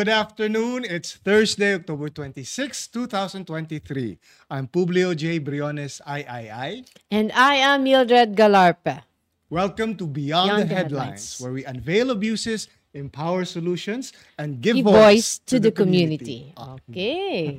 Good 0.00 0.08
afternoon. 0.08 0.88
It's 0.88 1.12
Thursday, 1.20 1.74
October 1.74 2.08
26, 2.08 2.88
2023. 2.88 4.16
I'm 4.48 4.66
Publio 4.66 5.14
J. 5.14 5.36
Briones, 5.36 6.00
III. 6.08 6.88
And 7.10 7.30
I 7.36 7.60
am 7.60 7.84
Mildred 7.84 8.32
Galarpe. 8.32 9.04
Welcome 9.50 10.00
to 10.00 10.06
Beyond, 10.06 10.48
Beyond 10.48 10.62
the, 10.62 10.64
the 10.64 10.74
Headlines, 10.74 11.36
Headlines. 11.36 11.40
where 11.42 11.52
we 11.52 11.66
unveil 11.66 12.12
abuses, 12.12 12.68
empower 12.90 13.46
solutions, 13.46 14.10
and 14.34 14.58
give 14.58 14.74
Give 14.82 14.86
voice, 14.90 14.98
voice 14.98 15.30
to 15.46 15.62
the 15.62 15.70
community. 15.70 16.50
Okay. 16.54 17.58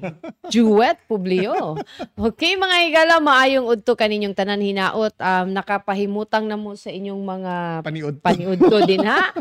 Duet, 0.51 0.99
Publio. 1.07 1.79
Okay, 2.19 2.59
mga 2.59 2.77
higala, 2.87 3.15
maayong 3.23 3.67
udto 3.67 3.95
kaninyong 3.95 4.35
tanan 4.35 4.59
hinaot. 4.59 5.15
Um, 5.15 5.47
nakapahimutang 5.55 6.43
na 6.47 6.59
mo 6.59 6.75
sa 6.75 6.91
inyong 6.91 7.21
mga 7.23 7.53
Paniod. 7.83 8.15
paniudto 8.19 8.77
din 8.89 9.03
ha. 9.07 9.31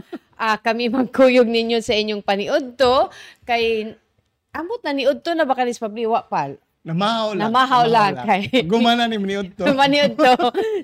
Ah, 0.40 0.56
kami 0.56 0.88
magkuyog 0.88 1.50
ninyo 1.50 1.82
sa 1.82 1.92
inyong 1.92 2.22
paniudto. 2.22 3.10
Kay, 3.42 3.92
amot 4.54 4.80
na 4.86 4.94
niudto 4.94 5.34
na 5.34 5.42
ba 5.42 5.58
kanis 5.58 5.82
Pabliwa 5.82 6.22
pal? 6.30 6.56
Namahaw 6.80 7.36
lang. 7.36 7.52
Namahaw 7.52 7.84
lang 7.84 8.12
kay- 8.24 8.64
Gumana 8.72 9.04
ni 9.04 9.20
Mniod 9.20 9.52
to. 9.52 9.68
Maniud 9.76 10.16
to. 10.16 10.32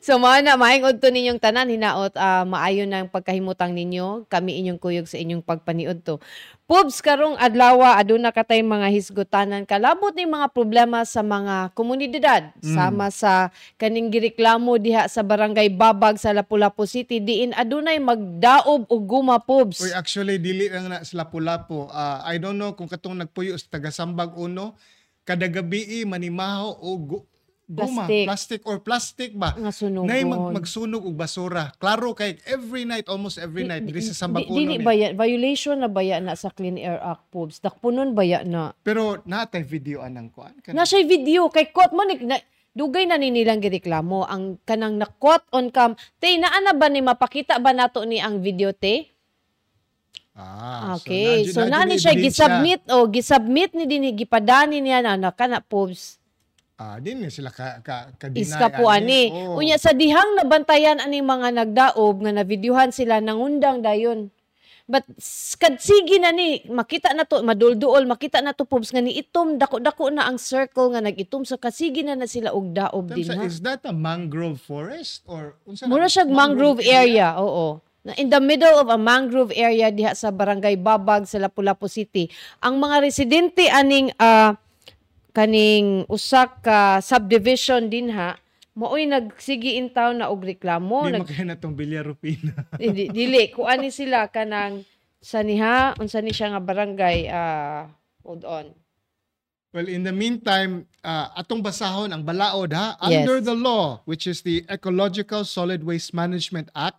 So 0.04 0.20
mao 0.20 0.36
na 0.44 0.52
maayong 0.52 0.92
udto 0.92 1.08
ninyong 1.08 1.40
tanan 1.40 1.72
hinaot 1.72 2.12
ah, 2.20 2.44
maayo 2.44 2.84
ng 2.84 3.08
pagkahimutang 3.08 3.72
ninyo 3.72 4.28
kami 4.28 4.60
inyong 4.60 4.76
kuyog 4.76 5.08
sa 5.08 5.16
inyong 5.16 5.40
pagpaniud 5.40 6.04
to. 6.04 6.20
Pubs 6.68 7.00
karong 7.00 7.40
adlaw 7.40 7.96
aduna 7.96 8.28
katay 8.28 8.60
mga 8.60 8.92
hisgutanan 8.92 9.64
kalabot 9.64 10.12
ni 10.12 10.28
mga 10.28 10.52
problema 10.52 11.00
sa 11.06 11.24
mga 11.24 11.72
komunidad 11.72 12.50
sama 12.60 13.08
sa 13.08 13.48
kaning 13.78 14.10
gireklamo 14.10 14.76
diha 14.76 15.06
sa 15.06 15.24
barangay 15.24 15.70
Babag 15.72 16.18
sa 16.18 16.34
Lapu-Lapu 16.34 16.84
City 16.84 17.22
diin 17.22 17.56
adunay 17.56 17.96
magdaob 17.96 18.84
og 18.84 19.02
guma 19.06 19.38
pubs. 19.38 19.78
Uy, 19.80 19.94
actually, 19.94 20.36
dili 20.36 20.66
lang 20.68 20.90
na 20.90 21.06
sa 21.06 21.22
Lapu-Lapu. 21.22 21.88
Ah, 21.88 22.20
I 22.26 22.36
don't 22.36 22.58
know 22.58 22.74
kung 22.74 22.90
katong 22.90 23.16
nagpuyo 23.16 23.54
sa 23.54 23.78
taga-sambag 23.78 24.34
uno, 24.34 24.74
kada 25.26 25.50
gabi 25.50 26.06
manimahaw 26.06 26.78
o 26.78 26.90
gu- 26.96 27.26
guma, 27.66 28.06
Plastic. 28.06 28.24
plastic 28.24 28.60
or 28.62 28.76
plastic 28.78 29.30
ba? 29.34 29.50
nga 29.52 29.74
sunugon. 29.74 30.06
Nay 30.06 30.22
mag 30.22 30.54
magsunog 30.54 31.02
og 31.02 31.18
basura. 31.18 31.74
Klaro 31.76 32.14
kay 32.14 32.38
every 32.46 32.86
night, 32.86 33.10
almost 33.10 33.42
every 33.42 33.66
night 33.66 33.82
diri 33.82 33.98
sa 33.98 34.14
Sambag 34.14 34.46
Di- 34.46 34.54
Uno. 34.54 34.56
dili 34.56 34.74
ni. 34.78 34.86
baya 34.86 35.10
violation 35.10 35.82
na 35.82 35.90
baya 35.90 36.22
na 36.22 36.38
sa 36.38 36.54
Clean 36.54 36.78
Air 36.78 37.02
Act 37.02 37.26
pubs. 37.28 37.58
Dakpunon 37.58 38.14
baya 38.14 38.46
na. 38.46 38.70
Pero 38.80 39.18
natay 39.26 39.66
video 39.66 39.98
anang 39.98 40.30
kuan. 40.30 40.54
Na 40.70 40.86
siya 40.86 41.02
video 41.02 41.50
kay 41.50 41.74
quote 41.74 41.90
mo 41.90 42.06
na, 42.06 42.38
dugay 42.70 43.02
na 43.02 43.18
ni 43.18 43.34
nilang 43.34 43.58
gireklamo 43.58 44.22
ang 44.22 44.62
kanang 44.62 44.94
na 44.94 45.10
quote 45.10 45.42
on 45.50 45.74
cam. 45.74 45.98
Te 46.22 46.38
naa 46.38 46.62
na 46.62 46.70
ba 46.70 46.86
ni 46.86 47.02
mapakita 47.02 47.58
ba 47.58 47.74
nato 47.74 48.06
ni 48.06 48.22
ang 48.22 48.38
video 48.38 48.70
te? 48.70 49.10
Ah, 50.36 51.00
Okay. 51.00 51.48
So, 51.48 51.64
na- 51.64 51.80
nani 51.80 51.96
na- 51.96 52.02
siya 52.02 52.12
gisubmit 52.12 52.84
o 52.92 53.08
gisubmit 53.08 53.72
ni 53.72 53.88
dinhi 53.88 54.12
gipadani 54.12 54.84
niya 54.84 55.00
na 55.00 55.16
na 55.16 55.32
kana 55.32 55.64
pubs. 55.64 56.20
Ah, 56.76 57.00
din 57.00 57.24
ni 57.24 57.32
sila 57.32 57.48
ka 57.48 57.80
ka 57.80 58.12
ka-deny 58.20 58.44
Iska 58.44 58.68
po 58.68 58.92
ani. 58.92 59.32
Oo. 59.32 59.56
Unya 59.56 59.80
sa 59.80 59.96
dihang 59.96 60.36
nabantayan 60.36 61.00
ani 61.00 61.24
mga 61.24 61.48
nagdaob 61.56 62.20
nga 62.20 62.36
navideohan 62.36 62.92
sila 62.92 63.16
nangundang 63.16 63.80
dayon. 63.80 64.28
But 64.86 65.02
kad 65.56 65.80
sige 65.82 66.20
na 66.20 66.30
ni 66.30 66.62
makita 66.68 67.10
na 67.10 67.24
to 67.24 67.40
madulduol 67.42 68.06
makita 68.06 68.38
na 68.38 68.52
to 68.54 68.62
pubs 68.62 68.92
nga 68.94 69.00
ni 69.02 69.16
itom 69.18 69.56
dako-dako 69.56 70.12
na 70.14 70.28
ang 70.28 70.36
circle 70.38 70.92
nga 70.94 71.02
nagitom 71.02 71.42
sa 71.42 71.56
kasige 71.58 72.04
na 72.06 72.14
na 72.14 72.28
sila 72.28 72.52
og 72.54 72.70
daob 72.70 73.10
din 73.10 73.24
ha. 73.26 73.42
is 73.42 73.58
that 73.64 73.82
a 73.82 73.90
mangrove 73.90 74.60
forest 74.62 75.24
or 75.26 75.56
unsa 75.66 75.88
Mura 75.90 76.06
siya 76.06 76.28
mangrove 76.28 76.84
area, 76.84 77.34
oo. 77.34 77.80
Na 78.06 78.14
in 78.14 78.30
the 78.30 78.38
middle 78.38 78.78
of 78.78 78.86
a 78.86 78.94
mangrove 78.94 79.50
area 79.50 79.90
diha 79.90 80.14
sa 80.14 80.30
Barangay 80.30 80.78
Babag 80.78 81.26
sa 81.26 81.42
Lapu-Lapu 81.42 81.90
City. 81.90 82.30
Ang 82.62 82.78
mga 82.78 83.02
residente 83.02 83.66
aning 83.66 84.14
ah, 84.22 84.54
kaning 85.34 86.06
usak 86.06 86.62
ka 86.62 87.02
subdivision 87.02 87.90
din 87.90 88.14
ha, 88.14 88.38
maoy 88.78 89.10
nagsigi 89.10 89.74
in 89.74 89.90
town 89.90 90.22
na 90.22 90.30
og 90.30 90.46
reklamo, 90.46 91.10
Di 91.10 91.18
nag 91.18 91.26
makaya 91.26 91.44
na 91.50 91.58
tong 91.58 91.74
Villarupina. 91.74 92.54
di, 92.94 93.10
dili 93.10 93.50
kuani 93.50 93.90
sila 93.90 94.30
kanang 94.30 94.86
sa 95.18 95.42
niha 95.42 95.98
unsa 95.98 96.22
ni 96.22 96.30
siya 96.30 96.54
nga 96.54 96.62
barangay 96.62 97.26
ah 97.26 97.90
hold 98.22 98.46
on. 98.46 98.70
Well, 99.74 99.92
in 99.92 100.08
the 100.08 100.14
meantime, 100.14 100.88
uh, 101.04 101.36
atong 101.36 101.60
basahon 101.60 102.08
ang 102.08 102.24
balaod 102.24 102.72
ha, 102.72 102.96
Yes. 103.04 103.28
under 103.28 103.44
the 103.44 103.52
law, 103.52 104.00
which 104.08 104.24
is 104.24 104.40
the 104.40 104.64
Ecological 104.72 105.44
Solid 105.44 105.84
Waste 105.84 106.16
Management 106.16 106.72
Act 106.72 106.96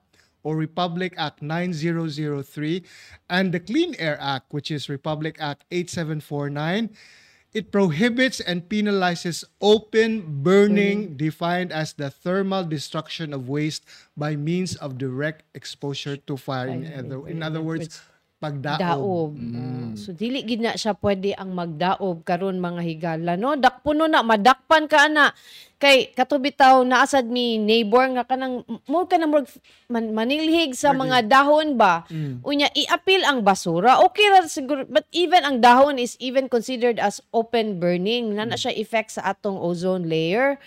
or 0.47 0.55
Republic 0.55 1.11
Act 1.19 1.43
9003 1.43 2.87
and 3.27 3.51
the 3.51 3.59
Clean 3.59 3.91
Air 3.99 4.15
Act, 4.23 4.55
which 4.55 4.71
is 4.71 4.87
Republic 4.87 5.35
Act 5.43 5.67
8749, 5.75 6.95
it 7.51 7.67
prohibits 7.75 8.39
and 8.39 8.63
penalizes 8.71 9.43
open 9.59 10.23
burning 10.39 11.19
defined 11.19 11.75
as 11.75 11.91
the 11.99 12.07
thermal 12.07 12.63
destruction 12.63 13.35
of 13.35 13.51
waste 13.51 13.83
by 14.15 14.39
means 14.39 14.79
of 14.79 14.95
direct 14.95 15.43
exposure 15.51 16.15
to 16.15 16.39
fire. 16.39 16.71
In 16.71 16.87
other, 16.95 17.27
in 17.27 17.43
other 17.43 17.59
words, 17.59 17.99
pagdaob. 18.37 18.79
daob. 18.79 19.31
Ah, 19.35 19.91
so 19.97 20.13
dili 20.13 20.45
gid 20.45 20.61
na 20.61 20.77
siya 20.77 20.93
pwede 20.95 21.33
ang 21.33 21.51
magdaob 21.57 22.21
karon 22.21 22.61
mga 22.61 22.81
higala 22.85 23.33
no. 23.35 23.57
Dakpuno 23.57 24.05
na 24.05 24.21
madakpan 24.21 24.85
ka 24.85 25.09
ana. 25.09 25.33
Kay 25.77 26.09
katubitaw 26.17 26.81
naasad 26.81 27.29
mi 27.29 27.61
neighbor 27.61 28.01
nga 28.17 28.25
kanang 28.25 28.65
mo 28.89 29.05
ka 29.05 29.21
na 29.21 29.29
man, 29.29 29.45
manilhig 30.09 30.73
sa 30.73 30.89
mga 30.89 31.29
dahon 31.29 31.77
ba. 31.77 32.01
Mm. 32.09 32.41
Unya 32.41 32.65
i-appeal 32.73 33.21
ang 33.21 33.45
basura. 33.45 34.01
Okay 34.01 34.25
ra 34.33 34.41
siguro 34.49 34.89
but 34.89 35.05
even 35.13 35.45
ang 35.45 35.61
dahon 35.61 36.01
is 36.01 36.17
even 36.17 36.49
considered 36.49 36.97
as 36.97 37.21
open 37.29 37.77
burning. 37.77 38.33
Na 38.33 38.49
na 38.49 38.57
siya 38.57 38.73
effect 38.73 39.21
sa 39.21 39.29
atong 39.29 39.61
ozone 39.61 40.09
layer 40.09 40.57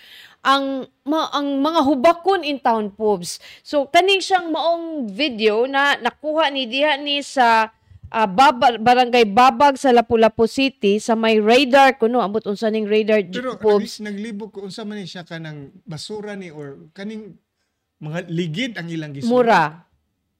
ang 0.41 0.89
ma, 1.05 1.29
ang 1.35 1.59
mga 1.59 1.81
hubakon 1.85 2.41
in 2.47 2.63
town 2.63 2.89
pubs. 2.95 3.37
So 3.61 3.91
kaning 3.91 4.23
siyang 4.23 4.49
maong 4.49 5.11
video 5.11 5.67
na 5.67 5.99
nakuha 5.99 6.49
ni 6.49 6.65
diha 6.71 6.95
ni 6.97 7.19
sa 7.19 7.69
ah, 8.11 8.27
Baba- 8.27 8.77
barangay 8.77 9.25
Babag 9.25 9.79
sa 9.79 9.89
Lapu-Lapu 9.89 10.45
City 10.45 10.99
sa 10.99 11.15
may 11.15 11.39
radar 11.39 11.95
kuno 11.95 12.19
ambot 12.19 12.43
unsa 12.43 12.67
ning 12.67 12.85
radar 12.85 13.23
Pero 13.25 13.55
pubs. 13.55 13.97
nag, 13.97 14.13
naglibog 14.13 14.51
ko 14.51 14.67
unsa 14.67 14.83
man 14.83 14.99
ni 14.99 15.07
siya 15.07 15.23
kanang 15.23 15.71
basura 15.87 16.35
ni 16.35 16.51
or 16.51 16.91
kaning 16.91 17.39
mga 18.01 18.19
ligid 18.27 18.71
ang 18.75 18.89
ilang 18.89 19.13
gisod. 19.13 19.29
Mura. 19.29 19.87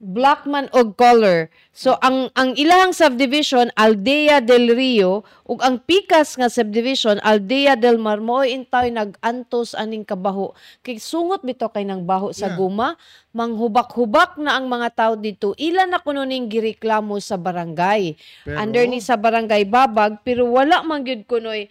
Blackman 0.01 0.65
og 0.73 0.97
color. 0.97 1.53
So 1.69 1.93
ang 2.01 2.33
ang 2.33 2.57
ilahang 2.57 2.89
subdivision 2.89 3.69
Aldea 3.77 4.41
del 4.41 4.73
Rio 4.73 5.21
ug 5.45 5.61
ang 5.61 5.77
pikas 5.77 6.41
nga 6.41 6.49
subdivision 6.49 7.21
Aldea 7.21 7.77
del 7.77 8.01
Mar 8.01 8.17
mo 8.17 8.41
intay 8.41 8.89
nagantos 8.89 9.77
aning 9.77 10.01
kabaho. 10.01 10.57
Kay 10.81 10.97
sungot 10.97 11.45
bito 11.45 11.69
kay 11.69 11.85
nang 11.85 12.01
baho 12.01 12.33
sa 12.33 12.49
Yeah. 12.49 12.57
guma, 12.57 12.89
manghubak-hubak 13.29 14.41
na 14.41 14.57
ang 14.57 14.65
mga 14.65 14.89
tao 14.89 15.13
dito. 15.13 15.53
Ilan 15.61 15.93
na 15.93 16.01
kuno 16.01 16.25
ning 16.25 16.49
gireklamo 16.49 17.21
sa 17.21 17.37
barangay. 17.37 18.17
Pero, 18.41 18.57
Under 18.57 18.89
ni 18.89 19.05
sa 19.05 19.21
barangay 19.21 19.69
Babag 19.69 20.25
pero 20.25 20.49
wala 20.49 20.81
man 20.81 21.05
gyud 21.05 21.29
kunoy 21.29 21.69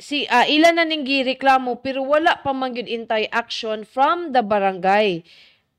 si 0.00 0.24
ah, 0.32 0.48
ilan 0.48 0.80
na 0.80 0.88
ning 0.88 1.04
gireklamo 1.04 1.84
pero 1.84 2.00
wala 2.08 2.40
pa 2.40 2.56
man 2.56 2.72
gyud 2.72 2.88
intay 2.88 3.28
action 3.28 3.84
from 3.84 4.32
the 4.32 4.40
barangay. 4.40 5.20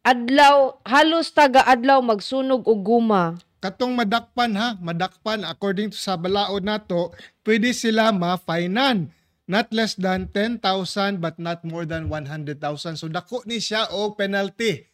Adlaw 0.02 0.82
halos 0.82 1.30
taga 1.30 1.62
adlaw 1.62 2.02
magsunog 2.02 2.66
og 2.66 2.80
guma. 2.82 3.38
katong 3.62 3.94
madakpan 3.94 4.58
ha, 4.58 4.74
madakpan 4.82 5.46
according 5.46 5.94
to 5.94 5.98
sa 6.02 6.18
balaod 6.18 6.66
nato, 6.66 7.14
pwede 7.46 7.70
sila 7.72 8.10
ma-finan. 8.10 9.14
Not 9.46 9.70
less 9.76 10.00
than 10.00 10.32
10,000 10.34 11.20
but 11.20 11.36
not 11.36 11.62
more 11.68 11.84
than 11.84 12.08
100,000. 12.08 12.56
So 12.96 13.12
dako 13.12 13.44
ni 13.46 13.60
siya 13.60 13.92
o 13.92 14.16
penalty. 14.16 14.88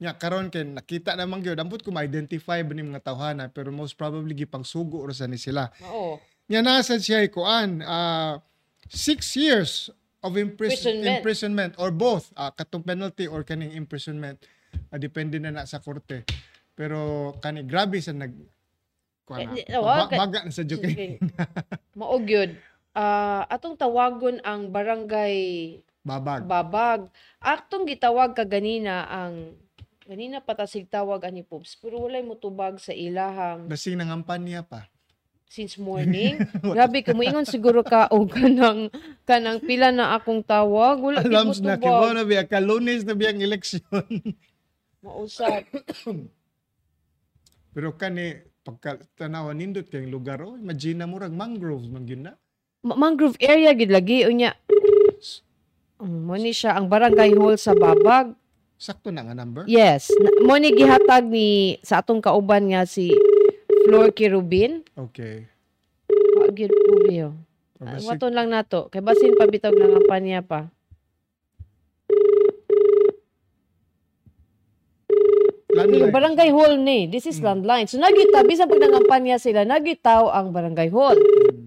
Nya 0.00 0.14
karon 0.14 0.48
kay 0.48 0.64
nakita 0.64 1.18
naman 1.18 1.42
gyud 1.42 1.58
ambot 1.58 1.82
ko 1.82 1.90
ma-identify 1.90 2.62
ba 2.62 2.72
ni 2.72 2.86
mga 2.86 3.02
tawhana 3.02 3.50
pero 3.50 3.74
most 3.74 3.98
probably 3.98 4.32
gipang 4.32 4.64
sugo 4.64 5.02
ra 5.04 5.12
sa 5.12 5.26
ni 5.26 5.36
sila. 5.36 5.74
Oo. 5.90 6.22
Nya 6.46 6.62
nasa 6.62 6.96
siya 7.02 7.26
kuan 7.34 7.82
ah 7.82 8.38
six 8.88 9.34
years 9.34 9.90
of 10.20 10.32
impris- 10.34 10.84
Imprisonment. 10.84 11.16
imprisonment 11.16 11.72
or 11.76 11.90
both. 11.90 12.28
Ah, 12.34 12.50
katong 12.50 12.84
penalty 12.84 13.24
or 13.24 13.40
kaning 13.40 13.72
imprisonment. 13.72 14.36
Ah, 14.88 15.00
depende 15.00 15.36
na 15.36 15.50
na 15.50 15.64
sa 15.64 15.80
korte. 15.80 16.24
Pero 16.72 17.32
kani 17.38 17.64
grabe 17.64 17.98
sa 17.98 18.12
nag 18.12 18.32
kuan 19.24 19.48
na, 19.48 19.56
Eh, 19.56 19.80
baga 20.12 20.44
na 20.44 20.52
sa 20.52 20.62
joke. 20.62 20.86
Mao 21.98 22.16
gyud. 22.20 22.54
Ah, 22.90 23.46
atong 23.46 23.76
tawagon 23.76 24.42
ang 24.42 24.68
barangay 24.68 25.36
babag. 26.00 26.42
Babag. 26.44 27.00
Atong 27.38 27.86
gitawag 27.86 28.32
ka 28.32 28.42
ganina 28.42 29.04
ang 29.06 29.54
ganina 30.02 30.42
patasig 30.42 30.90
tawag 30.90 31.22
ani 31.22 31.46
Pops 31.46 31.78
pero 31.78 32.02
walay 32.02 32.18
mutubag 32.18 32.82
sa 32.82 32.90
ilahang 32.90 33.70
lasing 33.70 33.94
nangampan 33.94 34.42
niya 34.42 34.66
pa 34.66 34.90
since 35.50 35.74
morning. 35.82 36.38
Grabe 36.62 37.02
ka 37.02 37.10
moingon 37.10 37.42
siguro 37.42 37.82
ka 37.82 38.06
og 38.14 38.30
kanang 38.30 38.86
kanang 39.26 39.58
pila 39.58 39.90
na 39.90 40.14
akong 40.14 40.46
tawag. 40.46 41.02
Wala 41.02 41.26
alam 41.26 41.50
mo 41.50 41.54
na 41.58 41.74
kibaw 41.74 42.14
na 42.14 42.22
biya 42.22 42.46
kalunes 42.46 43.02
na 43.02 43.18
biyang 43.18 43.42
eleksyon 43.42 43.82
Mausap. 45.02 45.66
pero 47.74 47.94
kani 47.98 48.46
pagka 48.62 49.02
tanawan 49.18 49.58
nindot 49.58 49.90
kayong 49.90 50.12
lugar 50.12 50.38
oh, 50.42 50.54
imagine 50.54 51.02
na 51.02 51.10
murag 51.10 51.34
mangrove 51.34 51.90
man 51.90 52.06
gyud 52.06 52.22
na. 52.22 52.38
Ma- 52.86 52.96
mangrove 52.96 53.34
area 53.42 53.74
gid 53.74 53.90
lagi 53.90 54.22
unya. 54.30 54.54
Mm, 55.98 56.30
Mo 56.30 56.34
ni 56.38 56.54
siya 56.54 56.78
ang 56.78 56.86
barangay 56.86 57.34
hall 57.34 57.58
sa 57.58 57.74
Babag. 57.74 58.32
Sakto 58.80 59.12
na 59.12 59.20
nga 59.20 59.36
number. 59.36 59.68
Yes, 59.68 60.08
mo 60.40 60.56
ni 60.56 60.72
gihatag 60.72 61.28
ni 61.28 61.76
sa 61.84 62.00
atong 62.00 62.24
kauban 62.24 62.72
nga 62.72 62.88
si 62.88 63.12
Flor 63.90 64.14
Kirubin. 64.14 64.86
Okay. 64.94 65.50
Wa 66.38 66.46
gyud 66.46 66.70
po 66.70 66.94
biyo. 67.02 67.34
O, 67.74 67.82
Ah, 67.82 67.98
basi- 67.98 68.06
Waton 68.06 68.30
lang 68.30 68.46
nato. 68.46 68.86
Kay 68.86 69.02
basin 69.02 69.34
pabitog 69.34 69.74
ng 69.74 69.98
kampanya 69.98 70.46
pa. 70.46 70.70
landline. 75.70 76.02
Yung 76.02 76.14
barangay 76.14 76.50
hall 76.50 76.74
ni. 76.78 77.06
This 77.06 77.26
is 77.26 77.38
Mm. 77.38 77.46
landline. 77.46 77.86
So 77.86 77.98
nagita 77.98 78.42
bisan 78.42 78.66
pag 78.66 78.82
nangampanya 78.82 79.38
sila, 79.38 79.62
nagitaw 79.62 80.30
ang 80.30 80.50
barangay 80.50 80.90
hall. 80.90 81.18
Mm. 81.18 81.66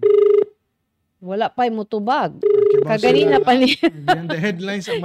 Wala 1.23 1.47
pa'y 1.47 1.71
mutubag. 1.71 2.35
Kaganina 2.81 3.37
na- 3.37 3.45
pa 3.45 3.53
ni. 3.53 3.77
Yan 4.09 4.25
the 4.25 4.39
headlines 4.39 4.89
ang 4.89 5.03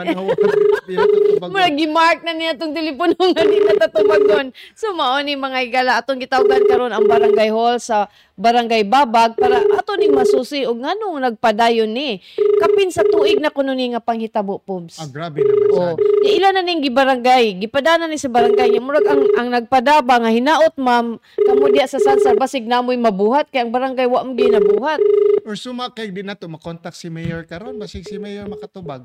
tutubag. 0.89 1.51
Murag 1.53 1.77
gi-mark 1.77 2.19
na 2.25 2.33
niya 2.33 2.57
tong 2.57 2.73
telepono 2.73 3.13
nga 3.15 3.45
di 3.45 3.61
natatubagon. 3.61 4.47
So 4.73 4.97
mao 4.97 5.21
ni 5.21 5.37
mga 5.37 5.59
igala 5.69 5.93
atong 6.01 6.23
gitawgan 6.23 6.65
karon 6.65 6.95
ang 6.95 7.05
barangay 7.05 7.53
hall 7.53 7.77
sa 7.77 8.09
barangay 8.39 8.87
Babag 8.87 9.35
para 9.35 9.59
ato 9.75 9.99
ning 9.99 10.15
masusi 10.15 10.63
og 10.63 10.79
nganong 10.79 11.19
nagpadayon 11.21 11.91
ni. 11.91 12.23
Kapin 12.63 12.89
sa 12.89 13.03
tuig 13.03 13.43
na 13.43 13.51
kuno 13.51 13.75
ni 13.75 13.91
nga 13.91 14.01
panghitabo 14.01 14.63
pobs. 14.63 15.03
Ah, 15.03 15.11
grabe 15.11 15.43
naman 15.43 15.67
Oh, 15.69 15.95
sad. 15.95 16.01
ya 16.25 16.31
ilan 16.39 16.53
na 16.55 16.63
ning 16.63 16.81
gibarangay, 16.81 17.59
gipadana 17.59 18.07
ni 18.07 18.17
sa 18.17 18.31
barangay, 18.31 18.73
nya 18.73 18.81
murag 18.81 19.05
ang 19.05 19.23
ang 19.37 19.49
nagpadaba 19.53 20.23
nga 20.23 20.33
hinaot 20.33 20.75
ma'am, 20.79 21.19
kamo 21.19 21.65
diya 21.69 21.85
sa 21.85 21.99
Sansar 22.01 22.39
basig 22.39 22.65
namoy 22.65 22.97
mabuhat 22.97 23.51
kay 23.51 23.61
ang 23.61 23.75
barangay 23.75 24.07
wa 24.07 24.23
mo 24.23 24.33
ginabuhat. 24.33 25.03
Or 25.43 25.59
suma 25.59 25.91
kay 25.91 26.09
di 26.09 26.23
na 26.23 26.39
to 26.39 26.47
makontak 26.47 26.95
si 26.95 27.11
mayor 27.11 27.43
karon 27.59 27.75
basig 27.75 28.07
si 28.07 28.15
mayor 28.17 28.47
makatubag. 28.47 29.03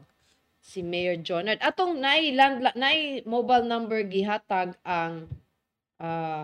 Si 0.61 0.79
Mayor 0.79 1.17
Jonard 1.17 1.57
atong 1.59 1.97
nay 1.97 2.31
land 2.31 2.61
nay 2.73 3.19
mobile 3.23 3.65
number 3.65 3.99
gihatag 4.03 4.77
ang 4.81 5.25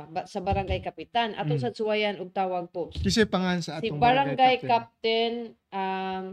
ba- 0.07 0.25
sa 0.25 0.39
barangay 0.39 0.79
kapitan 0.79 1.31
atong 1.35 1.55
Mm. 1.55 1.63
sa 1.63 1.71
suwayan 1.71 2.17
og 2.17 2.33
tawag 2.33 2.67
po. 2.67 2.89
Kasi 2.91 3.23
pangan 3.23 3.61
sa 3.61 3.77
Si 3.77 3.87
atong 3.87 3.95
barangay 3.95 4.59
captain. 4.59 4.67
captain 4.67 5.33
um 5.69 6.23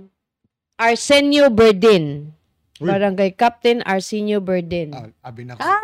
Arsenio 0.74 1.46
Berdin. 1.46 2.32
Uy. 2.76 2.84
Barangay 2.86 3.32
Captain 3.32 3.80
Arsenio 3.82 4.36
Berdin. 4.38 4.92
Ah, 4.92 5.08
abi 5.24 5.48
na 5.48 5.56
ko. 5.56 5.62
Ah! 5.62 5.80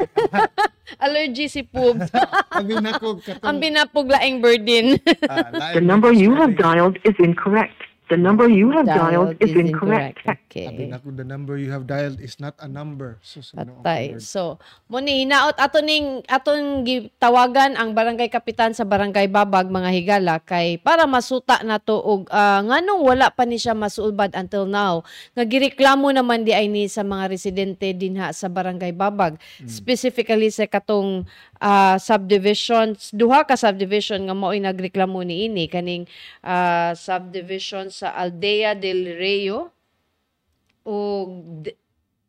Allergy 1.01 1.49
si 1.49 1.63
Pubs. 1.63 2.11
abi 2.53 2.77
na 2.77 3.01
ko 3.01 3.17
katong 3.17 3.41
Ang 3.43 3.57
binapuglaing 3.59 4.39
Berdin. 4.39 5.01
ah, 5.25 5.73
The 5.73 5.81
number 5.81 6.11
you 6.11 6.35
have 6.35 6.53
dialed 6.53 7.01
is 7.01 7.17
incorrect. 7.17 7.79
The 8.11 8.19
number 8.19 8.51
you 8.51 8.75
have 8.75 8.87
dialed 8.87 9.39
is 9.39 9.55
incorrect. 9.55 10.27
Abi 10.27 10.43
Okay. 10.53 10.93
na 10.93 11.01
ko 11.01 11.09
the 11.09 11.25
number 11.25 11.57
you 11.57 11.73
have 11.73 11.89
dialed 11.89 12.21
is 12.21 12.37
not 12.37 12.53
a 12.61 12.69
number. 12.69 13.17
So, 13.25 13.41
so 13.41 13.57
Patay. 13.57 14.21
So, 14.21 14.61
mo 14.85 15.01
ni 15.01 15.25
hinaot 15.25 15.57
ato 15.57 15.81
ning 15.81 16.21
aton 16.29 16.85
gitawagan 16.85 17.73
ang 17.73 17.97
barangay 17.97 18.29
kapitan 18.29 18.77
sa 18.77 18.85
barangay 18.85 19.33
Babag 19.33 19.73
mga 19.73 19.89
higala 19.97 20.35
kay 20.45 20.77
para 20.77 21.09
masuta 21.09 21.65
na 21.65 21.81
to 21.81 21.97
og 21.97 22.29
ah, 22.29 22.61
nganong 22.61 23.01
wala 23.01 23.33
pa 23.33 23.49
ni 23.49 23.57
siya 23.57 23.73
masulbad 23.73 24.37
until 24.37 24.69
now. 24.69 25.01
Nga 25.33 25.49
gireklamo 25.49 26.13
naman 26.13 26.45
di 26.45 26.53
ay 26.53 26.69
ni 26.69 26.85
sa 26.85 27.01
mga 27.01 27.33
residente 27.33 27.89
dinha 27.97 28.29
sa 28.37 28.53
barangay 28.53 28.93
Babag. 28.93 29.41
Specifically 29.65 30.53
sa 30.53 30.69
katong 30.69 31.25
ah, 31.63 31.97
subdivisions, 31.97 33.09
duha 33.15 33.49
ka 33.49 33.57
subdivision 33.57 34.29
nga 34.29 34.37
mao'y 34.37 34.61
nagreklamo 34.61 35.23
ni 35.25 35.49
ini 35.49 35.65
kaning 35.65 36.05
ah, 36.45 36.93
subdivision 36.93 37.89
sa 37.93 38.17
Aldea 38.17 38.73
del 38.75 39.05
Rio 39.15 39.69
o 40.83 40.97
d- 41.63 41.77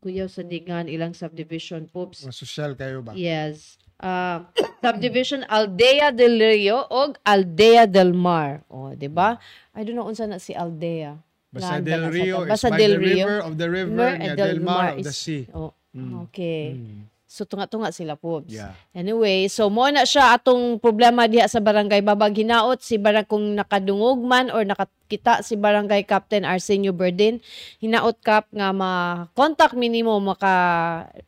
kuyaw 0.04 0.28
sa 0.28 0.44
Digan 0.44 0.92
ilang 0.92 1.16
subdivision 1.16 1.88
poops. 1.88 2.28
Mga 2.28 2.36
social 2.36 2.72
kayo 2.76 3.00
ba? 3.00 3.16
Yes. 3.16 3.80
Uh, 4.04 4.44
subdivision 4.84 5.48
Aldea 5.48 6.12
del 6.12 6.36
Rio 6.36 6.84
o 6.84 7.16
Aldea 7.24 7.88
del 7.88 8.12
Mar. 8.12 8.68
O, 8.68 8.92
di 8.92 9.08
ba? 9.08 9.40
I 9.72 9.88
don't 9.88 9.96
know 9.96 10.06
unsa 10.06 10.28
na 10.28 10.38
si 10.38 10.52
Aldea. 10.52 11.16
Basta 11.54 11.78
Nanda 11.80 11.86
Del 11.86 12.06
Rio 12.10 12.36
is 12.44 12.50
basta 12.50 12.68
by 12.74 12.78
Del 12.82 12.98
the 12.98 13.00
Rio. 13.00 13.14
river 13.30 13.38
of 13.46 13.54
the 13.56 13.68
river, 13.70 13.94
Mer- 13.94 14.18
niya 14.18 14.34
and 14.34 14.38
Del 14.42 14.58
Mar 14.60 14.86
of 14.92 15.00
is- 15.00 15.06
the 15.08 15.14
sea. 15.16 15.44
Oh, 15.54 15.70
Mm. 15.94 16.26
okay. 16.26 16.74
Mm. 16.74 17.06
So 17.34 17.50
tunga-tunga 17.50 17.90
sila 17.90 18.14
po. 18.14 18.46
Yeah. 18.46 18.78
Anyway, 18.94 19.50
so 19.50 19.66
mo 19.66 19.90
na 19.90 20.06
siya 20.06 20.38
atong 20.38 20.78
problema 20.78 21.26
diha 21.26 21.50
sa 21.50 21.58
barangay 21.58 22.06
Babag 22.06 22.38
hinaot 22.38 22.78
si 22.86 23.02
barang 23.02 23.26
kung 23.26 23.58
nakadungog 23.58 24.22
man 24.22 24.54
or 24.54 24.62
nakakita 24.62 25.42
si 25.42 25.58
barangay 25.58 26.06
Captain 26.06 26.46
Arsenio 26.46 26.94
Berdin 26.94 27.42
hinaot 27.82 28.22
kap 28.22 28.46
nga 28.54 28.70
ma-contact 28.70 29.74
minimo 29.74 30.14
maka 30.22 30.54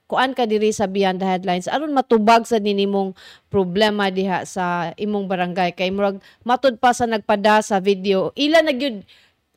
kuan 0.06 0.38
ka 0.38 0.46
diri 0.46 0.70
sa 0.70 0.86
Beyond 0.86 1.18
the 1.18 1.26
Headlines 1.26 1.66
aron 1.66 1.98
matubag 1.98 2.46
sa 2.46 2.62
ninimong 2.62 3.18
problema 3.50 4.14
diha 4.14 4.46
sa 4.46 4.94
imong 5.02 5.26
barangay 5.26 5.74
kay 5.74 5.90
murag 5.90 6.22
matud 6.46 6.78
pa 6.78 6.94
sa 6.94 7.10
nagpada 7.10 7.66
sa 7.66 7.82
video 7.82 8.30
ila 8.38 8.62
na 8.62 8.78
gyud 8.78 9.02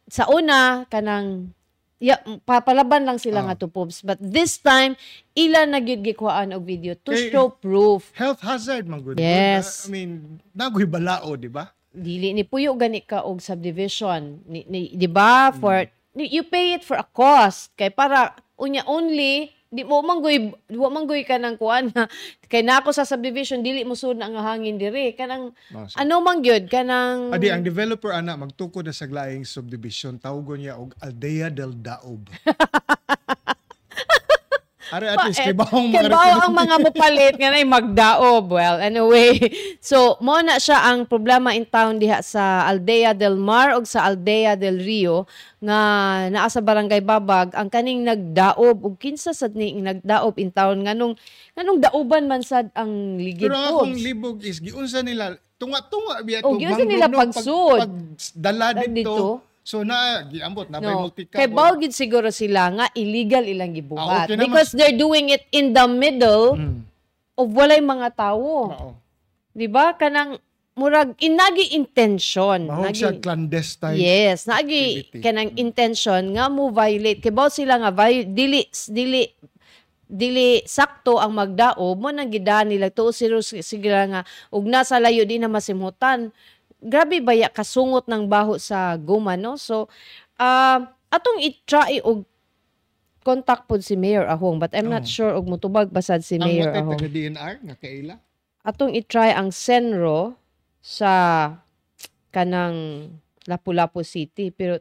sa 0.08 0.24
una 0.32 0.88
kanang 0.88 1.52
ya 1.98 2.14
papalaban 2.46 3.02
lang 3.02 3.18
sila 3.18 3.42
Ah. 3.42 3.50
nga 3.50 3.58
to 3.58 3.66
Pobs. 3.66 4.02
but 4.02 4.18
this 4.18 4.56
time 4.56 4.94
ila 5.34 5.66
na 5.66 5.78
gyud 5.78 6.00
gikuhaan 6.00 6.54
og 6.54 6.62
video 6.62 6.94
to 6.94 7.10
Kay- 7.10 7.30
show 7.30 7.50
proof 7.50 8.14
Health 8.14 8.38
hazard, 8.40 8.86
man 8.86 9.02
good. 9.02 9.18
Yes. 9.18 9.86
I 9.86 9.92
mean, 9.92 10.38
nagoy 10.54 10.86
balao, 10.86 11.34
di 11.34 11.50
ba? 11.50 11.74
dili 11.88 12.30
ni 12.30 12.46
puyo 12.46 12.78
gani 12.78 13.02
ka 13.02 13.26
og 13.26 13.42
subdivision 13.42 14.38
ni, 14.46 14.62
ni- 14.70 14.94
di 14.94 15.08
ba 15.10 15.50
for 15.50 15.82
ni- 16.14 16.30
you 16.30 16.46
pay 16.46 16.78
it 16.78 16.86
for 16.86 16.94
a 16.94 17.02
cost 17.02 17.74
kay 17.74 17.90
para 17.90 18.30
unya 18.54 18.86
only 18.86 19.50
di 19.68 19.84
mo 19.84 20.00
manggoy 20.00 20.48
wa 20.80 20.88
manggoy 20.88 21.28
ka 21.28 21.36
nang 21.36 21.60
kuan 21.60 21.92
na 21.92 22.08
kay 22.48 22.64
nako 22.64 22.88
sa 22.88 23.04
subdivision 23.04 23.60
dili 23.60 23.84
mo 23.84 23.92
sud 23.92 24.16
na 24.16 24.32
nga 24.32 24.54
hangin 24.54 24.80
diri. 24.80 25.12
Kanang 25.12 25.52
so- 25.68 26.00
ano 26.00 26.24
man 26.24 26.40
gyud 26.40 26.72
kanang 26.72 27.28
Adi, 27.36 27.52
ang 27.52 27.60
developer 27.60 28.08
ana 28.08 28.32
magtukod 28.40 28.88
na 28.88 28.96
sa 28.96 29.04
glaing 29.04 29.44
subdivision 29.44 30.16
tawgon 30.16 30.64
niya 30.64 30.80
og 30.80 30.96
Aldea 31.04 31.52
del 31.52 31.76
Daob. 31.76 32.32
Are 34.88 35.04
at 35.04 35.20
least 35.22 35.38
Paet. 35.38 35.52
kibahong 35.52 35.88
mga 35.88 36.00
Kay 36.00 36.08
bao 36.08 36.36
ang 36.40 36.54
mga 36.54 36.76
mupalit 36.80 37.34
nga 37.36 37.50
nay 37.50 37.62
magdaob. 37.62 38.44
Well, 38.48 38.78
anyway. 38.78 39.36
So, 39.80 40.16
mo 40.18 40.36
na 40.38 40.56
siya 40.56 40.80
ang 40.82 41.04
problema 41.04 41.52
in 41.52 41.64
town 41.64 41.96
diha 41.96 42.18
sa 42.20 42.64
Aldea 42.64 43.12
del 43.12 43.36
Mar 43.36 43.72
o 43.72 43.82
sa 43.82 44.04
Aldea 44.04 44.52
del 44.52 44.78
Rio 44.78 45.24
nga 45.58 45.78
naa 46.26 46.46
sa 46.46 46.58
Barangay 46.58 46.98
Babag 46.98 47.52
ang 47.52 47.66
kaning 47.66 48.02
nagdaob 48.02 48.80
ug 48.80 48.94
kinsa 48.94 49.30
sad 49.30 49.52
ni 49.52 49.72
nagdaob 49.74 50.36
in 50.36 50.48
town 50.48 50.80
nganong 50.80 51.14
nganong 51.52 51.78
daoban 51.80 52.24
man 52.24 52.40
sad 52.40 52.68
ang 52.72 53.16
ligid 53.16 53.46
Pero 53.46 53.56
ang 53.56 53.66
akong 53.86 53.96
libog 53.96 54.38
is 54.40 54.58
giunsa 54.58 55.00
nila 55.00 55.34
tunga-tunga 55.54 56.22
biya 56.22 56.38
Oh, 56.42 56.54
giunsa 56.54 56.82
nila 56.82 57.06
pagsud. 57.06 57.80
pag 57.80 57.94
dala 58.32 58.66
Dala 58.70 58.82
dito. 58.84 58.94
dito. 58.94 59.26
So 59.68 59.84
na 59.84 60.24
giambot 60.24 60.72
na 60.72 60.80
No. 60.80 61.04
multi 61.04 61.28
Kay 61.28 61.44
bao 61.44 61.76
gid 61.76 61.92
siguro 61.92 62.32
sila 62.32 62.72
nga 62.72 62.86
illegal 62.96 63.44
ilang 63.44 63.68
Ah, 63.68 63.76
gibuhat 63.76 64.24
okay 64.24 64.32
naman. 64.32 64.44
because 64.48 64.72
they're 64.72 64.96
doing 64.96 65.28
it 65.28 65.44
in 65.52 65.76
the 65.76 65.84
middle 65.84 66.56
Mm. 66.56 66.88
of 67.36 67.52
walay 67.52 67.76
mga 67.78 68.16
tawo. 68.16 68.72
Di 69.52 69.68
ba? 69.68 69.92
Kanang 69.92 70.40
murag 70.72 71.12
inagi 71.20 71.76
intention. 71.76 72.64
Mahog 72.64 72.88
Nagi- 72.88 72.96
siya 72.96 73.12
clandestine. 73.20 73.98
Yes, 74.00 74.48
nagi 74.48 75.04
activity. 75.04 75.20
kanang 75.20 75.52
intention 75.54 76.22
nga 76.32 76.48
mo 76.48 76.72
violate 76.72 77.20
kay 77.20 77.28
bao 77.28 77.52
sila 77.52 77.76
nga 77.76 77.92
vi- 77.92 78.24
dili 78.24 78.64
dili 78.88 79.28
dili 80.08 80.64
sakto 80.64 81.20
ang 81.20 81.36
magdaob 81.36 82.00
mo 82.00 82.08
nang 82.08 82.32
gidaan 82.32 82.72
nila 82.72 82.88
tuo 82.88 83.12
sila 83.12 83.36
nga 84.08 84.20
ug 84.48 84.64
nasa 84.64 84.96
layo 84.96 85.28
di 85.28 85.36
na 85.36 85.52
masimhutan 85.52 86.32
grabe 86.80 87.18
baya 87.18 87.48
kasungot 87.48 88.06
ng 88.06 88.26
baho 88.26 88.56
sa 88.56 88.94
guma 88.94 89.34
no 89.34 89.54
so 89.54 89.86
ah 90.36 90.78
atong 91.08 91.40
i-try 91.40 91.98
og 92.00 92.22
contact 93.20 93.66
pod 93.66 93.82
si 93.82 93.92
Mayor 93.92 94.24
Ahong 94.24 94.56
but 94.56 94.72
I'm 94.72 94.88
not 94.88 95.04
Oh. 95.04 95.10
sure 95.10 95.32
og 95.34 95.44
mutubag 95.44 95.90
basad 95.90 96.22
si 96.22 96.38
Ang 96.38 96.46
Mayor 96.46 96.70
Ahong 96.72 96.96
taga 96.96 97.10
DNR 97.10 97.54
nga 97.60 97.76
kaila. 97.76 98.14
atong 98.62 98.92
i-try 98.92 99.30
ang 99.30 99.50
Senro 99.50 100.38
sa 100.78 101.12
kanang 102.28 103.10
Lapu-Lapu 103.44 104.00
City 104.02 104.48
pero 104.48 104.78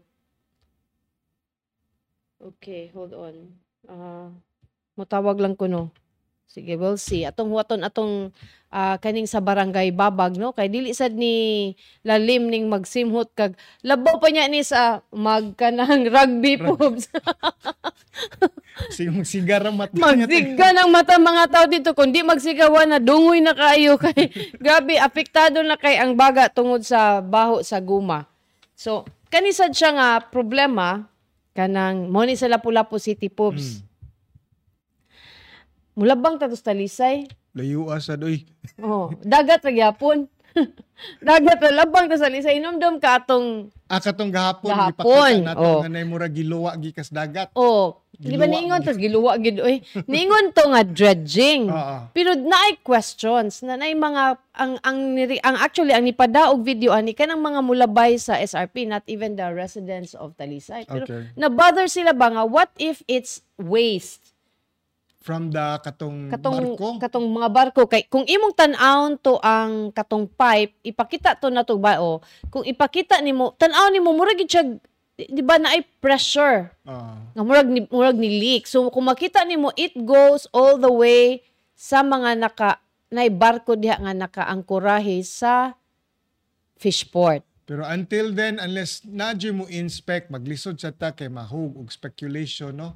Okay, 2.38 2.94
hold 2.94 3.18
on. 3.18 3.36
Ah, 3.90 4.30
mutawag 4.94 5.42
lang 5.42 5.58
ko 5.58 5.66
no. 5.66 5.90
Sige, 6.48 6.80
we'll 6.80 6.96
see. 6.96 7.28
Atong 7.28 7.52
huwaton 7.52 7.84
atong 7.84 8.32
ah, 8.72 8.96
kaning 9.00 9.28
sa 9.28 9.44
barangay 9.44 9.92
Babag 9.92 10.40
no 10.40 10.56
kay 10.56 10.72
dili 10.72 10.96
sad 10.96 11.16
ni 11.16 11.76
lalim 12.08 12.48
ning 12.48 12.72
magsimhot 12.72 13.32
kag 13.36 13.56
labaw 13.84 14.20
pa 14.20 14.32
niya 14.32 14.48
ni 14.48 14.64
sa 14.64 15.04
mag 15.12 15.56
kanang 15.60 16.08
rugby 16.16 16.56
pubs. 16.56 17.12
Sige, 18.96 19.10
magsigar 19.12 19.66
ang 19.68 19.76
mata. 19.76 19.94
Magsiga 19.98 20.72
ng 20.72 20.90
mata 20.90 21.20
mga 21.20 21.46
tao 21.52 21.66
dito. 21.68 21.92
Kundi 21.92 22.24
magsigawan 22.24 22.96
na 22.96 23.00
dungoy 23.04 23.44
na 23.44 23.52
kayo 23.52 24.00
kay 24.04 24.32
grabe 24.56 24.96
apektado 25.02 25.60
na 25.66 25.76
kay 25.76 26.00
ang 26.00 26.16
baga 26.16 26.48
tungod 26.48 26.86
sa 26.86 27.20
baho 27.20 27.60
sa 27.60 27.82
guma. 27.84 28.24
So, 28.78 29.04
kanisad 29.34 29.74
siya 29.74 29.92
nga 29.98 30.10
problema 30.30 31.10
kanang 31.58 32.14
mo 32.14 32.22
ni 32.22 32.38
sa 32.38 32.46
Lapu-Lapu 32.46 33.02
City 33.02 33.34
Pubs. 33.34 33.82
Mulabang 35.98 36.38
tatos 36.38 36.62
talisay. 36.62 37.26
Layo 37.58 37.90
asad, 37.90 38.22
uy. 38.22 38.46
Oh, 38.78 39.10
dagat 39.26 39.66
ra 39.66 39.74
gyapon. 39.74 40.30
dagat 41.26 41.58
ra 41.58 41.70
labang 41.74 42.06
ta 42.06 42.18
sa 42.22 42.30
lisay 42.30 42.58
inomdom 42.58 42.98
ka 43.02 43.22
atong 43.22 43.70
Ah, 43.88 44.04
katong 44.04 44.28
gahapon, 44.28 44.68
Gahapon, 44.76 45.48
ipakita 45.48 45.48
nato 45.56 45.64
oh. 45.64 45.80
nga 45.80 46.04
mura 46.04 46.28
giluwa 46.28 46.76
gikas 46.76 47.08
dagat. 47.08 47.48
Oh, 47.56 48.04
di 48.12 48.36
ba 48.36 48.44
niingon 48.44 48.84
tas 48.84 49.00
giluwa 49.00 49.40
gid 49.40 49.64
oy. 49.64 49.80
Niingon 50.12 50.52
to 50.52 50.68
nga 50.68 50.84
dredging. 50.84 51.72
Oo. 51.72 52.12
Pero 52.12 52.36
naay 52.36 52.84
questions 52.84 53.64
na 53.64 53.80
naay 53.80 53.96
mga 53.96 54.44
ang 54.60 54.76
ang 54.84 55.16
ang 55.40 55.56
actually 55.56 55.96
ang 55.96 56.04
nipadaog 56.04 56.60
video 56.68 56.92
ani 56.92 57.16
kanang 57.16 57.40
mga 57.40 57.64
mulabay 57.64 58.20
sa 58.20 58.36
SRP 58.36 58.92
not 58.92 59.08
even 59.08 59.40
the 59.40 59.48
residents 59.56 60.12
of 60.20 60.36
Talisay. 60.36 60.84
Pero 60.84 61.08
Okay. 61.08 61.32
na 61.40 61.48
bother 61.48 61.88
sila 61.88 62.12
ba 62.12 62.28
nga 62.28 62.44
what 62.44 62.70
if 62.76 63.08
it's 63.08 63.40
waste? 63.56 64.36
From 65.28 65.52
the 65.52 65.76
katong, 65.84 66.32
Katong 66.32 66.56
barko. 66.80 66.88
katong 67.04 67.28
mga 67.28 67.50
barko 67.52 67.84
kay 67.84 68.08
kung 68.08 68.24
imong 68.24 68.56
tan-awon 68.56 69.20
to 69.20 69.36
ang 69.44 69.92
katong 69.92 70.24
pipe, 70.24 70.72
ipakita 70.82 71.36
to 71.36 71.52
na 71.52 71.68
to 71.68 71.76
ba 71.76 72.00
o 72.00 72.24
kung 72.48 72.64
ipakita 72.64 73.20
nimo 73.20 73.52
tan-aw 73.54 73.92
nimo 73.92 74.16
murag 74.16 74.40
gid 74.40 74.48
siya 74.48 74.64
di 75.18 75.44
ba 75.44 75.60
naay 75.60 75.84
pressure 76.00 76.72
Ah. 76.88 77.20
nga 77.36 77.44
murag 77.44 77.68
ni 77.68 77.84
murag 77.92 78.16
ni 78.16 78.40
leak. 78.40 78.72
So 78.72 78.88
kung 78.88 79.04
makita 79.04 79.44
nimo 79.44 79.76
it 79.76 79.92
goes 80.00 80.48
all 80.56 80.80
the 80.80 80.88
way 80.88 81.44
sa 81.76 82.00
mga 82.00 82.40
naka 82.40 82.80
nay 83.10 83.28
barko 83.28 83.76
diha 83.76 84.00
nga 84.00 84.16
nakaangkorahe 84.16 85.20
sa 85.22 85.76
fishport. 86.76 87.44
Pero 87.68 87.84
until 87.84 88.32
then, 88.32 88.64
unless 88.64 89.04
nadyo 89.04 89.52
mo 89.52 89.66
inspect, 89.68 90.32
maglisod 90.32 90.80
sa 90.80 90.88
ta 90.88 91.12
kay 91.12 91.28
mahug 91.28 91.76
og 91.76 91.92
speculation, 91.92 92.72
no? 92.72 92.96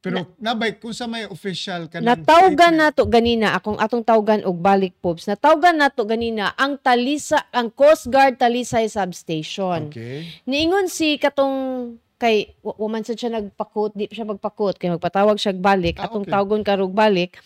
Pero 0.00 0.32
nabay, 0.40 0.80
kung 0.80 0.96
sa 0.96 1.04
may 1.04 1.28
official 1.28 1.84
ka 1.84 2.00
Natawgan 2.00 2.80
nato 2.80 3.04
ganina 3.04 3.52
akong 3.52 3.76
atong 3.76 4.00
tawgan 4.00 4.40
og 4.48 4.56
balik 4.56 4.96
pubs. 5.04 5.28
Natawgan 5.28 5.76
nato 5.76 6.08
ganina 6.08 6.56
ang 6.56 6.80
Talisa 6.80 7.44
ang 7.52 7.68
Coast 7.68 8.08
Guard 8.08 8.40
Talisay 8.40 8.88
substation. 8.88 9.92
Okay. 9.92 10.24
Niingon 10.48 10.88
si 10.88 11.20
katong 11.20 12.00
kay 12.16 12.56
waman 12.64 13.04
sad 13.04 13.20
siya 13.20 13.32
nagpakot, 13.32 13.92
di 13.92 14.08
siya 14.08 14.24
magpakot 14.24 14.80
kay 14.80 14.88
magpatawag 14.92 15.36
siya 15.36 15.52
og 15.52 15.60
balik 15.60 16.00
Ah, 16.00 16.08
atong 16.08 16.24
okay. 16.24 16.32
tawgon 16.32 16.64
karog 16.64 16.92
balik 16.96 17.36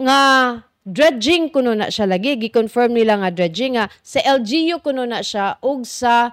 nga 0.00 0.20
dredging 0.84 1.52
kuno 1.52 1.76
na 1.76 1.92
siya 1.92 2.08
lagi 2.08 2.40
gi-confirm 2.40 2.92
nila 2.92 3.20
nga 3.20 3.30
dredging 3.32 3.76
nga 3.76 3.92
sa 4.00 4.20
LGU 4.20 4.80
kuno 4.80 5.04
na 5.04 5.20
siya 5.20 5.60
ug 5.60 5.84
sa 5.84 6.32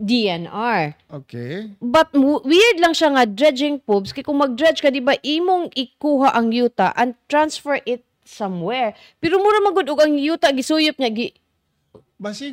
DNR. 0.00 0.96
Okay. 1.12 1.76
But 1.78 2.16
weird 2.16 2.80
lang 2.80 2.96
siya 2.96 3.12
nga 3.12 3.28
dredging 3.28 3.84
pubs 3.84 4.16
kay 4.16 4.24
kung 4.24 4.40
mag-dredge 4.40 4.80
ka 4.80 4.88
di 4.88 5.04
ba 5.04 5.14
imong 5.20 5.76
ikuha 5.76 6.32
ang 6.32 6.50
yuta 6.50 6.96
and 6.96 7.12
transfer 7.28 7.78
it 7.84 8.02
somewhere. 8.24 8.96
Pero 9.20 9.36
mura 9.36 9.60
magud 9.60 9.86
og 9.92 10.00
ang 10.00 10.16
yuta 10.16 10.48
gisuyop 10.56 10.96
niya 10.96 11.12
gi 11.12 11.28
Basig, 12.20 12.52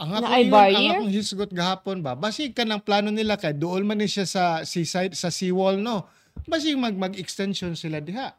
ang 0.00 0.16
ako, 0.16 0.32
yun, 0.32 0.52
ang 0.56 0.88
akong 0.96 1.12
hisgot 1.12 1.52
gahapon 1.52 2.00
ba, 2.00 2.16
basig 2.16 2.56
ka 2.56 2.64
ng 2.64 2.80
plano 2.80 3.12
nila 3.12 3.36
kay 3.36 3.52
dool 3.52 3.84
man 3.84 4.00
ni 4.00 4.08
siya 4.08 4.24
sa 4.24 4.44
seaside, 4.64 5.12
sa 5.12 5.28
seawall, 5.28 5.76
no? 5.76 6.08
Basig 6.48 6.80
mag, 6.80 6.96
mag-extension 6.96 7.76
sila 7.76 8.00
diha. 8.00 8.32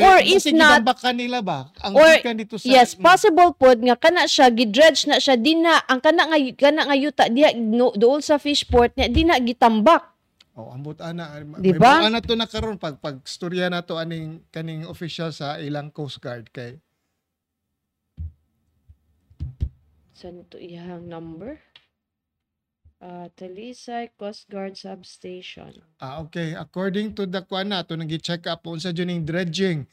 Or 0.00 0.18
if 0.22 0.42
basig 0.42 0.56
not- 0.56 0.80
gidambak 0.82 0.98
ka 1.02 1.10
nila 1.12 1.38
ba? 1.44 1.68
Ang 1.84 1.92
Or, 1.94 2.10
dito 2.34 2.56
sa... 2.56 2.64
yes, 2.66 2.96
possible 2.96 3.52
pod 3.54 3.78
nga 3.82 3.94
kana 3.98 4.24
siya 4.24 4.48
gidredge 4.48 5.04
na 5.06 5.20
siya 5.20 5.36
di 5.36 5.54
na 5.58 5.82
ang 5.86 6.00
kana 6.00 6.26
nga 6.30 6.38
kana 6.56 6.88
nga 6.88 6.96
yuta 6.96 7.24
diha 7.28 7.54
no, 7.54 7.92
dool 7.94 8.22
sa 8.24 8.40
fishport 8.40 8.94
niya 8.96 9.08
di 9.10 9.22
na 9.26 9.38
gitambak. 9.38 10.06
Oh, 10.58 10.74
ambot 10.74 10.98
ana. 11.00 11.40
Di 11.62 11.72
May 11.72 11.78
ba? 11.78 12.02
buwan 12.02 12.12
na 12.12 12.20
to 12.20 12.34
na 12.36 12.44
karon 12.50 12.76
pag 12.76 12.98
pag 12.98 13.22
storya 13.24 13.70
na 13.70 13.80
to 13.80 13.96
aning 13.96 14.42
kaning 14.50 14.84
official 14.84 15.30
sa 15.30 15.56
ilang 15.62 15.88
Coast 15.94 16.18
Guard 16.20 16.50
kay 16.50 16.76
Saan 20.20 20.44
to 20.52 20.60
iyang 20.60 21.08
number? 21.08 21.56
Uh, 23.00 23.32
Talisay 23.32 24.12
Coast 24.20 24.44
Guard 24.52 24.76
Substation. 24.76 25.80
Ah, 26.04 26.20
okay. 26.20 26.52
According 26.52 27.16
to 27.16 27.24
the 27.24 27.40
kuan 27.40 27.72
na 27.72 27.80
to 27.80 27.96
nagi-check 27.96 28.44
up 28.44 28.68
unsa 28.68 28.92
jud 28.92 29.08
ning 29.08 29.24
dredging. 29.24 29.88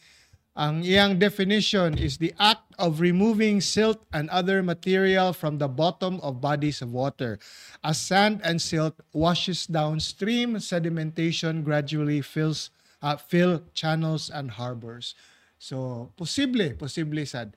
Ang 0.58 0.84
iyang 0.84 1.16
definition 1.16 1.96
is 1.96 2.18
the 2.18 2.34
act 2.36 2.68
of 2.76 3.00
removing 3.00 3.62
silt 3.62 4.04
and 4.12 4.28
other 4.28 4.60
material 4.60 5.32
from 5.32 5.56
the 5.62 5.70
bottom 5.70 6.20
of 6.20 6.42
bodies 6.42 6.82
of 6.82 6.92
water. 6.92 7.40
As 7.80 7.96
sand 8.02 8.42
and 8.44 8.60
silt 8.60 9.00
washes 9.14 9.70
downstream, 9.70 10.58
sedimentation 10.60 11.64
gradually 11.64 12.20
fills 12.20 12.74
uh, 13.06 13.16
fill 13.16 13.64
channels 13.78 14.34
and 14.34 14.52
harbors. 14.58 15.14
So, 15.62 16.12
posible, 16.18 16.74
posible 16.74 17.24
sad. 17.24 17.56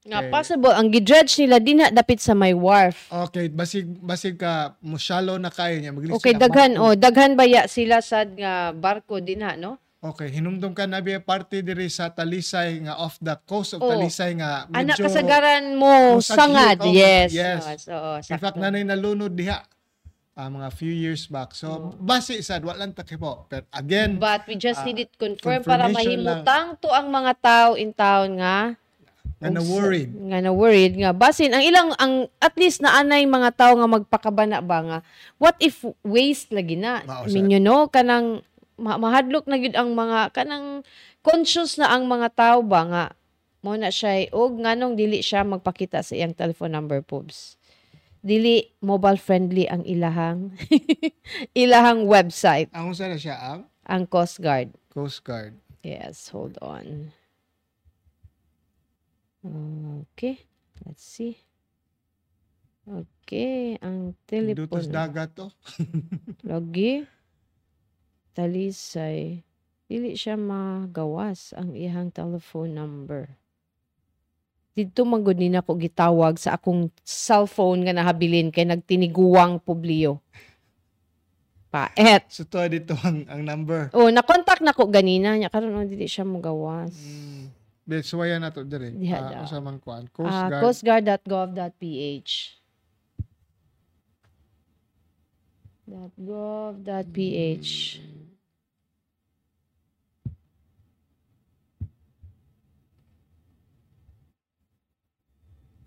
Nga 0.00 0.16
Okay. 0.18 0.32
possible 0.32 0.72
ang 0.72 0.88
gidredge 0.88 1.36
nila 1.36 1.60
di 1.60 1.76
na 1.76 1.92
dapit 1.92 2.24
sa 2.24 2.32
may 2.32 2.56
wharf. 2.56 3.12
Okay, 3.12 3.52
basig 3.52 3.84
basig 4.00 4.40
ka 4.40 4.72
mo 4.80 4.96
shallow 4.96 5.36
na 5.36 5.52
kayo 5.52 5.76
niya. 5.76 5.92
Maglisod 5.92 6.16
Okay, 6.16 6.32
daghan 6.32 6.72
barko. 6.72 6.84
oh, 6.86 6.94
daghan 6.96 7.36
baya 7.36 7.68
sila 7.68 8.00
sad 8.00 8.32
nga 8.32 8.72
barko 8.72 9.20
din 9.20 9.44
ha, 9.44 9.60
no? 9.60 9.76
Okay, 10.00 10.32
hinumdum 10.32 10.72
ka 10.72 10.88
na 10.88 11.04
biya 11.04 11.20
parte 11.20 11.60
diri 11.60 11.92
sa 11.92 12.08
Talisay 12.08 12.80
nga 12.80 12.96
off 12.96 13.20
the 13.20 13.36
coast 13.44 13.76
of 13.76 13.84
Oh. 13.84 13.92
Talisay 13.92 14.40
nga 14.40 14.64
Anak 14.72 14.96
medyo 14.96 15.04
kasagaran 15.04 15.76
mo 15.76 16.16
sangad. 16.18 16.80
oh, 16.80 16.88
yes. 16.88 17.28
yes. 17.28 17.84
Oo, 17.86 18.16
In 18.16 18.24
sakto. 18.24 18.40
fact 18.40 18.56
nanay 18.56 18.80
nalunod 18.80 19.36
diha 19.36 19.60
ah, 20.32 20.48
mga 20.48 20.72
few 20.72 20.88
years 20.88 21.28
back. 21.28 21.52
So 21.52 21.92
base 22.00 22.40
sad 22.40 22.64
wa 22.64 22.72
lang 22.72 22.96
takipo. 22.96 23.44
But 23.46 23.68
again, 23.70 24.16
But 24.16 24.48
we 24.48 24.56
just 24.56 24.80
Ah, 24.80 24.88
need 24.88 25.04
it 25.04 25.12
confirm 25.14 25.60
para 25.60 25.84
mahimutang 25.86 26.80
to 26.80 26.88
ang 26.88 27.12
mga 27.12 27.32
tao 27.36 27.76
in 27.76 27.92
town 27.92 28.40
nga 28.40 28.80
nga 29.40 29.48
na 29.48 29.64
worried. 29.64 30.10
nga 30.12 30.38
na 30.44 30.52
worried 30.52 30.94
nga. 31.00 31.16
Basin 31.16 31.56
ang 31.56 31.64
ilang 31.64 31.96
ang 31.96 32.28
at 32.44 32.52
least 32.60 32.84
naanay 32.84 33.24
mga 33.24 33.56
tao 33.56 33.72
nga 33.72 33.88
magpakabana 33.88 34.60
ba 34.60 34.78
nga? 34.84 34.98
What 35.40 35.56
if 35.64 35.80
waste 36.04 36.52
lagi 36.52 36.76
na? 36.76 37.00
Mean 37.32 37.48
you 37.48 37.58
know 37.58 37.88
kanang 37.88 38.44
ma- 38.76 39.00
mahadlok 39.00 39.48
na 39.48 39.56
gyud 39.56 39.72
ang 39.72 39.96
mga 39.96 40.36
kanang 40.36 40.84
conscious 41.24 41.80
na 41.80 41.88
ang 41.88 42.04
mga 42.04 42.28
tao 42.36 42.60
ba 42.60 42.84
nga? 42.84 43.04
Mo 43.64 43.72
na 43.76 43.88
siya 43.88 44.28
og 44.36 44.60
nganong 44.60 44.96
dili 44.96 45.24
siya 45.24 45.40
magpakita 45.44 46.04
sa 46.04 46.12
iyang 46.12 46.36
telephone 46.36 46.76
number 46.76 47.00
pubs 47.00 47.60
dili 48.20 48.68
mobile 48.84 49.16
friendly 49.16 49.64
ang 49.64 49.80
ilahang 49.88 50.52
ilahang 51.56 52.04
website. 52.04 52.68
Ang 52.76 52.92
usa 52.92 53.08
na 53.08 53.16
siya 53.16 53.36
ang? 53.40 53.64
Ang 53.88 54.04
Coast 54.04 54.44
Guard. 54.44 54.76
Coast 54.92 55.24
Guard. 55.24 55.56
Yes, 55.80 56.28
hold 56.28 56.60
on. 56.60 57.16
Okay, 59.40 60.36
let's 60.84 61.00
see. 61.00 61.40
Okay, 62.84 63.80
ang 63.80 64.12
Dutos 64.28 64.88
telepono. 64.88 64.92
dagat 64.92 65.30
to. 65.38 65.46
Lagi. 66.44 67.06
Talisay. 68.36 69.40
Dili 69.90 70.14
siya 70.14 70.38
magawas 70.38 71.50
ang 71.56 71.74
iyang 71.74 72.12
telephone 72.14 72.76
number. 72.76 73.22
Dito 74.70 75.02
magud 75.02 75.34
ni 75.34 75.50
nako 75.50 75.74
gitawag 75.76 76.38
sa 76.38 76.54
akong 76.54 76.94
cellphone 77.02 77.84
nga 77.84 77.94
nahabilin 77.96 78.54
kay 78.54 78.64
nagtiniguang 78.68 79.58
publiyo. 79.58 80.22
Paet. 81.70 82.26
So 82.30 82.46
to 82.46 82.62
dito 82.66 82.94
ang, 83.02 83.26
ang 83.30 83.42
number. 83.46 83.90
Oh, 83.94 84.10
na-contact 84.10 84.62
nako 84.62 84.90
ganina 84.90 85.38
nya 85.38 85.50
karon 85.50 85.74
oh, 85.74 85.86
dili 85.86 86.06
siya 86.06 86.26
magawas. 86.26 86.94
Mm. 86.94 87.59
Bet 87.90 88.06
suwaya 88.06 88.38
na 88.38 88.54
to 88.54 88.62
dire. 88.62 88.94
Diha 88.94 89.18
Ah, 89.18 89.30
daw. 89.34 89.42
usa 89.42 89.58
man 89.58 89.82
kuan. 89.82 90.06
Coast 90.14 90.30
Ah, 90.30 90.46
Guard. 90.46 90.62
coastguard.gov.ph 90.62 92.32
.gov.ph 96.30 97.70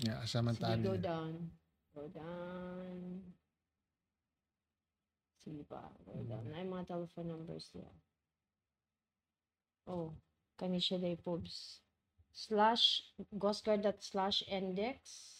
Yeah, 0.03 0.19
asa 0.19 0.41
man 0.43 0.55
Sige, 0.55 0.83
go 0.83 0.95
down. 0.99 1.31
Go 1.95 2.03
down. 2.11 2.97
Sige 5.43 5.63
pa, 5.67 5.87
go 6.03 6.19
down. 6.27 6.43
Ay, 6.55 6.65
mga 6.67 6.87
telephone 6.91 7.27
numbers 7.31 7.71
niya. 7.75 7.91
Oh, 9.87 10.15
kani 10.59 10.79
siya 10.79 10.99
day 10.99 11.15
pubs. 11.19 11.82
Slash, 12.33 13.05
ghostguard 13.37 13.85
dot 13.85 14.01
slash 14.01 14.41
index. 14.49 15.33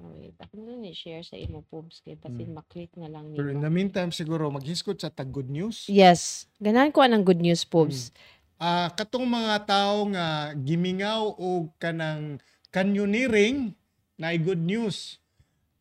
wait, 0.00 0.36
ako 0.40 0.54
na 0.64 0.74
ni 0.78 0.96
share 0.96 1.20
sa 1.20 1.36
imo 1.36 1.60
pubs 1.68 2.00
kay 2.00 2.16
basin 2.16 2.56
maklik 2.56 2.88
na 2.96 3.10
lang 3.10 3.32
Pero 3.36 3.52
in 3.52 3.60
nimo. 3.60 3.64
the 3.68 3.72
meantime 3.72 4.10
siguro 4.14 4.48
maghiskot 4.48 4.96
sa 4.96 5.12
tag 5.12 5.28
good 5.28 5.50
news. 5.52 5.84
Yes, 5.90 6.48
ganahan 6.56 6.94
ko 6.94 7.04
anang 7.04 7.26
good 7.26 7.40
news 7.40 7.66
pubs. 7.66 8.14
Ah, 8.60 8.92
katong 8.92 9.24
mga 9.24 9.64
tao 9.64 10.04
nga 10.12 10.52
gimingaw 10.56 11.32
og 11.36 11.72
kanang 11.80 12.36
canyoneering 12.68 13.72
na 14.20 14.36
good 14.36 14.60
news. 14.60 15.16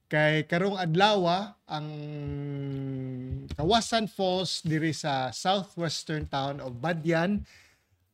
Kay 0.09 0.47
karong 0.49 0.79
adlaw 0.79 1.53
ang 1.69 1.87
Kawasan 3.53 4.09
Falls 4.09 4.65
diri 4.65 4.89
sa 4.89 5.29
southwestern 5.29 6.25
town 6.25 6.57
of 6.63 6.81
Badyan 6.81 7.45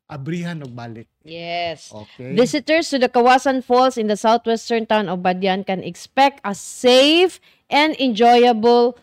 abrihan 0.06 0.62
og 0.62 0.72
balik. 0.74 1.10
Yes. 1.26 1.90
Okay. 1.90 2.38
Visitors 2.38 2.90
to 2.94 3.02
the 3.02 3.10
Kawasan 3.10 3.66
Falls 3.66 3.98
in 3.98 4.08
the 4.08 4.18
southwestern 4.18 4.86
town 4.86 5.10
of 5.10 5.26
Badyan 5.26 5.66
can 5.66 5.82
expect 5.82 6.42
a 6.46 6.54
safe 6.54 7.42
and 7.70 7.98
enjoyable 7.98 8.98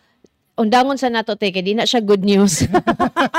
undangon 0.52 1.00
sa 1.00 1.09
nato 1.09 1.32
te 1.35 1.49
kay 1.49 1.64
di 1.64 1.75
na 1.75 1.88
siya 1.88 2.04
good 2.04 2.23
news. 2.23 2.62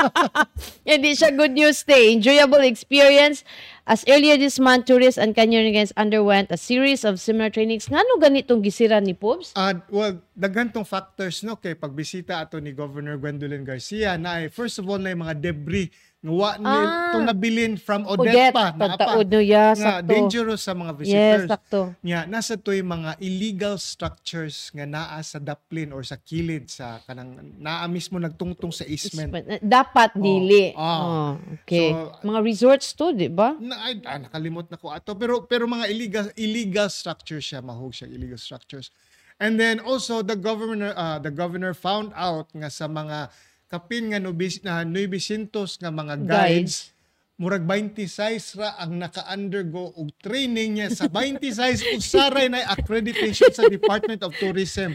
Hindi 0.88 1.16
siya 1.16 1.32
good 1.32 1.54
news 1.54 1.86
te. 1.86 2.12
Enjoyable 2.12 2.60
experience. 2.66 3.46
As 3.84 4.04
earlier 4.08 4.36
this 4.40 4.56
month, 4.56 4.88
tourists 4.88 5.20
and 5.20 5.36
canyoneers 5.36 5.92
underwent 5.96 6.48
a 6.48 6.56
series 6.56 7.04
of 7.04 7.20
similar 7.20 7.52
trainings. 7.52 7.88
Ngano 7.88 8.16
ganitong 8.16 8.64
gisira 8.64 9.00
ni 9.00 9.12
Pobs? 9.12 9.52
Ah, 9.56 9.76
well, 9.92 10.20
daghan 10.32 10.72
tong 10.72 10.88
factors 10.88 11.44
no 11.44 11.60
kay 11.60 11.76
pagbisita 11.76 12.40
ato 12.40 12.58
ni 12.58 12.72
Governor 12.72 13.20
Gwendolyn 13.20 13.62
Garcia 13.64 14.16
na 14.16 14.44
ay, 14.44 14.48
first 14.48 14.80
of 14.80 14.88
all 14.88 15.00
na 15.00 15.12
yung 15.12 15.24
mga 15.24 15.36
debris 15.40 15.88
nga 16.13 16.13
wa 16.24 16.56
ni 16.56 16.64
Ah. 16.64 17.12
tong 17.12 17.28
nabilin 17.28 17.76
from 17.76 18.08
Odette 18.08 18.56
pagtaod 18.74 19.28
no 19.28 19.38
ya, 19.38 19.76
nga 19.76 20.00
sakto. 20.00 20.08
dangerous 20.08 20.64
sa 20.64 20.72
mga 20.72 20.92
Yes, 20.96 20.98
visitors. 21.04 21.48
sakto. 21.52 21.80
Nya 22.00 22.24
nasa 22.24 22.56
toy 22.56 22.80
mga 22.80 23.20
illegal 23.20 23.76
structures 23.76 24.72
nga 24.72 24.88
naa 24.88 25.20
sa 25.20 25.36
daplin 25.36 25.92
or 25.92 26.00
sa 26.00 26.16
kilid 26.16 26.72
sa 26.72 27.04
kanang 27.04 27.36
naa 27.60 27.84
mismo 27.86 28.16
nagtungtong 28.16 28.72
sa 28.72 28.88
easement. 28.88 29.28
Dapat 29.60 30.16
dili. 30.16 30.72
ah. 30.72 30.98
Oh, 31.04 31.30
okay. 31.60 31.92
So, 31.92 32.16
mga 32.24 32.40
resorts 32.40 32.96
to, 32.96 33.12
di 33.12 33.28
ba? 33.28 33.52
Na, 33.60 33.84
ay, 33.84 34.00
ah, 34.02 34.16
nakalimot 34.16 34.66
na 34.66 34.80
ko 34.80 34.88
ato 34.88 35.12
pero 35.12 35.44
pero 35.44 35.68
mga 35.68 35.92
illegal 35.92 36.26
illegal 36.34 36.88
structures 36.88 37.44
siya 37.44 37.60
mahog 37.60 37.92
siya 37.92 38.08
illegal 38.08 38.40
structures. 38.40 38.88
And 39.36 39.58
then 39.58 39.76
also 39.76 40.22
the 40.22 40.38
governor 40.38 40.94
uh, 40.94 41.18
the 41.18 41.28
governor 41.28 41.74
found 41.74 42.14
out 42.14 42.48
nga 42.54 42.70
sa 42.70 42.86
mga 42.86 43.28
kapin 43.74 44.14
nga 44.14 44.22
nubis 44.22 44.62
na 44.62 44.86
900 44.86 45.50
nga 45.82 45.90
mga 45.90 46.14
guides, 46.22 46.94
murag 47.34 47.66
26 47.66 48.62
ra 48.62 48.78
ang 48.78 48.94
naka-undergo 49.02 49.90
og 49.98 50.14
training 50.22 50.78
niya 50.78 50.94
sa 50.94 51.10
26 51.10 51.98
usaray 51.98 52.46
na 52.46 52.62
accreditation 52.70 53.50
sa 53.50 53.66
Department 53.66 54.22
of 54.22 54.30
Tourism. 54.38 54.94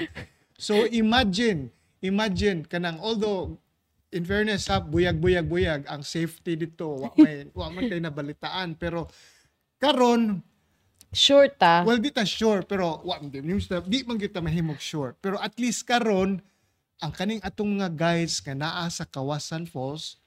So 0.55 0.87
imagine, 0.87 1.67
imagine 1.99 2.63
kanang 2.63 3.03
although 3.03 3.59
in 4.15 4.23
fairness 4.23 4.71
ha, 4.71 4.79
buyag-buyag-buyag 4.79 5.83
ang 5.91 6.01
safety 6.01 6.55
dito. 6.55 7.03
Wa 7.03 7.11
may 7.19 7.51
wa 7.51 7.67
man 7.67 7.91
kay 7.91 7.99
nabalitaan 7.99 8.79
pero 8.79 9.11
karon 9.75 10.39
Sure 11.09 11.49
ta. 11.49 11.81
well 11.89 11.97
di 11.97 12.13
ta 12.13 12.21
sure 12.21 12.61
pero 12.69 13.01
wa 13.01 13.17
di, 13.17 13.41
di 13.41 13.99
man 14.05 14.21
kita 14.21 14.45
mahimog 14.45 14.77
sure 14.77 15.17
pero 15.17 15.41
at 15.41 15.57
least 15.57 15.81
karon 15.89 16.37
ang 16.99 17.11
kaning 17.15 17.39
atong 17.39 17.79
nga 17.79 17.87
guides 17.87 18.43
nga 18.43 18.55
naa 18.55 18.87
sa 18.91 19.07
Kawasan 19.07 19.63
Falls 19.63 20.19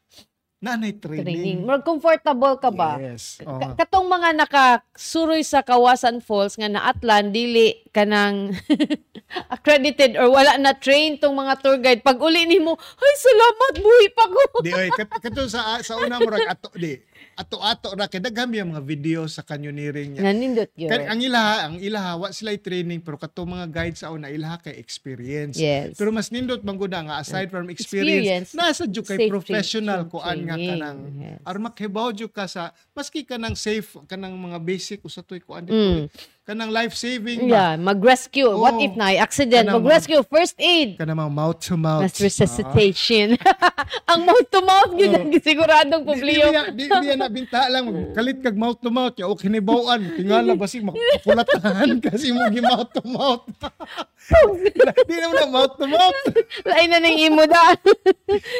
na 0.62 0.78
nay 0.78 0.94
training. 0.94 1.26
training. 1.26 1.58
Murag 1.66 1.82
comfortable 1.82 2.54
ka 2.62 2.70
ba? 2.70 2.94
Yes. 2.94 3.42
Ka- 3.42 3.50
oo. 3.50 3.74
Katong 3.74 4.06
mga 4.06 4.30
nakasuroy 4.38 5.42
sa 5.42 5.58
Kawasan 5.60 6.22
Falls 6.22 6.54
nga 6.54 6.70
naatlan 6.70 7.34
dili 7.34 7.82
kanang 7.90 8.54
accredited 9.54 10.14
or 10.14 10.30
wala 10.30 10.54
na 10.62 10.72
train 10.78 11.18
tong 11.18 11.34
mga 11.34 11.54
tour 11.60 11.76
guide 11.82 12.04
pag 12.04 12.20
uli 12.20 12.44
nimo 12.46 12.76
ay 12.78 13.14
salamat 13.16 13.72
buhi 13.80 14.08
pa 14.12 14.24
ko 14.28 14.40
di 14.60 14.70
oy 14.76 14.88
kat, 14.92 15.08
kato 15.08 15.48
sa 15.48 15.80
sa 15.80 15.96
una 15.96 16.20
mo 16.20 16.28
rag 16.28 16.46
ato 16.52 16.68
di 16.76 16.94
ato-ato 17.42 17.92
ra 17.92 18.06
kay 18.06 18.22
daghan 18.22 18.48
mga 18.48 18.82
video 18.82 19.26
sa 19.26 19.42
canyoneering 19.42 20.14
niya. 20.16 20.22
nanindot 20.22 20.70
yun 20.78 20.88
Kaya 20.88 21.10
ang 21.10 21.20
ilaha, 21.20 21.54
ang 21.66 21.76
ilaha, 21.82 22.10
wa 22.16 22.28
sila 22.30 22.54
training 22.54 23.02
pero 23.02 23.18
kato 23.18 23.42
mga 23.42 23.66
guide 23.68 23.96
sa 23.98 24.14
una 24.14 24.30
ilaha 24.30 24.62
kay 24.62 24.78
experience. 24.78 25.58
Yes. 25.58 25.98
Pero 25.98 26.14
mas 26.14 26.30
nindot 26.30 26.62
man 26.62 26.78
gud 26.78 26.94
nga 26.94 27.18
aside 27.18 27.50
from 27.50 27.66
experience, 27.68 28.46
Experience, 28.46 28.50
nasa 28.54 28.86
jud 28.86 29.04
kay 29.04 29.26
professional 29.26 30.06
tra- 30.06 30.10
kuan 30.10 30.38
nga 30.46 30.56
kanang 30.56 30.98
Yes. 31.12 31.38
aron 31.42 31.62
makibaw 31.66 32.08
jud 32.14 32.30
ka 32.30 32.46
sa 32.46 32.70
maski 32.94 33.26
kanang 33.26 33.58
safe 33.58 33.98
kanang 34.06 34.38
mga 34.38 34.58
basic 34.62 35.02
usatoy 35.02 35.42
kuan 35.42 35.66
dito. 35.66 35.74
Mm. 35.74 36.06
Kanang 36.42 36.74
life 36.74 36.98
saving 36.98 37.46
ba? 37.46 37.54
yeah 37.54 37.72
mag-rescue 37.78 38.50
what 38.58 38.74
Oo. 38.74 38.82
if 38.82 38.98
na 38.98 39.14
accident 39.14 39.70
mag-rescue 39.70 40.26
first 40.26 40.58
aid 40.58 40.98
Kanang 40.98 41.22
mga 41.22 41.30
mouth 41.30 41.62
to 41.62 41.78
mouth. 41.78 42.02
Mass 42.02 42.18
resuscitation. 42.18 43.38
ang 44.10 44.26
mouth 44.26 44.50
to 44.50 44.58
mouth 44.58 44.90
yun 44.98 45.14
ang 45.14 45.30
siguradong 45.38 46.02
Di, 46.02 46.18
di, 46.18 46.34
di, 46.34 46.58
di, 46.74 46.84
di, 46.90 47.14
na 47.14 47.30
binta 47.30 47.70
lang 47.70 47.86
kalit 48.10 48.42
kag 48.42 48.58
mouth 48.58 48.74
to 48.82 48.90
mouth 48.90 49.14
ya 49.14 49.30
o 49.30 49.38
kinibawaan 49.38 50.02
tingala 50.18 50.58
basig 50.58 50.82
makulatahan 50.82 52.02
kasi 52.02 52.34
mo 52.34 52.42
gi 52.50 52.58
mouth 52.58 52.90
to 52.90 53.02
mouth 53.06 53.46
di 55.06 55.16
naman 55.22 55.36
na 55.38 55.46
mouth 55.46 55.78
to 55.78 55.86
mouth 55.86 56.18
Lain 56.66 56.90
na 56.90 56.98
ng 56.98 57.18
imo 57.22 57.46
da. 57.46 57.78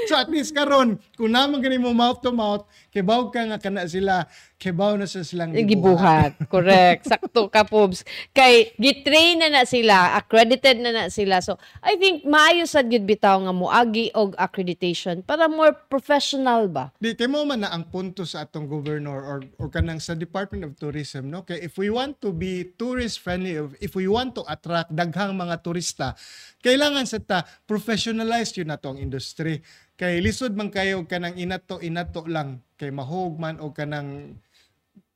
so 0.07 0.14
at 0.14 0.31
least 0.31 0.55
karon 0.55 1.03
kung 1.18 1.35
naman 1.35 1.59
gani 1.59 1.83
mo 1.83 1.90
mouth 1.90 2.23
to 2.23 2.31
mouth 2.31 2.62
kibaw 2.95 3.27
ka 3.27 3.42
nga 3.42 3.59
kana 3.59 3.90
sila 3.90 4.23
na 4.70 5.09
sa 5.11 5.27
silang 5.27 5.51
Gibuhat. 5.51 6.38
Correct. 6.53 7.11
Sakto 7.11 7.51
ka, 7.51 7.66
Pobs. 7.66 8.07
Kay, 8.31 8.79
gitrain 8.79 9.42
na 9.42 9.51
na 9.51 9.62
sila, 9.66 10.14
accredited 10.14 10.79
na 10.79 10.90
na 10.94 11.05
sila. 11.11 11.42
So, 11.42 11.59
I 11.83 11.98
think, 11.98 12.22
maayo 12.22 12.62
sad 12.70 12.87
gyud 12.87 13.03
bitaw 13.03 13.42
nga 13.42 13.51
moagi 13.51 14.14
og 14.14 14.38
accreditation 14.38 15.25
para 15.27 15.51
more 15.51 15.75
professional 15.90 16.70
ba? 16.70 16.94
Di 17.03 17.14
mo 17.27 17.42
man 17.48 17.64
na 17.64 17.72
ang 17.72 17.88
punto 17.88 18.22
sa 18.29 18.44
atong 18.44 18.68
governor 18.68 19.18
or 19.22 19.40
or 19.57 19.72
kanang 19.72 20.03
sa 20.03 20.12
Department 20.12 20.68
of 20.68 20.77
Tourism 20.77 21.33
no 21.33 21.46
kay 21.48 21.62
if 21.64 21.81
we 21.81 21.88
want 21.88 22.20
to 22.20 22.35
be 22.35 22.77
tourist 22.77 23.25
friendly 23.25 23.57
if 23.81 23.96
we 23.96 24.05
want 24.05 24.37
to 24.37 24.44
attract 24.44 24.92
daghang 24.92 25.33
mga 25.33 25.64
turista 25.64 26.12
kailangan 26.61 27.09
sa 27.09 27.16
ta 27.22 27.40
professionalize 27.64 28.53
yun 28.59 28.68
nato 28.68 28.92
ang 28.92 29.01
industry 29.01 29.64
kay 29.96 30.20
lisod 30.20 30.53
man 30.53 30.68
kayo 30.68 31.09
kanang 31.09 31.38
inato 31.40 31.81
inato 31.81 32.29
lang 32.29 32.61
kay 32.77 32.92
mahog 32.92 33.40
man 33.40 33.57
o 33.62 33.72
kanang 33.72 34.37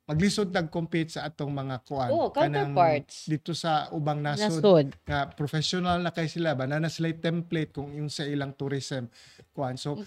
maglisod 0.06 0.54
tag 0.54 0.70
compete 0.70 1.18
sa 1.18 1.26
atong 1.26 1.50
mga 1.50 1.82
kuan 1.82 2.10
kanang 2.30 2.70
counterparts. 2.70 3.26
dito 3.26 3.50
sa 3.58 3.90
ubang 3.90 4.22
nasod. 4.22 4.62
Nasod. 4.62 4.86
nga 5.02 5.26
professional 5.34 5.98
na 5.98 6.14
kay 6.14 6.30
sila. 6.30 6.54
Ba 6.54 6.70
na 6.70 6.86
sila 6.86 7.10
template 7.10 7.74
kung 7.74 7.90
yung 7.90 8.06
sa 8.06 8.22
ilang 8.22 8.54
tourism 8.54 9.10
kuan 9.50 9.74
so 9.74 9.98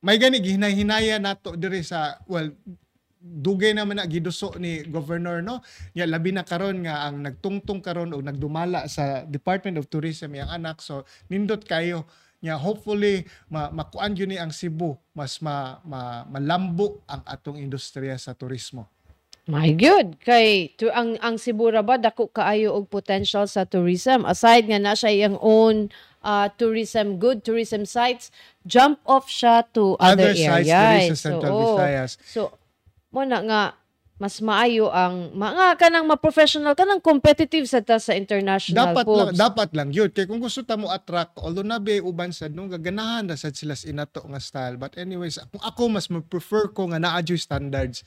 may 0.00 0.16
gani 0.22 0.38
gihinay-hinaya 0.38 1.18
nato 1.18 1.58
diri 1.58 1.82
sa 1.82 2.22
well 2.30 2.54
dugay 3.20 3.76
naman 3.76 4.00
na 4.00 4.06
giduso 4.06 4.54
ni 4.56 4.86
governor 4.86 5.42
no? 5.42 5.66
Ya 5.98 6.06
labi 6.06 6.30
na 6.30 6.46
karon 6.46 6.86
nga 6.86 7.10
ang 7.10 7.20
nagtungtong 7.20 7.82
karon 7.82 8.14
o 8.14 8.22
nagdumala 8.22 8.86
sa 8.86 9.26
Department 9.26 9.82
of 9.82 9.90
Tourism 9.90 10.38
yang 10.38 10.48
anak. 10.48 10.78
So 10.78 11.02
nindot 11.26 11.66
kayo. 11.66 12.06
Nya 12.40 12.56
hopefully 12.56 13.26
ma 13.52 13.68
makuan 13.68 14.14
gyud 14.14 14.30
ni 14.30 14.38
ang 14.40 14.54
Cebu. 14.54 14.94
Mas 15.12 15.42
ma, 15.42 15.82
ma 15.84 16.22
malambo 16.30 17.02
ang 17.10 17.20
atong 17.26 17.58
industriya 17.58 18.14
sa 18.14 18.32
turismo 18.32 18.88
My 19.50 19.74
good. 19.74 20.22
Kay 20.22 20.78
to, 20.78 20.94
ang 20.94 21.18
ang 21.18 21.34
Cebu 21.34 21.74
ra 21.74 21.82
ba 21.82 21.98
dako 21.98 22.30
kaayo 22.30 22.78
og 22.78 22.86
potential 22.86 23.50
sa 23.50 23.66
tourism. 23.66 24.22
Aside 24.22 24.70
nga 24.70 24.78
na 24.78 24.94
siya 24.94 25.10
iyang 25.10 25.38
own 25.42 25.90
uh, 26.22 26.46
tourism 26.54 27.18
good 27.18 27.42
tourism 27.42 27.82
sites, 27.82 28.30
jump 28.62 29.02
off 29.10 29.26
siya 29.26 29.66
to 29.74 29.98
other, 29.98 30.30
Other 30.30 30.38
sites 30.38 30.70
areas. 30.70 30.86
diri 30.86 31.10
sa 31.10 31.18
Central 31.18 31.50
oo. 31.50 31.60
Visayas. 31.76 32.10
So 32.22 32.54
mo 33.10 33.26
na 33.26 33.42
nga 33.42 33.62
mas 34.20 34.36
maayo 34.44 34.92
ang 34.92 35.32
mga 35.32 35.80
kanang 35.80 36.04
ma-professional 36.04 36.76
kanang 36.76 37.00
competitive 37.00 37.64
sa 37.64 37.80
ta 37.80 37.96
sa 37.96 38.12
international 38.12 38.92
dapat 38.92 39.04
lang 39.08 39.28
pubs. 39.32 39.38
dapat 39.40 39.68
lang 39.72 39.88
yun 39.96 40.12
kay 40.12 40.28
kung 40.28 40.44
gusto 40.44 40.60
ta 40.60 40.76
mo 40.76 40.92
attract 40.92 41.40
although 41.40 41.64
nabe 41.64 42.04
uban 42.04 42.28
sad 42.28 42.52
nung 42.52 42.68
gaganahan 42.68 43.24
na 43.24 43.40
sad 43.40 43.56
sila 43.56 43.72
sa 43.72 43.88
inato 43.88 44.20
nga 44.28 44.36
style 44.36 44.76
but 44.76 44.92
anyways 45.00 45.40
kung 45.48 45.64
ako 45.64 45.88
mas 45.88 46.04
prefer 46.28 46.68
ko 46.68 46.92
nga 46.92 47.00
naa 47.00 47.24
standards 47.32 48.04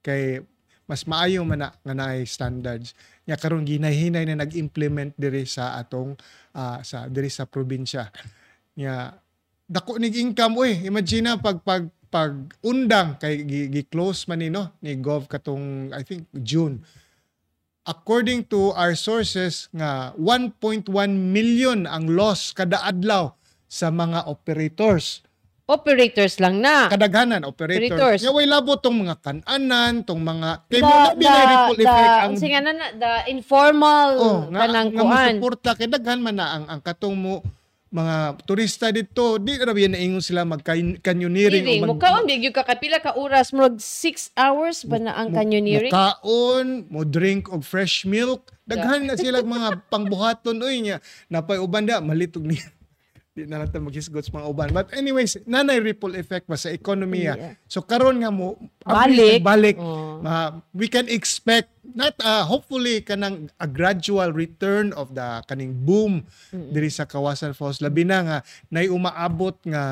kay 0.00 0.40
mas 0.86 1.06
maayo 1.06 1.46
man 1.46 1.62
na 1.62 1.70
nga 1.72 1.94
naay 1.94 2.26
standards. 2.26 2.92
Nya 3.24 3.38
karon 3.38 3.62
ginahinay 3.62 4.26
na 4.26 4.42
nag-implement 4.42 5.14
diri 5.14 5.46
sa 5.46 5.78
atong 5.78 6.18
ah, 6.54 6.82
sa 6.82 7.06
diri 7.06 7.30
sa 7.30 7.46
probinsya. 7.46 8.10
Nya 8.76 9.14
dako 9.72 9.96
nig 9.96 10.12
income 10.18 10.58
oy 10.58 10.84
imagine 10.84 11.32
na 11.32 11.40
pag 11.40 11.62
pag 11.64 11.88
pag 12.12 12.36
undang 12.60 13.16
kay 13.16 13.40
gi, 13.48 13.72
gi 13.72 13.82
close 13.88 14.28
man 14.28 14.44
ni 14.44 14.52
no 14.52 14.76
ni 14.84 15.00
gov 15.00 15.30
katong 15.32 15.88
I 15.96 16.04
think 16.04 16.28
June. 16.44 16.84
According 17.82 18.46
to 18.52 18.70
our 18.78 18.94
sources 18.94 19.66
nga 19.74 20.14
1.1 20.14 20.86
million 21.10 21.82
ang 21.88 22.06
loss 22.12 22.54
kada 22.54 22.78
adlaw 22.84 23.34
sa 23.66 23.90
mga 23.90 24.28
operators 24.28 25.24
Operators 25.70 26.42
lang 26.42 26.58
na. 26.58 26.90
kadaghanan 26.90 27.46
operators. 27.46 27.94
Operators. 27.94 28.20
Nga 28.26 28.32
way 28.34 28.46
labo 28.50 28.74
tong 28.82 28.98
mga 28.98 29.16
kananan, 29.22 30.02
tong 30.02 30.18
mga 30.18 30.66
kay 30.66 30.82
mo 30.82 30.90
na 30.90 31.42
ripple 31.46 31.78
the, 31.78 31.86
effect 31.86 32.10
ang 32.10 32.22
ang 32.26 32.34
singa 32.34 32.60
na 32.60 32.72
na, 32.74 32.86
the 32.98 33.12
informal 33.30 34.10
oh, 34.18 34.38
nga, 34.50 34.60
kanang 34.66 34.90
nga 34.90 35.02
kuan. 35.06 35.34
musuporta 35.38 35.70
kay 35.78 35.86
daghan 35.86 36.18
man 36.18 36.34
na 36.34 36.46
ang, 36.58 36.64
ang 36.66 36.80
katong 36.82 37.14
mo 37.14 37.34
mga 37.92 38.40
turista 38.48 38.88
dito 38.88 39.36
di 39.36 39.54
ra 39.60 39.70
biya 39.70 39.92
naingon 39.92 40.24
sila 40.24 40.48
mag 40.48 40.64
canyoneering 40.64 40.98
Canyoneering. 41.04 41.84
o 41.84 41.92
Mukaon, 41.92 42.24
bigyo 42.24 42.50
ka 42.50 42.64
kapila 42.64 42.98
ka 42.98 43.14
oras, 43.20 43.52
murag 43.52 43.76
6 43.78 44.32
hours 44.32 44.88
ba 44.88 44.96
na 44.96 45.12
ang 45.12 45.30
canyoneering? 45.30 45.92
Mukaon, 45.92 46.88
mo 46.88 47.04
drink 47.04 47.52
og 47.52 47.60
fresh 47.62 48.08
milk. 48.08 48.48
Daghan 48.64 49.04
na 49.04 49.14
sila 49.14 49.44
mga 49.44 49.84
pangbuhaton 49.92 50.56
oy 50.64 50.80
nya. 50.80 51.04
Napay 51.28 51.60
uban 51.60 51.84
da 51.84 52.00
malitog 52.00 52.48
ni 52.48 52.56
di 53.32 53.48
na 53.48 53.64
natin 53.64 53.88
maghisgot 53.88 54.28
sa 54.28 54.32
mga 54.36 54.46
uban. 54.52 54.68
But 54.76 54.92
anyways, 54.92 55.40
nanay 55.48 55.80
ripple 55.80 56.12
effect 56.20 56.44
ba 56.44 56.60
sa 56.60 56.68
ekonomiya. 56.68 57.32
Yeah. 57.32 57.52
So 57.64 57.80
karon 57.80 58.20
nga 58.20 58.28
mo 58.28 58.60
Balik. 58.84 59.40
balik 59.40 59.76
Oh. 59.80 60.20
uh, 60.20 60.60
we 60.76 60.84
can 60.84 61.08
expect 61.08 61.72
not 61.96 62.12
uh, 62.20 62.44
hopefully 62.44 63.00
kanang 63.00 63.48
a 63.56 63.64
gradual 63.64 64.36
return 64.36 64.92
of 64.92 65.16
the 65.16 65.40
kaning 65.48 65.72
boom 65.80 66.28
diri 66.52 66.92
sa 66.92 67.08
Kawasan 67.08 67.56
Falls 67.56 67.80
labi 67.80 68.04
na 68.04 68.20
nga 68.20 68.38
nay 68.68 68.92
umaabot 68.92 69.56
nga 69.64 69.82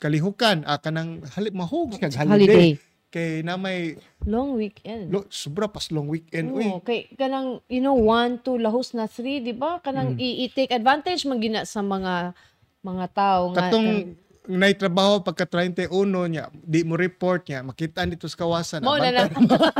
kalihukan 0.00 0.64
ah, 0.66 0.80
kanang 0.80 1.22
hali, 1.36 1.54
mahog 1.54 1.94
kag 2.02 2.10
Holiday. 2.18 2.50
holiday 2.50 2.70
kay 3.10 3.42
na 3.42 3.58
may 3.58 3.98
Long 4.22 4.54
weekend. 4.54 5.10
lo, 5.10 5.26
sobra 5.26 5.66
pas 5.66 5.90
long 5.90 6.06
weekend 6.06 6.54
uy. 6.54 6.62
Oo, 6.64 6.78
kay 6.78 7.10
kanang 7.12 7.58
you 7.66 7.82
know 7.82 7.94
1 7.94 8.40
2 8.40 8.56
lahos 8.56 8.94
na 8.94 9.04
3, 9.04 9.42
di 9.42 9.52
ba? 9.52 9.82
Kanang 9.82 10.14
i- 10.16 10.46
i-take 10.46 10.70
advantage 10.70 11.26
man 11.26 11.38
gina 11.38 11.62
sa 11.64 11.80
mga 11.80 12.32
mga 12.80 13.06
tao 13.10 13.50
nga 13.50 13.68
katong 13.68 14.14
nay 14.48 14.72
trabaho 14.72 15.20
pagka 15.20 15.44
31 15.44 15.92
nya 16.26 16.48
di 16.54 16.80
mo 16.80 16.96
report 16.96 17.44
nya 17.46 17.60
makita 17.60 18.02
dito 18.02 18.24
sa 18.24 18.40
kawasan 18.40 18.80
Mao 18.80 18.96
na 18.96 19.12
na. 19.12 19.22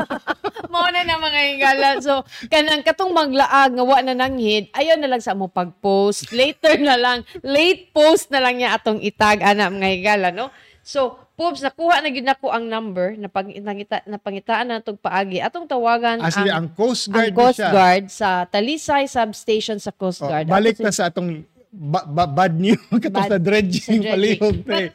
Mao 0.73 0.87
na 0.87 1.03
na 1.03 1.19
mga 1.19 1.41
higala. 1.49 1.89
So, 1.99 2.23
kanang 2.47 2.87
katong 2.87 3.11
maglaag 3.11 3.75
nga 3.75 3.83
wa 3.83 3.99
na 3.99 4.15
nanghid, 4.15 4.71
ayaw 4.71 4.95
na 4.95 5.11
lang 5.11 5.19
sa 5.19 5.35
mo 5.35 5.51
pag-post. 5.51 6.31
Later 6.31 6.79
na 6.79 6.95
lang, 6.95 7.19
late 7.43 7.91
post 7.91 8.31
na 8.31 8.39
lang 8.39 8.63
niya 8.63 8.79
atong 8.79 9.03
itag 9.03 9.43
ana 9.43 9.67
mga 9.67 9.89
higala, 9.91 10.29
no? 10.31 10.55
So, 10.83 11.01
Poops, 11.35 11.61
nakuha 11.61 12.01
na 12.01 12.09
gyud 12.09 12.23
nako 12.23 12.49
ang 12.49 12.65
number 12.65 13.13
na 13.15 13.27
pag 13.27 13.45
nangita 13.47 14.05
na 14.05 14.17
pangitaan 14.17 14.65
na 14.67 14.77
natong 14.77 14.97
paagi. 14.97 15.39
Atong 15.39 15.65
tawagan 15.65 16.21
Actually, 16.21 16.49
ang, 16.49 16.67
ang 16.67 16.69
Coast 16.71 17.03
ang 17.05 17.15
Guard 17.15 17.31
na 17.31 17.37
Coast 17.39 17.57
siya. 17.57 17.71
Guard 17.71 18.05
sa 18.09 18.29
Talisay 18.45 19.05
Substation 19.07 19.77
sa 19.77 19.89
Coast 19.91 20.21
Oh, 20.21 20.29
Guard. 20.29 20.45
balik 20.47 20.77
Ato 20.77 20.85
na 20.85 20.91
sa 20.91 21.07
atong 21.07 21.41
ba- 21.71 22.05
ba- 22.05 22.29
bad 22.29 22.55
news 22.55 22.81
katong 22.99 23.13
Bad- 23.15 23.31
sa 23.31 23.39
dredging 23.39 23.81
sa 23.81 23.93
dredging. 23.95 24.13
palihog 24.37 24.57
But, 24.63 24.93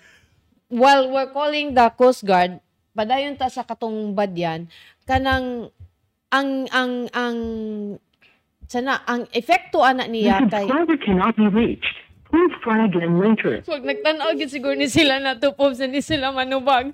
while 0.67 1.05
we're 1.07 1.29
calling 1.29 1.71
the 1.71 1.87
Coast 1.91 2.21
Guard, 2.21 2.61
padayon 2.91 3.33
ta 3.33 3.47
sa 3.47 3.61
katong 3.61 4.11
badyan, 4.11 4.69
kanang 5.03 5.69
ang 6.29 6.49
ang 6.69 6.91
ang 7.11 7.37
sana 8.65 9.01
ang 9.03 9.29
epekto 9.31 9.79
ana 9.79 10.03
niya 10.03 10.41
kay 10.45 10.65
subscriber 10.65 10.97
cannot 10.99 11.33
be 11.33 11.47
reached. 11.47 11.95
Please 12.35 12.55
try 12.67 12.83
again 12.83 13.15
later. 13.15 13.63
Pag 13.63 13.87
nagtanaw 13.87 14.35
siguro 14.51 14.75
ni 14.75 14.91
sila 14.91 15.23
na 15.23 15.39
to 15.39 15.55
pops 15.55 15.79
ni 15.79 16.03
sila 16.03 16.35
manubag. 16.35 16.91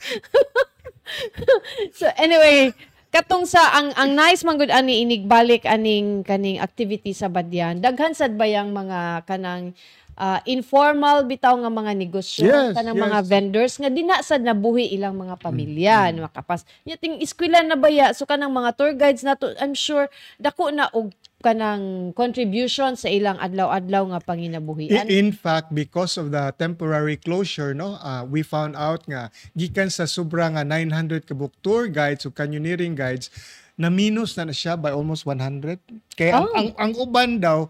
so 1.98 2.06
anyway, 2.22 2.70
katong 3.10 3.50
sa 3.50 3.74
ang 3.74 3.90
ang 3.98 4.14
nice 4.14 4.46
man 4.46 4.62
gud 4.62 4.70
ani 4.70 5.02
inigbalik 5.02 5.66
aning 5.66 6.22
kaning 6.22 6.62
activity 6.62 7.10
sa 7.10 7.26
Badyan. 7.26 7.82
Daghan 7.82 8.14
sad 8.14 8.38
bayang 8.38 8.70
mga 8.70 9.26
kanang 9.26 9.74
ah, 10.14 10.46
informal 10.46 11.26
bitaw 11.26 11.58
nga 11.58 11.74
mga 11.74 11.98
negosyo 11.98 12.46
Yes, 12.46 12.78
kanang 12.78 13.02
yes. 13.02 13.06
mga 13.10 13.20
vendors 13.26 13.74
nga 13.82 13.90
dina 13.90 14.22
sad 14.22 14.46
nabuhi 14.46 14.94
ilang 14.94 15.18
mga 15.18 15.42
pamilya 15.42 16.14
mm. 16.14 16.22
makapas. 16.22 16.70
Yating 16.86 17.18
eskwela 17.18 17.66
na 17.66 17.74
baya 17.74 18.14
so 18.14 18.30
kanang 18.30 18.54
mga 18.54 18.78
tour 18.78 18.94
guides 18.94 19.26
nato 19.26 19.50
I'm 19.58 19.74
sure 19.74 20.06
dako 20.38 20.70
na 20.70 20.86
og 20.94 21.10
kanang 21.42 22.14
contribution 22.14 22.94
sa 22.94 23.10
ilang 23.10 23.36
adlaw-adlaw 23.36 24.14
nga 24.14 24.20
panginabuhian. 24.22 25.06
I- 25.06 25.18
In 25.18 25.30
fact, 25.30 25.74
because 25.74 26.16
of 26.16 26.30
the 26.30 26.54
temporary 26.56 27.18
closure, 27.18 27.74
no, 27.74 27.98
uh, 27.98 28.24
we 28.24 28.42
found 28.42 28.74
out 28.74 29.04
nga 29.04 29.28
gikan 29.52 29.90
sa 29.90 30.06
sobra 30.06 30.48
nga 30.48 30.64
900 30.64 31.26
ka 31.26 31.34
book 31.34 31.52
tour 31.60 31.90
guides 31.90 32.24
o 32.24 32.32
canyoneering 32.32 32.94
guides 32.94 33.28
na 33.74 33.90
minus 33.90 34.38
na 34.38 34.46
na 34.46 34.54
siya 34.54 34.78
by 34.78 34.90
almost 34.90 35.26
100. 35.26 35.82
Kaya 36.14 36.38
ang, 36.38 36.46
Oh. 36.46 36.54
ang, 36.54 36.70
ang 36.78 36.92
uban 36.96 37.32
daw 37.38 37.66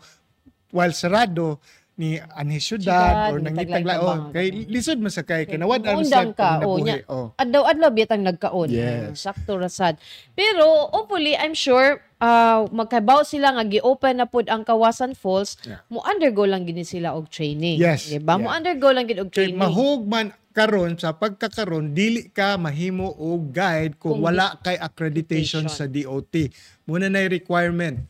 while 0.70 0.92
sarado 0.92 1.60
ni 2.02 2.18
anhi 2.18 2.58
Syudad, 2.58 3.30
or 3.30 3.38
nangitagla 3.38 3.94
ka 3.94 4.02
oh, 4.02 4.10
ba? 4.10 4.16
kay 4.34 4.66
lisod 4.66 4.98
man 4.98 5.14
sa 5.14 5.22
kay 5.22 5.46
kinawad 5.46 5.86
ang 5.86 6.02
Undang 6.02 6.34
ka, 6.34 6.58
sa 6.58 6.66
oh, 6.66 6.82
nya. 6.82 7.06
oh. 7.06 7.30
Adlaw-adlaw 7.38 7.94
bitang 7.94 8.26
nagkaon. 8.26 8.74
Yes. 8.74 9.22
Sakto 9.22 9.62
rasad. 9.62 10.02
Pero 10.34 10.90
hopefully 10.90 11.38
I'm 11.38 11.54
sure 11.54 12.02
uh, 12.18 12.66
magkabaw 12.74 13.22
sila 13.22 13.54
nga 13.54 13.64
gi-open 13.64 14.18
na 14.18 14.26
pud 14.26 14.50
ang 14.50 14.66
Kawasan 14.66 15.14
Falls, 15.14 15.62
Yeah. 15.62 15.86
mo 15.94 16.02
undergo 16.02 16.50
lang 16.50 16.66
gini 16.66 16.82
sila 16.82 17.14
og 17.14 17.30
training. 17.30 17.78
Yes, 17.78 18.10
Diba? 18.10 18.42
Mo 18.42 18.50
yeah. 18.50 18.58
undergo 18.58 18.88
lang 18.90 19.06
gid 19.06 19.22
og 19.22 19.30
Kay 19.30 19.54
training. 19.54 19.62
mahug 19.62 20.02
man 20.10 20.34
karon 20.52 21.00
sa 21.00 21.16
pagkakaron 21.16 21.96
dili 21.96 22.28
ka 22.28 22.60
mahimo 22.60 23.08
og 23.08 23.54
guide 23.54 23.96
kung, 23.96 24.20
Kung 24.20 24.26
wala 24.26 24.58
kay 24.60 24.76
accreditation 24.76 25.70
sa 25.70 25.86
DOT. 25.86 26.50
Muna 26.84 27.08
na 27.08 27.24
requirement. 27.24 28.04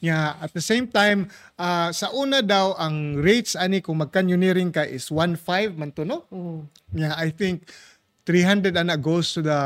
Nga 0.00 0.16
at 0.40 0.50
the 0.56 0.64
same 0.64 0.88
time 0.88 1.28
ah, 1.56 1.92
sa 1.92 2.08
una 2.10 2.40
daw 2.40 2.72
ang 2.74 3.20
rates 3.20 3.52
ani 3.52 3.84
kung 3.84 4.00
mag-canyoneering 4.00 4.72
ka 4.72 4.80
is 4.82 5.12
1.5 5.12 5.76
man 5.76 5.92
to 5.92 6.08
no? 6.08 6.24
Mm. 6.32 6.60
Yeah, 6.96 7.14
I 7.14 7.28
think 7.28 7.68
300 8.24 8.72
ana 8.76 8.96
goes 8.96 9.36
to 9.36 9.44
the 9.44 9.60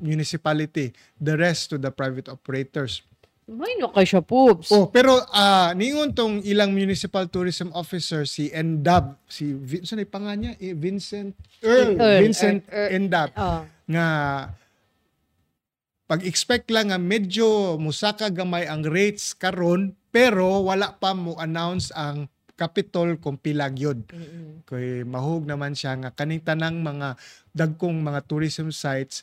municipality, 0.00 0.92
the 1.16 1.36
rest 1.36 1.72
to 1.72 1.80
the 1.80 1.88
private 1.88 2.28
operators. 2.28 3.00
May 3.48 3.80
no 3.80 3.88
kay 3.88 4.04
siya 4.04 4.20
poops. 4.20 4.68
Oh, 4.68 4.92
pero 4.92 5.24
ah 5.32 5.72
ningon 5.72 6.12
tong 6.12 6.44
ilang 6.44 6.68
municipal 6.76 7.24
tourism 7.32 7.72
officer 7.72 8.28
si 8.28 8.52
Endab, 8.52 9.16
si 9.24 9.56
Vin, 9.56 9.88
saan 9.88 10.04
ay 10.04 10.08
pangalan 10.08 10.36
niya? 10.36 10.52
Eh, 10.60 10.76
Vincent 10.76 11.32
Earl, 11.64 11.96
Earl, 11.96 12.20
Vincent 12.20 12.60
Earl, 12.68 12.76
Earl. 12.76 12.92
Endab 12.92 13.28
Oh. 13.40 13.64
nga 13.88 14.06
pag-expect 16.08 16.72
lang 16.72 16.88
nga 16.88 16.96
medyo 16.96 17.76
musaka 17.76 18.32
gamay 18.32 18.64
ang 18.64 18.80
rates 18.80 19.36
karon 19.36 19.92
pero 20.08 20.64
wala 20.64 20.96
pa 20.96 21.12
mo 21.12 21.36
announce 21.36 21.92
ang 21.92 22.32
capital 22.58 23.20
kung 23.22 23.38
pila 23.38 23.70
gyud. 23.70 24.08
Mm-mm. 24.10 24.66
Kay 24.66 25.06
mahug 25.06 25.46
naman 25.46 25.78
siya 25.78 25.94
nga 26.00 26.10
kaning 26.10 26.42
tanang 26.42 26.82
mga 26.82 27.14
dagkong 27.54 28.02
mga 28.02 28.26
tourism 28.26 28.74
sites 28.74 29.22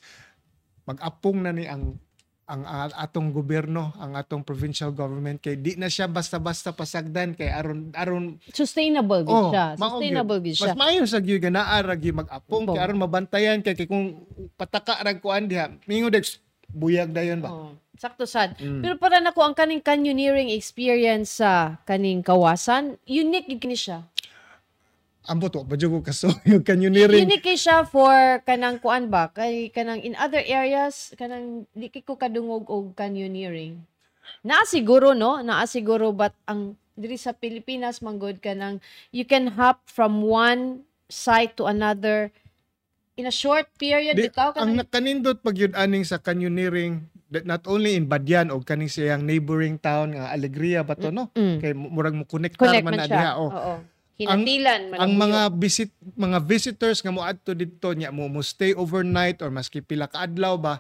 mag-apong 0.86 1.44
na 1.44 1.52
ni 1.52 1.66
ang 1.66 1.98
ang 2.46 2.62
atong 2.94 3.34
gobyerno, 3.34 3.90
ang 3.98 4.14
atong 4.14 4.46
provincial 4.46 4.94
government 4.94 5.42
kay 5.42 5.58
di 5.58 5.74
na 5.82 5.90
siya 5.90 6.06
basta-basta 6.06 6.78
pasagdan 6.78 7.34
kay 7.34 7.50
aron 7.50 7.90
aron 7.98 8.38
Sustainable 8.54 9.26
gid 9.26 9.34
oh, 9.34 9.50
siya. 9.50 9.74
Sustainable 9.74 10.40
gid 10.46 10.54
siya. 10.54 10.78
Mas 10.78 10.78
maayo 10.78 11.10
sa 11.10 11.18
gyud 11.18 11.42
nga 11.42 11.50
naa 11.50 11.82
ra 11.82 11.98
gyud 11.98 12.22
mag-apong 12.22 12.70
kay 12.70 12.78
aron 12.78 13.02
mabantayan 13.02 13.66
kay, 13.66 13.74
kay 13.74 13.90
kung 13.90 14.30
pataka 14.62 15.02
ra 15.02 15.18
kuan 15.18 15.50
diha. 15.50 15.74
Mingo 15.90 16.14
dex 16.14 16.45
buyag 16.72 17.12
dayon 17.12 17.42
ba. 17.42 17.50
Oh, 17.52 17.74
sakto 17.96 18.28
sad. 18.28 18.56
Mm. 18.60 18.82
Pero 18.84 18.94
para 19.00 19.18
nako 19.24 19.42
ang 19.46 19.56
kaning 19.56 19.84
canyoneering 19.84 20.52
experience 20.52 21.40
sa 21.40 21.80
kaning 21.88 22.22
kawasan, 22.22 23.00
unique 23.08 23.48
gid 23.48 23.62
kini 23.62 23.78
siya. 23.78 24.04
Ambot 25.26 25.50
wa 25.58 25.66
ba 25.66 25.74
jud 25.74 25.90
ko 25.90 26.00
kaso 26.06 26.30
yung 26.50 26.62
canyoneering. 26.62 27.26
Unique 27.26 27.58
siya 27.58 27.82
for 27.88 28.42
kanang 28.46 28.78
kuan 28.78 29.10
ba 29.10 29.34
kay 29.34 29.74
kanang 29.74 29.98
in 30.06 30.14
other 30.22 30.42
areas 30.46 31.18
kanang 31.18 31.66
di 31.74 31.90
ko 31.90 32.14
kadungog 32.14 32.70
og 32.70 32.94
canyoneering. 32.94 33.82
Naa 34.46 34.66
siguro 34.70 35.18
no, 35.18 35.42
naa 35.42 35.66
siguro 35.66 36.14
but 36.14 36.34
ang 36.46 36.78
diri 36.94 37.18
sa 37.18 37.34
Pilipinas 37.34 38.06
manggod 38.06 38.38
kanang 38.38 38.78
you 39.10 39.26
can 39.26 39.58
hop 39.58 39.82
from 39.90 40.22
one 40.22 40.86
site 41.10 41.58
to 41.58 41.66
another 41.66 42.30
in 43.16 43.26
a 43.26 43.34
short 43.34 43.72
period 43.80 44.20
Di, 44.20 44.28
bitaw 44.28 44.52
ang 44.56 44.76
kanang 44.76 44.78
nakanindot 44.84 45.40
pag 45.40 45.56
yun 45.56 45.74
aning 45.74 46.04
sa 46.04 46.20
canyoneering 46.20 47.08
that 47.32 47.48
not 47.48 47.64
only 47.66 47.96
in 47.96 48.06
Badyan 48.06 48.52
o 48.52 48.60
kaning 48.62 48.92
siyang 48.92 49.24
neighboring 49.24 49.80
town 49.80 50.14
nga 50.14 50.32
Alegria 50.32 50.84
ba 50.84 50.94
to 50.94 51.10
no? 51.10 51.32
Mm. 51.34 51.58
Kay 51.60 51.72
mu- 51.74 51.92
murag 51.92 52.16
mo 52.16 52.24
connect 52.28 52.60
man 52.60 52.84
man 52.84 53.00
na 53.00 53.08
diha 53.08 53.34
oh. 53.40 53.50
Oo. 53.50 53.76
Hinatilan 54.16 54.96
ang 54.96 55.12
buyo. 55.12 55.24
mga 55.28 55.42
visit 55.60 55.92
mga 56.16 56.40
visitors 56.40 57.04
nga 57.04 57.12
moadto 57.12 57.52
didto 57.52 57.92
nya 57.92 58.16
mo 58.16 58.32
mo 58.32 58.40
stay 58.40 58.72
overnight 58.72 59.44
or 59.44 59.52
maski 59.52 59.84
pila 59.84 60.08
ka 60.08 60.24
adlaw 60.24 60.56
ba 60.56 60.80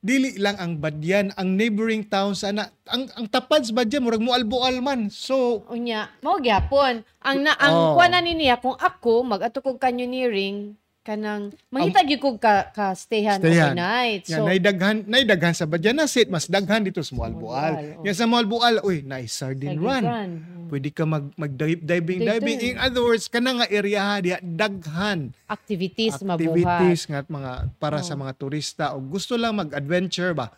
dili 0.00 0.36
lang 0.36 0.60
ang 0.60 0.76
Badyan 0.76 1.32
ang 1.40 1.56
neighboring 1.56 2.04
towns 2.04 2.44
ana 2.44 2.68
ang 2.84 3.08
ang 3.16 3.24
tapad 3.28 3.64
sa 3.64 3.72
Badyan 3.72 4.04
murag 4.04 4.20
mo 4.20 4.36
albual 4.36 4.80
man 4.84 5.08
so 5.08 5.64
Unya, 5.72 6.12
mao 6.20 6.36
gyapon. 6.36 7.00
Ang 7.24 7.38
na 7.48 7.56
ang 7.56 7.74
Oh. 7.74 7.92
kuan 7.96 8.12
na 8.12 8.20
niya 8.20 8.60
kung 8.60 8.76
ako 8.76 9.24
mag-ato 9.24 9.64
kog 9.64 9.80
canyoneering 9.80 10.76
kanang 11.06 11.54
mangita 11.70 12.02
gyud 12.02 12.18
kog 12.18 12.36
ka, 12.36 12.66
ka 12.68 12.90
stayhan 12.92 13.38
Stayhan. 13.38 13.78
overnight. 13.78 14.22
So, 14.26 14.42
naidaghan, 14.42 15.06
naidaghan 15.06 15.54
sa 15.54 15.62
Badyan 15.64 15.94
na 15.94 16.04
sit, 16.04 16.26
mas 16.26 16.44
daghan 16.44 16.82
dito 16.82 16.98
sa. 16.98 17.14
Moalbual, 17.14 17.72
oh. 17.94 18.02
Yan 18.02 18.12
sa 18.12 18.26
Moalbual, 18.26 18.82
uy, 18.82 19.00
nice 19.00 19.30
sardine 19.32 19.78
run. 19.78 20.02
run. 20.02 20.30
pwede 20.66 20.90
ka 20.90 21.06
mag 21.06 21.30
mag 21.38 21.54
diving 21.54 21.86
Dito. 22.18 22.26
diving 22.26 22.58
in 22.60 22.74
other 22.76 22.98
words 22.98 23.30
kana 23.30 23.54
nga 23.54 23.70
area 23.70 24.18
diha 24.18 24.42
daghan 24.42 25.30
Activities, 25.46 26.18
mabuhat. 26.18 26.42
activities 26.42 27.06
nga 27.06 27.22
at 27.22 27.30
mga 27.30 27.52
para 27.78 28.02
sa 28.02 28.18
Oh. 28.18 28.26
mga 28.26 28.32
turista 28.34 28.84
o 28.90 28.98
gusto 28.98 29.38
lang 29.38 29.54
mag-adventure 29.54 30.34
ba. 30.34 30.50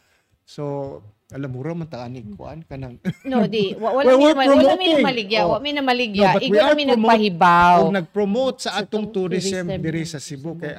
So 0.43 1.05
alam 1.29 1.49
mo 1.49 1.61
ra 1.61 1.73
man 1.73 1.85
ta 1.85 2.03
ani 2.03 2.25
kuan 2.27 2.65
kanang 2.65 2.97
No, 3.23 3.45
di. 3.45 3.73
Wa- 3.77 3.93
Wala 3.95 4.07
Well, 4.09 4.19
mi 4.19 4.33
wala 4.33 4.75
mi 4.75 4.89
na 4.89 5.05
maligya. 5.05 5.41
Oh. 5.45 5.53
Wa 5.53 5.61
mi 5.61 5.71
na 5.71 5.83
maligya. 5.83 6.33
No, 6.33 6.41
Igo 6.41 6.57
promote- 6.57 6.89
nagpahibaw. 6.89 7.77
og 7.83 7.93
nag-promote 7.93 8.57
sa 8.61 8.71
atong 8.77 9.09
tong 9.09 9.29
tourism 9.29 9.69
tourism 9.69 9.85
diri 9.85 10.03
sa 10.03 10.17
Cebu. 10.17 10.57
Cebu 10.57 10.65
kay 10.65 10.73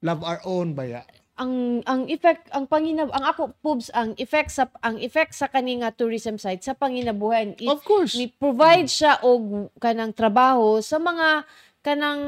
love 0.00 0.20
our 0.20 0.40
own 0.44 0.72
baya. 0.72 1.00
ang 1.32 1.80
ang 1.82 2.04
effect 2.06 2.52
ang 2.52 2.68
panginab 2.68 3.08
ang 3.08 3.24
ako 3.24 3.56
pubs 3.58 3.88
ang 3.90 4.12
effect 4.16 4.52
sa 4.52 4.68
ang 4.78 5.00
effect 5.00 5.32
sa 5.32 5.48
kani 5.48 5.80
nga 5.80 5.88
tourism 5.90 6.36
site 6.36 6.60
sa 6.60 6.76
panginabuhan 6.76 7.56
it, 7.56 7.64
Of 7.64 7.80
course. 7.82 8.12
ni 8.12 8.28
provide 8.28 8.84
siya 8.84 9.16
og 9.20 9.72
kanang 9.76 10.12
trabaho 10.12 10.78
sa 10.78 11.00
mga 11.00 11.48
kanang 11.82 12.22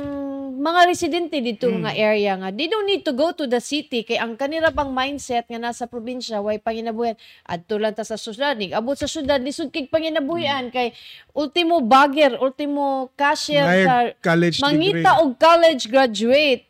mga 0.59 0.81
residente 0.85 1.39
dito 1.39 1.71
Mm. 1.71 1.79
nga 1.81 1.93
area 1.95 2.35
nga 2.35 2.51
they 2.51 2.67
don't 2.67 2.85
need 2.85 3.01
to 3.01 3.15
go 3.15 3.31
to 3.31 3.47
the 3.47 3.63
city 3.63 4.03
kay 4.03 4.19
ang 4.19 4.35
kanila 4.35 4.69
bang 4.69 4.91
mindset 4.91 5.47
nga 5.47 5.63
nasa 5.63 5.87
probinsya 5.87 6.43
way 6.43 6.59
panginabuhan 6.59 7.15
adto 7.47 7.79
lang 7.79 7.95
ta 7.95 8.03
sa 8.03 8.19
syudad 8.19 8.59
nig 8.59 8.75
abot 8.75 8.99
sa 8.99 9.07
syudad 9.07 9.39
lisod 9.39 9.71
kay 9.71 9.87
panginabuhian 9.87 10.69
kay 10.69 10.91
ultimo 11.31 11.79
bagger 11.81 12.35
ultimo 12.37 13.15
cashier 13.15 13.63
Ngay 13.63 13.85
sa 13.85 13.95
college 14.19 14.59
mangita 14.59 14.99
degree. 15.15 15.23
og 15.23 15.31
college 15.39 15.83
graduate 15.87 16.63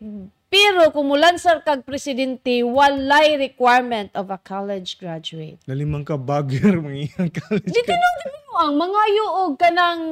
pero 0.46 0.92
kung 0.92 1.08
mulansar 1.08 1.64
kag 1.64 1.82
presidente 1.82 2.62
walay 2.62 3.40
requirement 3.40 4.12
of 4.12 4.28
a 4.28 4.36
college 4.36 5.00
graduate 5.00 5.56
Nalimang 5.64 6.04
ka 6.04 6.20
bagger 6.20 6.78
mga 6.78 7.32
college. 7.32 7.64
di 7.64 7.80
tinong 7.80 8.16
ang 8.54 8.76
mga 8.76 9.00
og 9.40 9.52
kanang 9.56 10.02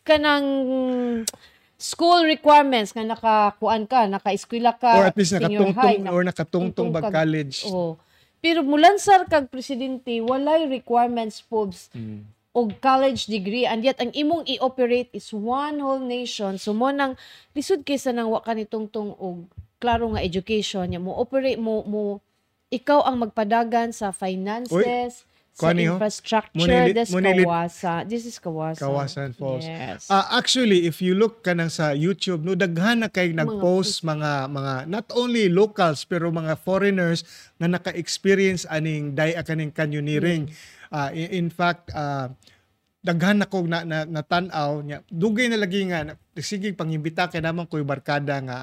kanang 0.00 0.46
school 1.80 2.28
requirements 2.28 2.92
nga 2.92 3.00
nakakuan 3.00 3.88
ka 3.88 4.04
naka-eskwela 4.04 4.76
ka 4.76 5.00
or 5.00 5.08
at 5.08 5.16
least 5.16 5.32
senior 5.32 5.72
high, 5.72 5.96
nakatungtong 5.96 6.12
or 6.12 6.20
nakatungtong 6.20 6.28
nakatungtong 6.28 6.88
bag 6.92 7.08
college. 7.08 7.56
Oh. 7.72 7.96
Pero 8.40 8.60
mulansar 8.60 9.24
kag 9.24 9.48
presidente 9.48 10.20
walay 10.20 10.68
requirements 10.68 11.40
pobs 11.40 11.88
Mm. 11.96 12.28
og 12.50 12.82
college 12.82 13.30
degree 13.30 13.62
and 13.62 13.86
yet 13.86 13.96
ang 14.02 14.10
imong 14.10 14.42
i-operate 14.42 15.08
is 15.14 15.30
one 15.30 15.78
whole 15.78 16.02
nation 16.02 16.58
so 16.58 16.74
mo 16.74 16.90
nang 16.90 17.14
lisod 17.54 17.86
kaysa 17.86 18.10
nang 18.10 18.26
wa 18.26 18.42
ka 18.42 18.58
nitungtong 18.58 19.14
og 19.14 19.46
klaro 19.78 20.10
nga 20.10 20.24
education 20.26 20.82
nya 20.90 20.98
mo 20.98 21.14
operate 21.14 21.62
mo 21.62 21.86
mo 21.86 22.18
ikaw 22.74 23.06
ang 23.06 23.22
magpadagan 23.22 23.94
sa 23.94 24.10
finances 24.10 24.74
sa 25.22 25.29
Kuani 25.60 25.84
ho? 25.84 26.00
infrastructure 26.00 26.56
Munilit- 26.56 26.96
this 26.96 27.10
munilit- 27.12 27.44
kawasa 27.44 27.92
this 28.02 28.24
is 28.24 28.40
kawasa 28.40 28.80
Kawasan 28.80 29.30
Falls. 29.36 29.62
yes 29.62 30.08
Ah, 30.08 30.40
actually, 30.40 30.88
if 30.88 30.98
you 30.98 31.12
look 31.12 31.44
ka 31.44 31.52
sa 31.68 31.92
YouTube, 31.92 32.40
no, 32.40 32.56
daghan 32.56 33.04
na 33.04 33.08
kay 33.08 33.30
nag-post 33.30 34.00
mga, 34.02 34.48
mga, 34.48 34.74
not 34.88 35.04
only 35.12 35.46
locals, 35.46 36.02
pero 36.02 36.32
mga 36.32 36.56
foreigners 36.56 37.22
na 37.60 37.68
naka-experience 37.68 38.64
aning 38.66 39.12
day 39.12 39.36
kaning 39.36 39.68
canyoneering. 39.68 40.48
Ah, 40.88 41.12
in, 41.12 41.46
in 41.46 41.48
fact, 41.52 41.92
ah, 41.92 42.32
daghan 43.00 43.40
na 43.40 43.46
ko 43.46 43.62
na, 43.64 43.84
na, 43.84 44.02
natanaw 44.02 44.80
niya. 44.80 45.04
Dugay 45.06 45.46
na 45.46 45.60
lagi 45.60 45.84
nga, 45.86 46.02
na- 46.02 46.18
sige, 46.40 46.72
pangimbita 46.72 47.28
kay 47.28 47.44
naman 47.44 47.68
ko'y 47.68 47.84
barkada 47.84 48.40
nga, 48.40 48.58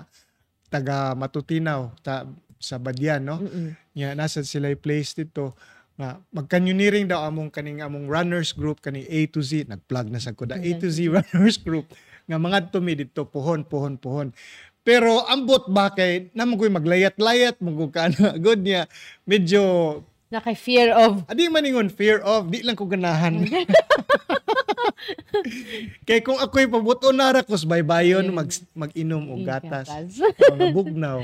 taga 0.68 1.14
Matutinaw, 1.14 1.94
ta, 2.02 2.26
sa 2.58 2.82
Badyan, 2.82 3.22
no? 3.22 3.38
Mm-mm. 3.38 3.78
Nya 3.94 4.18
nasa 4.18 4.42
sila 4.42 4.74
place 4.74 5.14
dito 5.14 5.54
nga 5.98 6.22
mag-canyoneering 6.30 7.10
daw 7.10 7.26
among 7.26 7.50
kaning 7.50 7.82
among 7.82 8.06
runners 8.06 8.54
group 8.54 8.80
kani 8.86 9.04
A 9.10 9.26
to 9.34 9.42
Z. 9.42 9.66
Nag-plug 9.66 10.14
na 10.14 10.22
sa 10.22 10.32
ko 10.38 10.46
da 10.46 10.62
A 10.62 10.70
to 10.78 10.88
Z 10.88 11.10
runners 11.10 11.58
group. 11.58 11.90
Nga 12.30 12.38
mga 12.38 12.60
tumi 12.70 12.94
dito 12.94 13.26
pohon 13.26 13.66
pohon 13.66 13.98
pohon 13.98 14.30
pero 14.88 15.20
ambot 15.28 15.68
ba 15.68 15.92
kay 15.92 16.32
koy 16.32 16.72
maglayat-layat 16.72 17.60
mo 17.60 17.92
ka 17.92 18.08
na 18.08 18.38
good 18.46 18.64
niya. 18.64 18.88
Medyo 19.28 20.00
naka 20.28 20.52
fear 20.54 20.92
of 20.92 21.24
adi 21.28 21.48
man 21.48 21.64
ingon 21.64 21.88
fear 21.88 22.20
of 22.20 22.52
di 22.52 22.60
lang 22.60 22.76
ko 22.76 22.84
ganahan 22.84 23.44
kay 26.08 26.20
kung 26.20 26.36
ako'y 26.36 26.68
pabuton 26.68 27.16
na 27.16 27.32
ra 27.32 27.42
kus 27.46 27.64
baybayon 27.64 28.28
mag 28.34 28.50
mag-inom 28.74 29.24
og 29.32 29.42
gatas 29.46 29.88
o 30.50 30.54
nabugnaw 30.56 31.22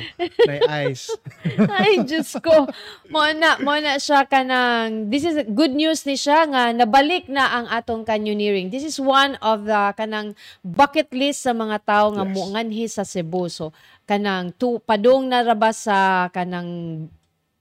na 0.47 0.53
ice 0.87 1.09
Ay, 1.75 1.99
Diyos 2.07 2.31
ko. 2.39 2.71
Mo 3.11 3.19
na, 3.35 3.59
mo 3.59 3.75
na 3.77 3.99
siya 3.99 4.23
ka 4.23 4.41
ng, 4.41 5.11
this 5.11 5.27
is 5.27 5.43
good 5.51 5.75
news 5.75 6.07
ni 6.07 6.15
siya 6.15 6.47
nga, 6.47 6.71
nabalik 6.71 7.27
na 7.27 7.59
ang 7.59 7.65
atong 7.67 8.07
canyoneering. 8.07 8.71
This 8.71 8.87
is 8.87 8.97
one 8.97 9.35
of 9.43 9.67
the 9.67 9.91
kanang 9.99 10.33
bucket 10.63 11.11
list 11.11 11.43
sa 11.43 11.51
mga 11.51 11.83
tao 11.83 12.15
nga 12.15 12.23
Yes. 12.23 12.31
mo 12.31 12.41
nganhi 12.55 12.85
sa 12.87 13.03
Cebu. 13.03 13.51
So, 13.51 13.75
kanang 14.07 14.55
tu, 14.55 14.79
padong 14.79 15.27
narabas 15.27 15.83
sa 15.85 16.31
kanang 16.31 17.05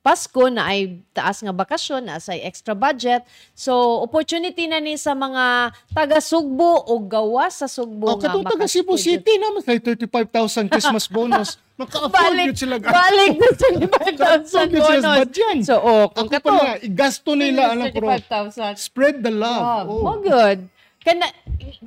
Pasko 0.03 0.51
na 0.51 0.67
ay 0.67 0.99
taas 1.11 1.39
nga 1.39 1.55
bakasyon, 1.55 2.03
na 2.03 2.19
say 2.19 2.43
extra 2.43 2.75
budget. 2.75 3.23
So, 3.55 3.73
opportunity 4.03 4.67
na 4.67 4.83
ni 4.83 4.99
sa 4.99 5.15
mga 5.15 5.71
taga 5.89 6.19
Sugbo 6.19 6.83
o 6.83 6.99
gawa 6.99 7.47
sa 7.49 7.71
Sugbo 7.71 8.11
O, 8.11 8.19
katong 8.19 8.43
taga 8.43 8.67
Cebu. 8.67 8.99
City 8.99 9.39
naman 9.39 9.63
kay 9.63 9.79
35,000 9.79 10.67
Christmas 10.69 11.07
bonus. 11.15 11.55
Maka-afford 11.73 12.35
yun 12.37 12.53
sila. 12.53 12.77
balik 12.77 13.33
na 13.33 13.49
sa 13.49 13.67
5,000 13.71 13.81
Maka-afford 13.81 14.69
yun 14.69 14.83
sila 14.83 14.99
sa 14.99 15.07
bonus. 15.09 15.19
badyan. 15.23 15.57
So, 15.63 15.75
oh, 15.79 16.05
kung 16.11 16.27
Ako 16.27 16.35
kato, 16.35 16.51
pala, 16.51 16.75
igasto 16.83 17.31
nila, 17.33 17.61
alam 17.71 17.87
ko. 17.89 17.99
35,000. 18.03 18.75
Spread 18.77 19.17
the 19.23 19.31
love. 19.31 19.87
Oh, 19.87 20.03
Oh. 20.05 20.19
good. 20.19 20.67
Kana, 21.03 21.27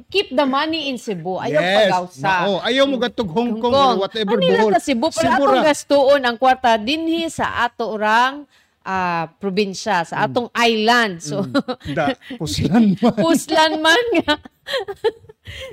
keep 0.08 0.30
the 0.30 0.44
money 0.44 0.88
in 0.88 0.98
Cebu. 0.98 1.40
Ayaw 1.40 1.62
pagawsa. 1.62 2.34
Oo, 2.46 2.60
ayaw 2.60 2.84
mo 2.84 2.96
gatog 2.98 3.32
Hong 3.32 3.56
Kong, 3.58 3.72
Kong. 3.72 3.96
or 3.96 4.04
whatever 4.04 4.36
Manila 4.36 4.60
Bohol. 4.62 4.72
ta 4.72 4.82
Cebu. 4.82 5.08
Pero 5.08 5.24
Cebu 5.24 5.36
atong 5.42 5.56
ra. 5.56 5.64
gastuon 5.66 6.22
ang 6.22 6.36
kwarta 6.36 6.76
dinhi 6.76 7.28
sa 7.28 7.64
ato 7.64 7.90
orang 7.90 8.44
ah, 8.82 9.32
probinsya, 9.40 10.04
Mm. 10.04 10.08
sa 10.08 10.16
atong 10.22 10.48
island. 10.54 11.14
So, 11.18 11.42
Da, 11.90 12.14
puslan 12.36 12.94
man. 13.02 13.16
puslan 13.18 13.74
man 13.80 14.04
nga. 14.20 14.36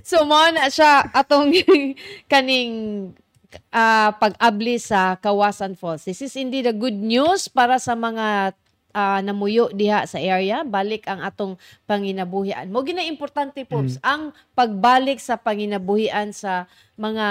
so, 0.01 0.23
mo 0.23 0.39
na 0.49 0.69
siya 0.69 1.11
atong 1.11 1.53
kaning 2.33 2.73
ah, 3.69 4.17
pag-abli 4.17 4.79
sa 4.79 5.17
Kawasan 5.17 5.75
Falls. 5.75 6.05
This 6.05 6.23
is 6.23 6.33
indeed 6.35 6.65
a 6.65 6.73
good 6.73 6.97
news 6.97 7.49
para 7.49 7.77
sa 7.77 7.93
mga 7.93 8.57
ah, 8.93 9.19
namuyo 9.19 9.69
diha 9.69 10.05
sa 10.05 10.17
area. 10.17 10.63
Balik 10.63 11.05
ang 11.05 11.21
atong 11.21 11.57
panginabuhian. 11.85 12.69
Mo 12.69 12.81
gina 12.81 13.03
importante 13.03 13.65
po 13.65 13.81
Mm. 13.81 13.99
ang 14.01 14.23
pagbalik 14.53 15.17
sa 15.17 15.35
panginabuhian 15.35 16.31
sa 16.31 16.65
mga 16.95 17.27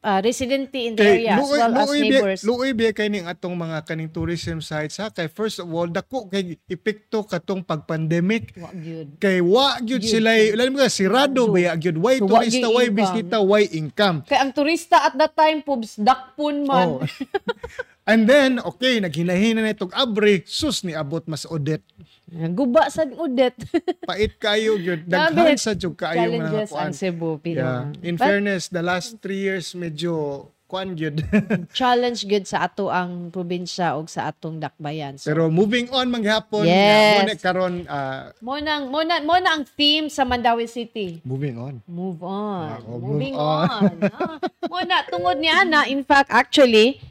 ah, 0.00 0.20
residente 0.20 0.80
in 0.80 0.94
the 0.94 1.04
Kay 1.04 1.12
area 1.20 1.36
as 1.36 1.38
luoy 1.38 1.58
well 1.58 1.70
as 1.70 1.76
luoy 1.84 1.98
biya, 1.98 2.08
neighbors. 2.08 2.40
luoy 2.40 2.70
biya 2.72 2.90
kay 2.90 3.06
ning 3.06 3.28
atong 3.28 3.52
mga 3.52 3.84
kaning 3.84 4.08
tourism 4.08 4.58
sites 4.58 4.96
ha 4.96 5.12
kay 5.12 5.28
first 5.28 5.60
of 5.60 5.68
all 5.68 5.84
dako 5.84 6.24
kay 6.24 6.56
epekto 6.66 7.20
katong 7.22 7.60
pag-pandemic 7.60 8.56
Wa 8.56 8.72
gyud. 8.72 9.20
kay 9.20 9.44
wa 9.44 9.76
gyud 9.78 10.00
sila 10.00 10.32
mo 10.66 10.80
ka 10.80 10.88
sirado 10.88 11.44
Gyud. 11.44 11.52
ba 11.52 11.76
gyud 11.76 11.98
why 11.98 12.16
So, 12.16 12.24
turista 12.26 12.66
why 12.70 12.86
bisita 12.88 13.36
why 13.40 13.68
income 13.68 14.24
Kay 14.24 14.40
ang 14.40 14.52
turista 14.52 15.04
at 15.04 15.14
that 15.14 15.36
time 15.36 15.60
pubs 15.60 16.00
dakpon 16.00 16.64
man. 16.64 16.88
Oh. 16.96 17.04
And 18.02 18.24
then, 18.24 18.58
okay, 18.58 18.98
naghinahina 18.98 19.60
na 19.60 19.70
itong 19.70 19.92
abre, 19.92 20.42
sus 20.44 20.82
ni 20.82 20.96
abot 20.96 21.22
mas 21.24 21.44
odet. 21.44 21.84
Guba 22.30 22.88
sa 22.88 23.04
udet. 23.04 23.54
Pait 24.08 24.32
kayo, 24.34 24.74
yun. 24.74 25.04
Daghan 25.04 25.54
sa 25.54 25.74
jug 25.74 25.94
kaayo 25.94 26.30
mga 26.30 26.66
Challenges 26.66 26.70
ang 26.72 26.92
Cebu. 26.92 27.38
Pero, 27.38 27.60
Yeah. 27.60 27.92
In 28.02 28.16
But 28.16 28.24
fairness, 28.24 28.66
the 28.66 28.80
last 28.80 29.20
three 29.20 29.42
years, 29.42 29.74
medyo 29.74 30.46
kuan 30.64 30.94
gyud. 30.94 31.18
challenge 31.74 32.30
good 32.30 32.46
sa 32.46 32.70
ato 32.70 32.86
ang 32.86 33.28
probinsya 33.28 33.98
o 33.98 34.06
sa 34.06 34.30
atong 34.30 34.62
dakbayan. 34.62 35.18
So, 35.18 35.26
Pero 35.26 35.50
moving 35.50 35.90
on, 35.90 36.06
manghapon, 36.08 36.62
Yes. 36.62 37.26
muna 37.26 37.34
karon 37.36 37.74
ah, 37.84 38.30
mo 38.38 38.54
nang 38.56 38.86
mo 38.86 39.02
na 39.02 39.18
mo 39.18 39.34
na 39.34 39.58
ang 39.58 39.66
theme 39.66 40.06
sa 40.06 40.22
Mandawi 40.22 40.70
City. 40.70 41.18
moving 41.26 41.58
on. 41.58 41.82
Move 41.90 42.22
on. 42.22 42.78
Ako, 42.78 42.90
move 42.96 43.02
Moving 43.02 43.34
on. 43.34 43.66
on. 43.66 43.96
Ah, 44.14 44.38
mo 44.70 44.78
na 44.86 45.02
tungod 45.04 45.42
ni 45.42 45.50
Ana, 45.50 45.90
in 45.90 46.06
fact 46.06 46.30
actually 46.30 47.02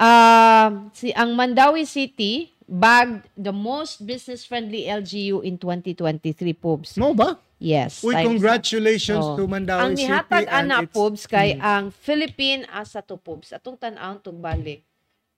um 0.00 0.88
si 0.90 1.12
ang 1.12 1.36
Mandawi 1.36 1.84
City 1.84 2.50
bagged 2.64 3.28
the 3.36 3.52
most 3.52 4.00
business 4.02 4.42
friendly 4.42 4.86
LGU 4.86 5.42
in 5.42 5.58
2023 5.58 6.32
Pobs. 6.54 6.96
Mo 6.96 7.12
ba? 7.12 7.36
Yes. 7.60 8.00
Uy, 8.00 8.16
congratulations 8.16 9.20
Oh. 9.20 9.36
to 9.36 9.44
Mandawi 9.44 9.80
ang 9.84 9.92
City. 9.92 10.08
nihatag 10.08 10.46
and 10.48 10.72
ana 10.72 10.88
Pobs 10.88 11.28
kay 11.28 11.54
Mm. 11.54 11.60
ang 11.60 11.84
Philippine 11.92 12.64
asa 12.66 13.04
to 13.04 13.20
Pobs. 13.20 13.52
Atong 13.52 13.76
tan-aw 13.76 14.16
tong 14.18 14.40
balik. 14.40 14.80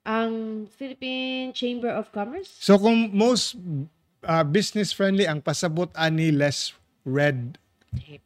Ang 0.03 0.65
Philippine 0.69 1.51
Chamber 1.51 1.91
of 1.91 2.11
Commerce 2.11 2.51
So 2.59 2.79
kung 2.79 3.11
most 3.11 3.59
ah, 4.23 4.43
business 4.43 4.95
friendly 4.95 5.27
ang 5.27 5.43
pasabot 5.43 5.91
ani 5.95 6.31
less 6.31 6.75
red 7.03 7.59
Tape. 7.93 8.23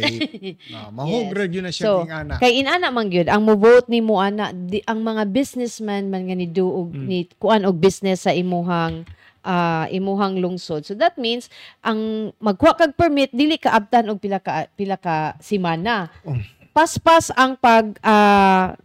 Tape. 0.00 0.56
Ah, 0.74 0.88
mahograd 0.88 1.48
yun 1.48 1.62
na 1.62 1.70
siya 1.70 1.84
So, 1.84 1.92
king 2.00 2.14
ana. 2.14 2.34
kay 2.36 2.58
inana 2.58 2.88
man 2.88 3.06
gyud 3.06 3.26
ang 3.26 3.42
mo 3.42 3.54
vote 3.54 3.86
ni 3.86 3.98
mo 3.98 4.18
ana 4.18 4.50
di, 4.50 4.78
ang 4.84 5.00
mga 5.00 5.26
businessman 5.26 6.06
man 6.06 6.24
nga 6.24 6.34
ni 6.34 6.46
duog 6.46 6.90
Mm. 6.90 7.04
ni 7.04 7.18
kuan 7.36 7.62
og 7.62 7.76
business 7.76 8.24
sa 8.24 8.32
imuhang 8.32 9.02
ah, 9.40 9.86
imuhang 9.88 10.36
lungsod. 10.36 10.82
So 10.82 10.92
that 10.94 11.16
means 11.16 11.48
ang 11.80 11.98
magkuha 12.36 12.76
kag 12.76 12.92
permit 12.94 13.30
dili 13.30 13.56
ka 13.56 13.72
abtan 13.72 14.08
og 14.08 14.18
pila 14.18 14.38
ka 14.38 14.68
pila 14.72 14.94
ka 14.94 15.34
semana. 15.38 16.08
Oh. 16.22 16.36
Paspas 16.70 17.32
ang 17.32 17.54
pag 17.54 17.96
ah, 18.00 18.76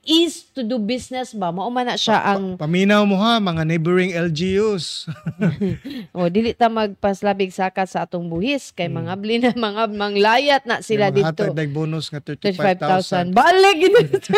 ease 0.00 0.46
to 0.50 0.62
do 0.62 0.78
business 0.78 1.34
ba 1.34 1.50
mao 1.50 1.66
man 1.66 1.90
na 1.90 1.98
siya 1.98 2.22
ang 2.22 2.54
Paminaw 2.54 3.02
mo 3.02 3.18
ha, 3.18 3.36
mga 3.36 3.66
neighboring 3.66 4.14
LGUs. 4.14 5.10
o 6.16 6.30
dili 6.30 6.54
ta 6.54 6.70
magpaslabig 6.70 7.50
sakat 7.50 7.90
sa 7.90 8.06
atong 8.06 8.30
buhis 8.30 8.70
kay 8.70 8.86
mga 8.86 9.12
bli 9.18 9.42
na 9.42 9.50
mga 9.50 9.90
manglayat 9.90 10.62
na 10.62 10.78
sila 10.80 11.10
Yung 11.10 11.18
mga 11.18 11.34
dito. 11.34 11.42
hatag 11.50 11.58
dag 11.58 11.70
bonus 11.70 12.06
nga 12.08 12.22
35,000. 12.22 13.34
35,000. 13.34 13.34
Balik 13.34 13.76
gid 13.76 13.94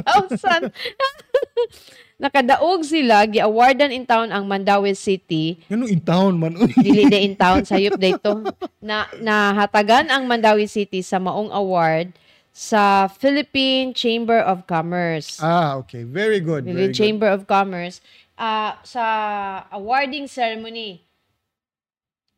35,000. 0.00 0.72
Nakadaog 2.20 2.84
sila 2.84 3.24
gi-awardan 3.24 3.96
in 3.96 4.04
town 4.04 4.28
ang 4.28 4.44
Mandawi 4.44 4.92
City 4.92 5.56
Ano 5.72 5.88
in 5.88 6.04
town 6.04 6.36
man? 6.36 6.52
Dili 6.76 7.08
de 7.08 7.16
in 7.16 7.32
town 7.32 7.64
sayop 7.64 7.96
dayto 7.96 8.44
na 8.76 9.08
nahatagan 9.16 10.12
ang 10.12 10.28
Mandawi 10.28 10.68
City 10.68 11.00
sa 11.00 11.16
maong 11.16 11.48
award 11.48 12.12
sa 12.60 13.08
Philippine 13.08 13.96
Chamber 13.96 14.36
of 14.36 14.68
Commerce. 14.68 15.40
ah, 15.40 15.80
okay. 15.80 16.04
Very 16.04 16.44
good. 16.44 16.68
Philippine 16.68 16.76
Very 16.76 16.92
good. 16.92 17.00
Chamber 17.00 17.28
of 17.32 17.48
Commerce 17.48 18.04
ah, 18.36 18.76
sa 18.84 19.04
awarding 19.72 20.28
ceremony. 20.28 21.00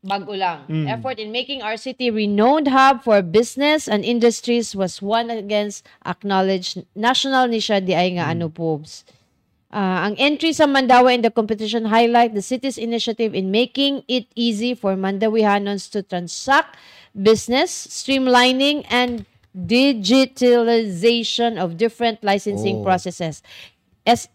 Bago 0.03 0.35
lang. 0.35 0.67
Mm. 0.67 0.87
Effort 0.91 1.19
in 1.23 1.31
making 1.31 1.63
our 1.63 1.75
city 1.79 2.11
renowned 2.11 2.67
hub 2.71 3.03
for 3.07 3.23
business 3.23 3.87
and 3.87 4.03
industries 4.07 4.75
was 4.75 4.99
one 5.03 5.31
against 5.31 5.87
acknowledged 6.07 6.83
national 6.95 7.47
ni 7.51 7.59
siya 7.63 7.79
di 7.83 7.95
ay 7.95 8.15
nga 8.19 8.31
Mm. 8.31 8.33
ano 8.39 8.47
pobs. 8.51 9.03
Ah, 9.75 10.07
ang 10.07 10.15
entry 10.23 10.55
sa 10.55 10.67
Mandawi 10.71 11.19
in 11.19 11.23
the 11.27 11.31
competition 11.35 11.91
highlight 11.91 12.35
the 12.35 12.45
city's 12.45 12.79
initiative 12.79 13.35
in 13.35 13.51
making 13.51 14.07
it 14.07 14.27
easy 14.39 14.75
for 14.75 14.95
Mandawihanons 14.95 15.87
to 15.91 16.03
transact 16.03 16.79
business, 17.17 17.71
streamlining 17.91 18.83
and 18.87 19.25
digitalization 19.53 21.61
of 21.61 21.77
different 21.77 22.25
licensing 22.25 22.81
Oh. 22.81 22.85
processes. 22.85 23.45
As 24.03 24.27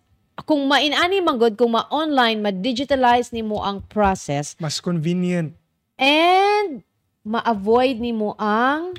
kung 0.45 0.69
mainani 0.69 1.19
manggod 1.19 1.57
kung 1.57 1.73
ma-online, 1.73 2.37
ma-digitalize 2.39 3.33
nimo 3.33 3.57
ang 3.59 3.81
process 3.89 4.53
Mas 4.61 4.77
convenient. 4.77 5.57
and 5.97 6.85
ma-avoid 7.25 7.97
nimo 7.97 8.37
ang 8.37 8.93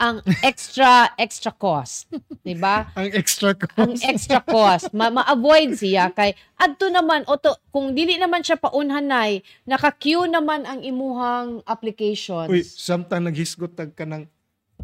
ang 0.00 0.24
extra 0.40 1.12
extra 1.20 1.52
cost, 1.52 2.08
'di 2.40 2.56
ba? 2.56 2.88
Ang 2.96 3.12
extra 3.12 3.52
ang 3.52 3.92
cost. 3.92 4.00
extra 4.00 4.40
cost 4.40 4.88
ma- 4.96 5.12
ma-avoid 5.12 5.76
siya 5.76 6.08
kay 6.08 6.32
adto 6.56 6.88
naman 6.88 7.28
oto 7.28 7.60
kung 7.68 7.92
dili 7.92 8.16
naman 8.16 8.40
siya 8.40 8.56
paunhanay 8.56 9.44
naka-queue 9.68 10.24
naman 10.24 10.64
ang 10.64 10.80
imuhang 10.80 11.60
applications 11.68 12.48
Uy, 12.48 12.64
samtang 12.64 13.28
naghisgot 13.28 13.76
tag 13.76 13.92
ka 13.92 14.08
ng 14.08 14.24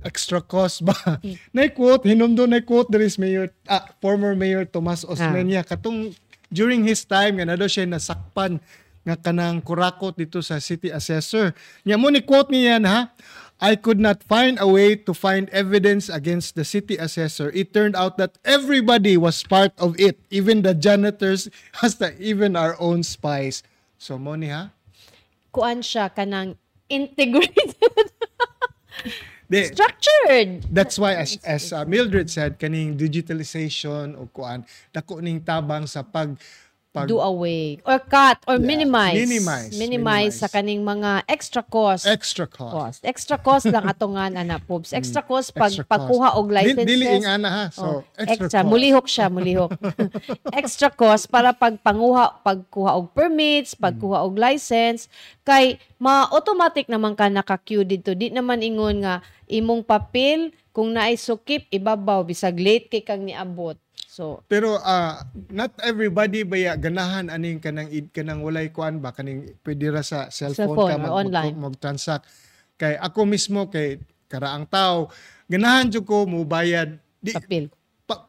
extra 0.04 0.44
cost 0.44 0.84
ba? 0.84 0.92
Hmm. 1.16 1.38
Na-quote, 1.54 2.04
hinumdo 2.04 2.44
na-quote 2.44 2.92
there 2.92 3.00
is 3.00 3.16
Mayor, 3.16 3.48
ah, 3.64 3.88
former 4.04 4.36
Mayor 4.36 4.68
Tomas 4.68 5.00
Osmeña. 5.00 5.64
Katong 5.64 6.12
during 6.52 6.84
his 6.84 7.08
time, 7.08 7.40
nga 7.40 7.48
na 7.48 7.56
daw 7.56 7.64
siya 7.66 7.88
nasakpan 7.88 8.60
nga 9.06 9.14
kanang 9.14 9.62
kurakot 9.62 10.18
dito 10.18 10.42
sa 10.42 10.58
city 10.58 10.90
assessor. 10.90 11.54
Nya 11.86 11.94
mo 11.94 12.10
ni 12.10 12.20
quote 12.26 12.50
niya 12.50 12.82
ha. 12.82 13.14
I 13.60 13.76
could 13.76 13.98
not 13.98 14.22
find 14.22 14.60
a 14.60 14.68
way 14.68 14.96
to 14.96 15.14
find 15.14 15.48
evidence 15.48 16.08
against 16.12 16.56
the 16.56 16.64
city 16.64 16.96
assessor. 17.00 17.48
It 17.56 17.72
turned 17.72 17.96
out 17.96 18.18
that 18.18 18.36
everybody 18.44 19.16
was 19.16 19.42
part 19.42 19.72
of 19.78 19.98
it, 19.98 20.20
even 20.28 20.60
the 20.60 20.74
janitors, 20.74 21.48
hasta 21.80 22.12
even 22.20 22.54
our 22.54 22.76
own 22.76 23.02
spies. 23.02 23.62
So 23.96 24.18
mo 24.20 24.36
ni 24.36 24.52
ha? 24.52 24.76
kuan 25.56 25.80
siya 25.80 26.12
kanang 26.12 26.52
integrated 26.92 27.72
Di, 29.46 29.70
structured 29.70 30.66
That's 30.74 30.98
why 30.98 31.14
as 31.14 31.38
as 31.46 31.70
uh, 31.70 31.86
Mildred 31.86 32.26
said 32.26 32.58
kaning 32.58 32.98
digitalization 32.98 34.18
o 34.18 34.26
kuan 34.26 34.66
dako 34.90 35.22
ning 35.22 35.38
tabang 35.38 35.86
sa 35.86 36.02
pag 36.02 36.34
pag 36.96 37.06
do 37.06 37.20
away 37.20 37.76
or 37.84 38.00
cut 38.00 38.40
or 38.44 38.56
Yeah, 38.56 38.64
minimize 38.64 39.16
minimize, 39.18 39.72
minimize 39.72 40.32
minimize. 40.32 40.34
sa 40.40 40.48
kaning 40.48 40.80
mga 40.80 41.28
extra 41.28 41.60
cost 41.60 42.08
extra 42.08 42.48
cost. 42.48 42.72
cost 42.72 42.98
extra 43.02 43.36
cost 43.36 43.64
lang 43.66 43.84
ato 43.84 44.08
nga 44.08 44.26
ana 44.26 44.56
pobs 44.56 44.90
extra 44.90 45.20
cost 45.20 45.52
pag 45.52 45.68
Extra 45.68 45.84
cost. 45.84 45.92
pagkuha 45.92 46.28
og 46.34 46.46
licenses 46.48 46.88
Dili 46.88 47.04
ing 47.06 47.26
ana 47.26 47.48
ha. 47.48 47.64
Oh, 47.76 48.00
So 48.00 48.16
extra, 48.16 48.62
cost. 48.62 48.66
Mulihok 48.66 49.06
siya, 49.06 49.26
mulihok. 49.28 49.70
extra 50.60 50.88
cost 50.88 51.28
para 51.28 51.52
pag 51.52 51.76
panguha, 51.78 52.40
pagkuha 52.40 52.96
og 52.96 53.12
permits, 53.12 53.74
pagkuha 53.74 54.22
og 54.22 54.34
license, 54.34 55.06
kay 55.42 55.76
ma-automatic 55.98 56.86
naman 56.86 57.12
ka 57.12 57.28
naka-queue 57.28 57.84
dito. 57.84 58.12
Di 58.12 58.30
naman 58.30 58.60
ingon 58.60 59.02
nga 59.02 59.20
imong 59.46 59.82
papel 59.82 60.50
kung 60.70 60.92
naay 60.92 61.14
sukip 61.14 61.66
ibabaw 61.68 62.22
bisag 62.22 62.56
late 62.56 62.88
kay 62.88 63.00
kang 63.00 63.22
niabot. 63.22 63.76
So, 64.16 64.40
Pero 64.48 64.80
ah, 64.80 65.28
not 65.52 65.76
everybody 65.84 66.40
baya 66.40 66.72
ganahan 66.80 67.28
aning 67.28 67.60
kanang 67.60 67.92
id 67.92 68.16
kanang 68.16 68.40
walay 68.40 68.72
kuan 68.72 68.96
ba 68.96 69.12
kaning 69.12 69.60
pwede 69.60 69.92
ra 69.92 70.00
sa 70.00 70.32
cellphone, 70.32 70.72
Cellphone 70.72 70.88
ka 70.88 70.96
mag, 70.96 71.12
online. 71.12 71.52
mag, 71.60 71.76
transact 71.76 72.24
kay 72.80 72.96
ako 72.96 73.28
mismo 73.28 73.68
kay 73.68 74.00
karaang 74.32 74.64
tao 74.72 75.12
ganahan 75.52 75.92
jud 75.92 76.08
ko 76.08 76.24
mo 76.24 76.48
bayad 76.48 76.96
di 77.20 77.36
papel. 77.36 77.68
pa, 78.08 78.24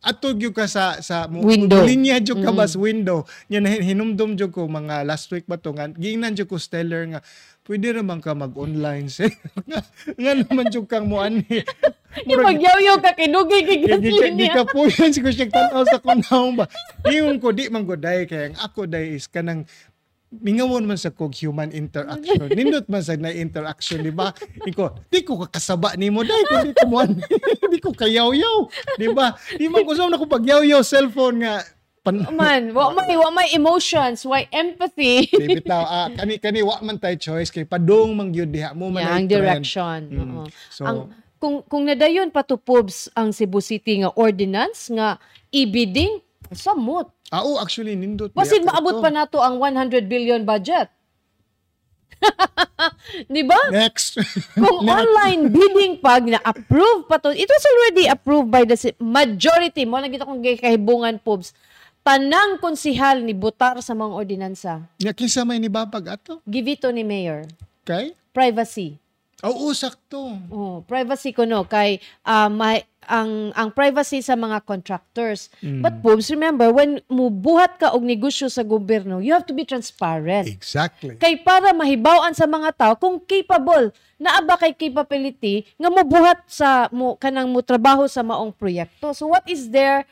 atog 0.00 0.40
yung 0.40 0.56
ka 0.56 0.64
sa 0.64 1.04
sa 1.04 1.28
Window. 1.28 1.84
linya 1.84 2.16
jud 2.16 2.40
ka 2.40 2.56
ba 2.56 2.64
sa 2.64 2.80
window 2.80 3.28
nya 3.52 3.60
hinumdum 3.60 4.40
jud 4.40 4.48
ko 4.48 4.72
mga 4.72 5.04
last 5.04 5.28
week 5.36 5.44
ba 5.44 5.60
to 5.60 5.76
nga 5.76 5.92
giingnan 6.00 6.32
jud 6.32 6.48
ko 6.48 6.56
stellar 6.56 7.04
nga 7.04 7.20
pwede 7.70 7.94
naman 7.94 8.18
ka 8.18 8.34
mag-online 8.34 9.06
sir 9.06 9.30
nga, 9.70 9.78
nga 10.18 10.32
naman 10.34 10.66
jud 10.74 10.90
kang 10.90 11.06
mo 11.06 11.22
ani 11.22 11.46
Yung 12.26 12.42
magyaw-yaw 12.42 12.98
ka 12.98 13.14
kinugay 13.14 13.62
kay 13.62 13.86
Di 13.86 13.86
ka, 13.86 13.96
di 14.02 14.10
gasolina. 14.10 14.50
ka 14.50 14.62
po 14.66 14.82
yan 14.90 15.14
siguro 15.14 15.30
siya 15.30 15.46
tanaw 15.46 15.86
sa 15.86 16.02
kunaong 16.02 16.58
ba. 16.58 16.66
Ingon 17.06 17.38
ko, 17.38 17.54
di 17.54 17.70
man 17.70 17.86
ko 17.86 17.94
day 17.94 18.26
kaya 18.26 18.50
ang 18.50 18.58
ako 18.58 18.90
day 18.90 19.14
is 19.14 19.30
kanang 19.30 19.62
mingawon 20.34 20.90
man 20.90 20.98
sa 20.98 21.14
kog 21.14 21.30
human 21.38 21.70
interaction. 21.70 22.50
Nindot 22.58 22.90
man 22.90 23.06
sa 23.06 23.14
na 23.14 23.30
interaction, 23.30 24.02
di 24.02 24.10
ba? 24.10 24.34
Iko, 24.66 25.06
di 25.06 25.22
ko 25.22 25.38
kakasaba 25.46 25.94
ni 25.94 26.10
mo 26.10 26.26
di 26.26 26.34
ko 26.34 26.90
mo 26.90 26.98
ani. 26.98 27.22
di 27.70 27.78
ko 27.78 27.94
kayaw-yaw, 27.94 28.58
di 28.98 29.06
ba? 29.14 29.30
Di 29.54 29.70
man 29.70 29.86
ko 29.86 29.94
na 29.94 30.18
ko 30.18 30.26
pagyaw-yaw 30.26 30.82
cellphone 30.82 31.46
nga 31.46 31.62
pan 32.00 32.24
Man, 32.32 32.72
wa 32.72 32.96
may 32.96 33.12
wa 33.16 33.28
may 33.28 33.48
emotions, 33.52 34.24
why 34.24 34.48
empathy. 34.48 35.28
Di 35.28 35.60
bitaw, 35.60 35.84
ah, 35.84 36.08
kani 36.08 36.40
kani 36.40 36.64
wa 36.64 36.80
man 36.80 36.96
tay 36.96 37.20
choice 37.20 37.52
kay 37.52 37.68
padung 37.68 38.16
man 38.16 38.32
gyud 38.32 38.48
diha 38.48 38.72
mo 38.72 38.88
man 38.88 39.04
Yeah, 39.04 39.16
ang 39.20 39.28
direction. 39.28 39.98
Mm. 40.08 40.46
So, 40.72 40.82
ang 40.88 40.98
kung 41.36 41.60
kung 41.68 41.84
nadayon 41.84 42.32
patupobs 42.32 43.12
ang 43.12 43.32
Cebu 43.32 43.60
City 43.60 44.00
nga 44.00 44.12
ordinance 44.16 44.88
nga 44.92 45.20
e-bidding 45.52 46.20
samot. 46.52 47.08
ah, 47.30 47.44
oh, 47.44 47.60
actually 47.60 47.94
nindot. 47.94 48.32
Basin 48.32 48.64
maabot 48.64 48.98
pa 49.04 49.12
nato 49.12 49.38
ang 49.38 49.60
100 49.60 50.08
billion 50.08 50.42
budget. 50.42 50.88
Di 53.34 53.42
ba? 53.44 53.56
Next. 53.72 54.20
Kung 54.52 54.84
online 55.00 55.48
bidding 55.48 56.00
pag 56.00 56.24
na-approve 56.24 57.08
pa 57.08 57.16
to, 57.16 57.32
it 57.32 57.48
was 57.48 57.64
already 57.64 58.04
approved 58.08 58.52
by 58.52 58.64
the 58.68 58.76
majority. 59.00 59.88
Mo 59.88 60.00
nagita 60.00 60.28
kong 60.28 60.44
kahibungan 60.44 61.16
pobs. 61.20 61.56
Tanang 62.10 62.58
konsihal 62.58 63.22
ni 63.22 63.30
butar 63.30 63.78
sa 63.86 63.94
mga 63.94 64.10
ordinansa. 64.18 64.82
Nya 64.98 65.14
kinsa 65.14 65.46
may 65.46 65.62
nibabag 65.62 66.18
ato? 66.18 66.42
Give 66.42 66.66
it 66.66 66.82
to 66.82 66.90
ni 66.90 67.06
mayor. 67.06 67.46
Kay? 67.86 68.18
Privacy. 68.34 68.98
Oo, 69.46 69.70
sakto. 69.70 70.34
Oh, 70.50 70.82
privacy 70.90 71.30
ko 71.30 71.46
no 71.46 71.62
kay 71.70 72.02
ah, 72.26 72.50
may 72.50 72.82
ang 73.06 73.54
ang 73.54 73.70
privacy 73.70 74.26
sa 74.26 74.34
mga 74.34 74.58
contractors. 74.66 75.54
But 75.62 76.02
Bobs, 76.02 76.34
remember 76.34 76.74
when 76.74 76.98
mubuhat 77.06 77.78
ka 77.78 77.94
og 77.94 78.02
negosyo 78.02 78.50
sa 78.50 78.66
gobyerno, 78.66 79.22
you 79.22 79.30
have 79.30 79.46
to 79.46 79.54
be 79.54 79.62
transparent. 79.62 80.50
Exactly. 80.50 81.14
Kay 81.14 81.38
para 81.46 81.70
mahibaw-an 81.70 82.34
sa 82.34 82.50
mga 82.50 82.74
tao 82.74 82.92
kung 82.98 83.22
capable 83.22 83.94
naa 84.18 84.42
ba 84.42 84.58
kay 84.58 84.74
capability 84.74 85.62
nga 85.78 85.94
mobuhat 85.94 86.42
sa 86.50 86.90
mo 86.90 87.14
kanang 87.14 87.54
mo 87.54 87.62
trabaho 87.62 88.10
sa 88.10 88.26
maong 88.26 88.50
proyekto. 88.50 89.14
So 89.14 89.30
what 89.30 89.46
is 89.46 89.70
there 89.70 90.10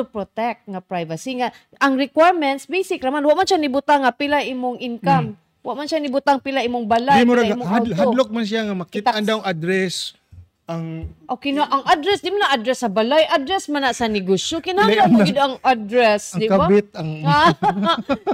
to 0.00 0.08
protect 0.08 0.64
nga 0.64 0.80
privacy 0.80 1.36
nga 1.36 1.52
ang 1.76 2.00
requirements 2.00 2.64
basic 2.64 3.04
raman 3.04 3.20
wa 3.20 3.36
man 3.36 3.44
siya 3.44 3.60
nibutang 3.60 4.08
nga 4.08 4.16
pila 4.16 4.40
imong 4.40 4.80
income. 4.80 5.36
Wa 5.60 5.76
man 5.76 5.84
siya 5.84 6.00
nibutang 6.00 6.40
pila 6.40 6.64
imong 6.64 6.88
balay, 6.88 7.20
pila 7.20 7.44
imong 7.44 7.68
had, 7.68 7.84
auto. 7.84 8.00
hadlok 8.00 8.28
man 8.32 8.48
siya 8.48 8.64
nga 8.64 8.72
makita 8.72 9.12
ang 9.12 9.28
daw 9.28 9.38
address 9.44 10.16
ang 10.70 11.10
Okay 11.26 11.50
na, 11.50 11.66
ang 11.66 11.82
address, 11.82 12.22
di 12.22 12.30
mo 12.30 12.38
na 12.38 12.54
address 12.54 12.86
sa 12.86 12.90
balay, 12.90 13.26
address 13.26 13.66
man 13.66 13.82
na 13.82 13.90
sa 13.90 14.06
negosyo. 14.06 14.62
Kinahanglan 14.62 15.10
mo 15.10 15.18
na. 15.18 15.26
gid 15.26 15.38
ang 15.38 15.58
address, 15.66 16.38
ang 16.38 16.40
di 16.42 16.46
ba? 16.46 16.66
kabit 16.66 16.88
ang 16.94 17.10
Ah, 17.26 17.50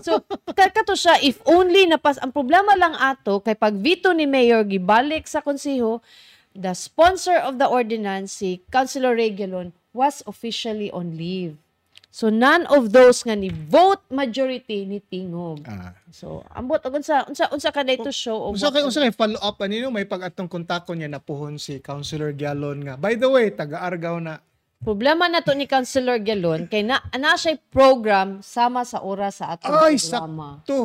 so, 0.05 0.21
kato 0.53 0.93
siya, 0.93 1.17
if 1.25 1.41
only 1.49 1.89
napas, 1.89 2.21
ang 2.21 2.37
problema 2.37 2.77
lang 2.77 2.93
ato, 2.93 3.41
kay 3.41 3.57
pag 3.57 3.73
veto 3.73 4.13
ni 4.13 4.29
Mayor 4.29 4.69
gibalik 4.69 5.25
sa 5.25 5.41
konseho, 5.41 6.05
the 6.53 6.77
sponsor 6.77 7.41
of 7.41 7.57
the 7.57 7.65
ordinance, 7.65 8.37
si 8.41 8.61
Councilor 8.69 9.17
Regulon, 9.17 9.73
was 9.97 10.21
officially 10.29 10.93
on 10.93 11.17
leave. 11.17 11.57
So 12.13 12.33
none 12.33 12.65
of 12.73 12.97
those 12.97 13.21
nga 13.29 13.37
ni 13.37 13.53
vote 13.53 14.01
majority 14.09 14.89
ni 14.89 15.05
tingog. 15.05 15.61
Ah. 15.69 15.93
So 16.09 16.41
ambot 16.49 16.81
og 16.81 16.97
unsa 16.97 17.29
unsa 17.29 17.49
unsa 17.53 17.69
ka 17.69 17.85
dito 17.85 18.09
show 18.09 18.41
og 18.41 18.57
Unsa 18.57 18.73
kay 18.73 18.81
unsa 18.81 19.05
kay 19.05 19.13
follow 19.13 19.37
up 19.37 19.61
anino 19.61 19.93
may 19.93 20.09
pag-atong 20.09 20.49
kontakon 20.49 20.97
niya 20.97 21.13
napuhon 21.13 21.61
si 21.61 21.77
Councilor 21.85 22.33
Gialon 22.33 22.89
nga. 22.89 22.95
By 22.97 23.21
the 23.21 23.29
way, 23.29 23.53
taga-Argao 23.53 24.17
na. 24.21 24.41
Problema 24.81 25.29
na 25.29 25.41
to 25.41 25.57
ni 25.57 25.65
Councilor 25.69 26.21
Galon 26.21 26.69
kay 26.69 26.85
na 26.85 27.01
ana 27.13 27.37
siya 27.37 27.57
program 27.73 28.45
sama 28.45 28.85
sa 28.85 29.01
oras 29.01 29.41
sa 29.41 29.57
atong 29.57 29.73
Ay, 29.73 29.97
programa. 29.97 30.61
sakto. 30.65 30.81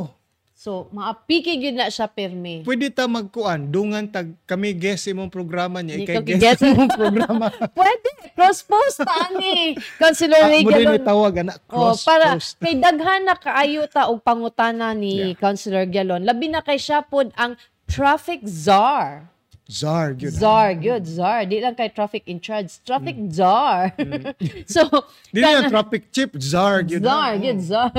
So 0.62 0.86
maapiki 0.94 1.58
gyud 1.58 1.74
na 1.74 1.90
siya 1.90 2.06
permi. 2.06 2.62
Pwede 2.62 2.94
ta 2.94 3.10
magkuan 3.10 3.66
dungan 3.66 4.06
tag 4.06 4.30
kami 4.46 4.78
guest 4.78 5.10
imong 5.10 5.34
programa 5.34 5.82
niya 5.82 5.98
ikay 5.98 6.22
gi-guess. 6.22 6.62
imong 6.62 6.94
programa. 6.94 7.50
Pwede 7.74 8.10
cross 8.38 8.62
post 8.62 9.02
ani 9.02 9.74
Councilor 9.98 10.38
Ah, 10.38 10.62
Galon. 10.62 11.02
tawag 11.02 11.34
ana 11.42 11.58
Oh, 11.66 11.90
cross 11.90 12.06
para 12.06 12.38
post. 12.38 12.62
kay 12.62 12.78
daghan 12.78 13.26
na 13.26 13.34
kaayo 13.34 13.90
ta 13.90 14.06
og 14.06 14.22
pangutana 14.22 14.94
ni 14.94 15.34
Councilor 15.34 15.90
Galon. 15.90 16.22
Labi 16.22 16.54
na 16.54 16.62
kay 16.62 16.78
siya 16.78 17.02
pod 17.02 17.34
ang 17.34 17.58
traffic 17.90 18.46
czar. 18.46 19.34
Zar 19.72 20.12
gyud. 20.20 20.36
Czar, 20.36 20.76
good, 20.76 21.08
czar. 21.08 21.48
Di 21.48 21.64
lang 21.64 21.80
kay 21.80 21.88
traffic 21.90 22.28
in 22.28 22.44
charge. 22.44 22.84
Traffic 22.84 23.16
czar. 23.32 23.96
so, 24.76 24.84
Mm. 24.84 25.32
Dili 25.32 25.48
na 25.48 25.70
traffic 25.72 26.12
chip, 26.12 26.36
Zar 26.36 26.84
gyud. 26.84 27.00
czar, 27.00 27.40
good, 27.40 27.60
czar. 27.64 27.92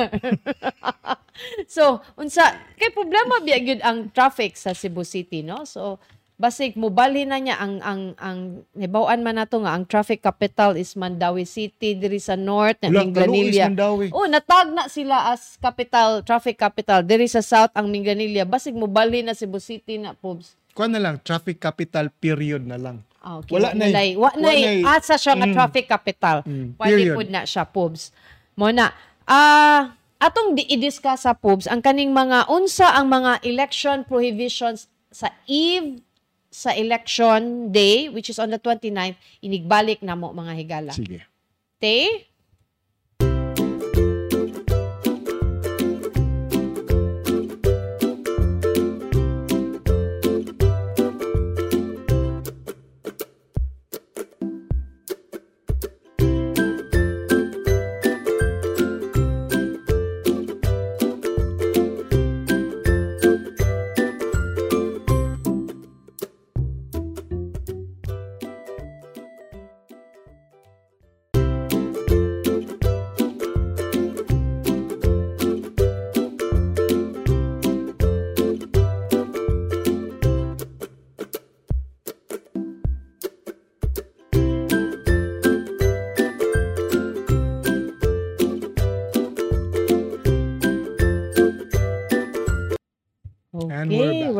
so, 1.74 2.04
unsa, 2.20 2.60
kay 2.76 2.92
problema 2.92 3.40
biya 3.40 3.58
gyud 3.58 3.80
ang 3.80 4.12
traffic 4.12 4.52
sa 4.54 4.76
Cebu 4.76 5.00
City, 5.00 5.40
no? 5.40 5.64
So, 5.64 5.96
basig 6.36 6.74
mobalhin 6.74 7.30
na 7.30 7.38
niya 7.38 7.54
ang 7.54 7.78
ang 7.80 8.02
ang 8.18 8.38
nibaw-an 8.74 9.22
man 9.22 9.38
nato 9.38 9.62
nga 9.62 9.78
ang 9.78 9.86
traffic 9.86 10.18
capital 10.18 10.74
is 10.74 10.98
Mandawi 10.98 11.46
City 11.46 11.94
diri 11.94 12.18
sa 12.18 12.34
north 12.34 12.82
Wala, 12.82 13.06
Minglanilla. 13.06 13.70
Oh, 14.10 14.26
natag 14.26 14.74
na 14.74 14.90
sila 14.90 15.30
as 15.30 15.54
capital, 15.62 16.20
traffic 16.26 16.58
capital 16.58 17.06
diri 17.06 17.30
sa 17.30 17.40
south 17.40 17.70
ang 17.78 17.86
Minglanilla. 17.88 18.42
Basig 18.42 18.74
mobalhin 18.74 19.30
na 19.30 19.38
Cebu 19.38 19.62
City 19.62 20.02
na 20.02 20.18
pobs. 20.18 20.58
Kuan 20.72 20.90
na 20.90 20.98
lang 20.98 21.20
traffic 21.20 21.60
capital 21.60 22.08
period 22.10 22.64
na 22.64 22.76
lang. 22.76 23.04
Okay. 23.22 23.54
Wala 23.54 23.70
Wa 23.70 23.78
na 23.78 23.86
na'y- 23.86 24.16
Wa 24.18 24.30
na 24.34 24.50
asa 24.92 25.14
siya 25.14 25.38
nga 25.38 25.46
Mm. 25.46 25.54
traffic 25.54 25.86
capital. 25.86 26.36
Mm, 26.42 26.74
period. 26.74 27.14
pud 27.14 27.28
na 27.30 27.46
siya, 27.46 27.62
Pobs. 27.62 28.10
Mo 28.56 28.68
na. 28.68 28.90
Ah, 29.22 29.94
atong 30.18 30.54
di 30.54 30.66
i-discuss 30.66 31.22
sa 31.22 31.32
Pobs 31.32 31.66
ang 31.66 31.78
kaning 31.78 32.10
mga 32.10 32.46
unsa 32.48 32.90
ang 32.90 33.06
mga 33.06 33.42
election 33.42 34.02
prohibitions 34.02 34.86
sa 35.08 35.30
eve 35.46 36.02
sa 36.52 36.74
election 36.74 37.70
day 37.70 38.12
which 38.12 38.28
is 38.28 38.36
on 38.36 38.50
the 38.50 38.58
29th 38.58 39.16
inigbalik 39.40 39.98
na 40.00 40.12
mo 40.12 40.30
mga 40.30 40.52
higala. 40.54 40.92
Sige. 40.92 41.24
Te? 41.78 42.28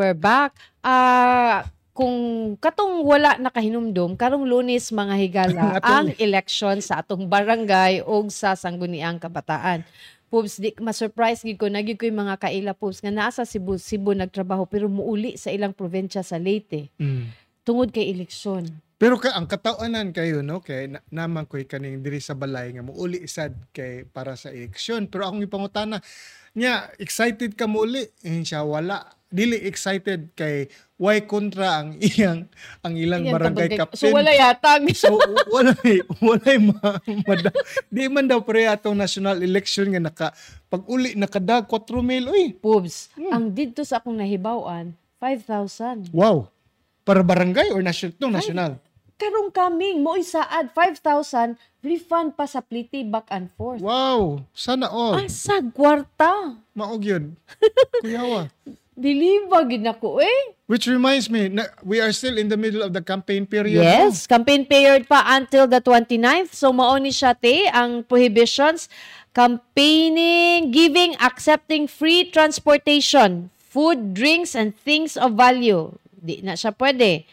We're 0.03 0.19
back. 0.19 0.51
Ah, 0.83 1.63
kung 1.95 2.15
katong 2.59 3.07
wala 3.07 3.39
nakahinumdum, 3.39 4.19
karong 4.19 4.43
lunes 4.43 4.91
mga 4.91 5.15
higala, 5.15 5.65
ang 5.85 6.11
election 6.19 6.83
sa 6.83 6.99
atong 6.99 7.31
barangay 7.31 8.03
o 8.03 8.27
sa 8.27 8.59
Sangguniang 8.59 9.15
Kabataan. 9.23 9.87
Pubs, 10.27 10.59
di 10.59 10.73
ma-surprise 10.81 11.45
gid 11.45 11.61
ko, 11.61 11.69
nagig 11.69 11.95
ko 11.95 12.09
yung 12.09 12.27
mga 12.27 12.35
kaila 12.41 12.73
Pubs, 12.75 12.99
nga 12.99 13.13
naa 13.13 13.31
sa 13.31 13.47
Cebu, 13.47 13.79
Cebu 13.79 14.11
nagtrabaho, 14.11 14.67
pero 14.67 14.91
muuli 14.91 15.39
sa 15.39 15.53
ilang 15.53 15.71
probinsya 15.71 16.25
sa 16.25 16.35
Leyte. 16.35 16.91
Mm. 16.99 17.31
Tungod 17.63 17.95
kay 17.95 18.11
eleksyon. 18.11 18.67
Pero 19.03 19.19
ka 19.19 19.35
ang 19.35 19.51
katawanan 19.51 20.15
kayo 20.15 20.39
no 20.39 20.63
kay 20.63 20.87
na, 20.87 21.03
naman 21.11 21.43
ko'y 21.43 21.67
kaning 21.67 21.99
diri 21.99 22.23
sa 22.23 22.39
balay 22.39 22.71
nga 22.71 22.87
muuli 22.87 23.27
sad 23.27 23.51
kay 23.75 24.07
para 24.07 24.39
sa 24.39 24.47
eleksyon 24.47 25.11
pero 25.11 25.27
akong 25.27 25.43
ipangutana 25.43 25.99
nya 26.55 26.87
excited 26.95 27.51
ka 27.59 27.67
muuli 27.67 28.07
eh, 28.23 28.39
siya 28.47 28.63
wala 28.63 29.03
dili 29.33 29.57
excited 29.59 30.29
kay 30.31 30.69
why 30.95 31.17
kontra 31.19 31.81
ang 31.81 31.97
iyang 32.05 32.45
ang 32.79 32.93
ilang 32.93 33.25
Ayan, 33.25 33.33
barangay 33.33 33.65
tabagay- 33.65 33.79
captain 33.81 33.97
So 33.99 34.13
wala 34.13 34.29
yatag. 34.31 34.81
So, 34.93 35.17
wala 35.49 35.73
wala 36.21 36.51
ma, 36.61 36.89
mada, 37.25 37.49
di 37.87 38.05
man 38.05 38.23
daw 38.23 38.39
pre 38.39 38.63
atong 38.65 38.93
national 38.95 39.41
election 39.41 39.89
nga 39.89 39.99
naka 39.99 40.27
pag 40.69 40.85
uli 40.85 41.13
nakada 41.13 41.59
4 41.59 41.73
mil 41.99 42.29
uy 42.29 42.53
Pubs, 42.53 43.09
Hmm. 43.13 43.33
ang 43.33 43.45
didto 43.49 43.81
sa 43.81 43.97
akong 43.97 44.15
nahibawan, 44.15 44.93
5,000. 45.17 46.09
wow 46.11 46.45
para 47.01 47.19
barangay 47.19 47.67
or 47.69 47.81
national 47.81 48.13
to 48.13 48.29
national 48.29 48.77
Karong 49.13 49.49
kaming, 49.49 50.01
mo 50.01 50.17
isaad, 50.17 50.73
5,000, 50.73 51.55
refund 51.79 52.33
pa 52.33 52.43
sa 52.43 52.59
pliti 52.59 53.03
back 53.03 53.29
and 53.29 53.47
forth. 53.51 53.79
wow 53.79 54.41
sana 54.51 54.85
all 54.85 55.15
Asa 55.15 55.61
kwarta? 55.65 56.57
maog 56.71 57.01
yun 57.01 57.23
kuyawa 58.03 58.49
Diliba 58.93 59.65
gid 59.65 59.81
nako 59.81 60.21
eh. 60.21 60.53
Which 60.69 60.87
reminds 60.87 61.29
me, 61.29 61.49
na, 61.49 61.67
we 61.83 61.99
are 61.99 62.13
still 62.13 62.37
in 62.37 62.47
the 62.47 62.57
middle 62.57 62.81
of 62.81 62.93
the 62.93 63.01
campaign 63.01 63.45
period. 63.45 63.83
Yes, 63.83 64.25
campaign 64.25 64.65
period 64.65 65.09
pa 65.09 65.21
until 65.35 65.67
the 65.67 65.81
29th. 65.81 66.53
So 66.53 66.71
mao 66.71 66.95
ni 66.97 67.09
siya 67.09 67.35
te 67.35 67.67
ang 67.67 68.05
prohibitions 68.05 68.87
campaigning, 69.33 70.71
giving, 70.71 71.17
accepting 71.17 71.89
free 71.89 72.29
transportation, 72.29 73.49
food, 73.57 74.13
drinks 74.13 74.55
and 74.55 74.77
things 74.77 75.17
of 75.17 75.33
value. 75.33 75.91
Di 76.21 76.39
na 76.45 76.53
siya 76.53 76.71
pwede. 76.77 77.25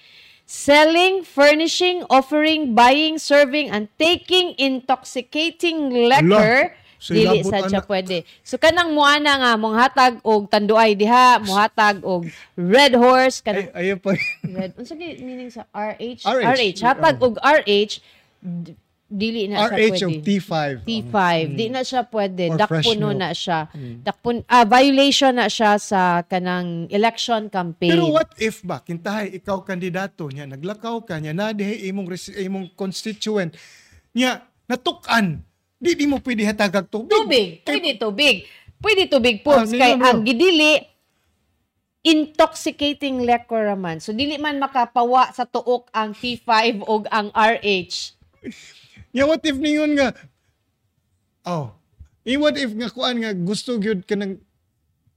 Selling, 0.50 1.22
furnishing, 1.22 2.02
offering, 2.10 2.74
buying, 2.74 3.22
serving, 3.22 3.70
and 3.70 3.86
taking 4.02 4.58
intoxicating 4.58 5.94
liquor. 6.10 6.74
Lah, 6.74 6.79
so 7.00 7.16
dili 7.16 7.40
sad 7.40 7.72
siya 7.72 7.80
pwede. 7.80 8.28
So 8.44 8.60
kanang 8.60 8.92
muana 8.92 9.40
nga 9.40 9.52
mong 9.56 9.76
hatag 9.80 10.14
og 10.20 10.52
tanduay 10.52 10.92
diha, 10.92 11.40
mohatag 11.40 12.04
og 12.04 12.28
red 12.54 12.92
horse 12.92 13.40
kanang 13.40 13.72
Ay, 13.72 13.88
ayun 13.88 13.98
pa. 13.98 14.12
Red. 14.44 14.76
Unsa 14.76 14.92
gyud 14.92 15.18
meaning 15.24 15.48
sa 15.48 15.64
RH? 15.72 16.28
RH. 16.28 16.78
Hatag 16.84 17.16
og 17.24 17.40
RH 17.40 18.04
dili 19.10 19.50
na 19.50 19.66
siya 19.66 19.74
RH 19.74 19.80
pwede. 19.82 20.06
of 20.06 20.12
T5. 20.22 20.54
T5. 20.86 21.18
Di 21.58 21.66
na 21.66 21.82
siya 21.82 22.02
pwede. 22.06 22.44
Or 22.54 22.58
Dakpuno 22.62 23.10
na 23.10 23.34
siya. 23.34 23.66
Dakpun 24.06 24.46
ah, 24.46 24.62
violation 24.62 25.34
na 25.34 25.50
siya 25.50 25.82
sa 25.82 26.22
kanang 26.22 26.86
election 26.94 27.50
campaign. 27.50 27.90
Pero 27.90 28.14
what 28.14 28.30
if 28.38 28.62
ba, 28.62 28.78
kintahay, 28.78 29.34
ikaw 29.34 29.66
kandidato 29.66 30.30
niya, 30.30 30.46
naglakaw 30.46 31.02
ka 31.02 31.18
niya, 31.18 31.34
na 31.34 31.50
imong, 31.50 32.06
imong 32.38 32.70
constituent, 32.78 33.58
niya, 34.14 34.46
natukan, 34.70 35.42
di 35.80 35.96
di 35.96 36.04
mo 36.04 36.20
pwede 36.20 36.44
hatagag 36.44 36.92
tubig. 36.92 37.08
Tubig. 37.08 37.48
Pwede 37.64 37.90
tubig. 37.96 38.36
Pwede 38.80 39.02
tubig 39.08 39.40
po. 39.40 39.56
Ah, 39.56 39.64
kay 39.64 39.96
no. 39.96 40.04
ang 40.04 40.20
gidili, 40.28 40.84
intoxicating 42.04 43.24
liquor 43.24 43.72
man. 43.80 43.96
So, 44.00 44.12
dili 44.12 44.36
man 44.36 44.60
makapawa 44.60 45.32
sa 45.32 45.48
tuok 45.48 45.88
ang 45.96 46.12
T5 46.12 46.84
o 46.84 47.00
ang 47.08 47.32
RH. 47.32 48.12
Niya, 49.16 49.24
what 49.24 49.44
if 49.44 49.56
ningon 49.56 49.96
nga, 49.96 50.12
oh, 51.48 51.72
eh, 52.28 52.36
what 52.36 52.56
if 52.60 52.72
nga 52.76 52.92
kuan 52.92 53.20
nga 53.20 53.32
gusto 53.32 53.80
gyud 53.80 54.04
ka 54.04 54.16
ng 54.16 54.36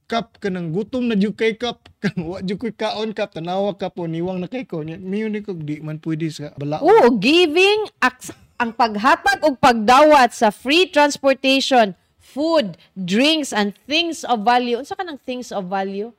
cup 0.04 0.36
ka 0.36 0.52
ng 0.52 0.68
gutom 0.72 1.08
na 1.08 1.16
jud 1.16 1.32
kay 1.32 1.56
cup 1.56 1.88
kan 2.04 2.12
wa 2.20 2.36
jud 2.44 2.60
koy 2.60 2.76
kaon 2.76 3.16
cup 3.16 3.32
tanawa 3.32 3.72
ka 3.72 3.88
po 3.88 4.04
niwang 4.04 4.36
na 4.36 4.52
kay 4.52 4.68
ko 4.68 4.84
miyo 4.84 5.32
ni 5.32 5.40
ko 5.40 5.56
di 5.56 5.80
man 5.80 5.96
pwede 5.96 6.28
sa 6.28 6.52
balao 6.60 6.84
Oo, 6.84 7.16
giving 7.16 7.88
ac- 8.04 8.36
ang 8.58 8.70
paghatag 8.74 9.42
og 9.42 9.58
pagdawat 9.58 10.30
sa 10.30 10.54
free 10.54 10.86
transportation, 10.86 11.98
food, 12.18 12.78
drinks, 12.94 13.50
and 13.50 13.74
things 13.86 14.22
of 14.22 14.46
value. 14.46 14.78
Unsa 14.78 14.94
ka 14.94 15.04
ng 15.06 15.18
things 15.22 15.50
of 15.50 15.66
value? 15.66 16.14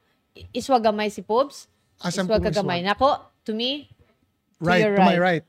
Iswa 0.52 0.80
gamay 0.80 1.08
si 1.12 1.24
Pobs? 1.24 1.72
Asam 2.04 2.28
Iswa 2.28 2.40
kung 2.40 2.46
ka 2.52 2.52
gamay. 2.52 2.84
Nako, 2.84 3.24
to 3.48 3.56
me, 3.56 3.88
right 4.60 4.84
your 4.84 5.00
to 5.00 5.04
my 5.04 5.16
right. 5.16 5.44
right 5.44 5.46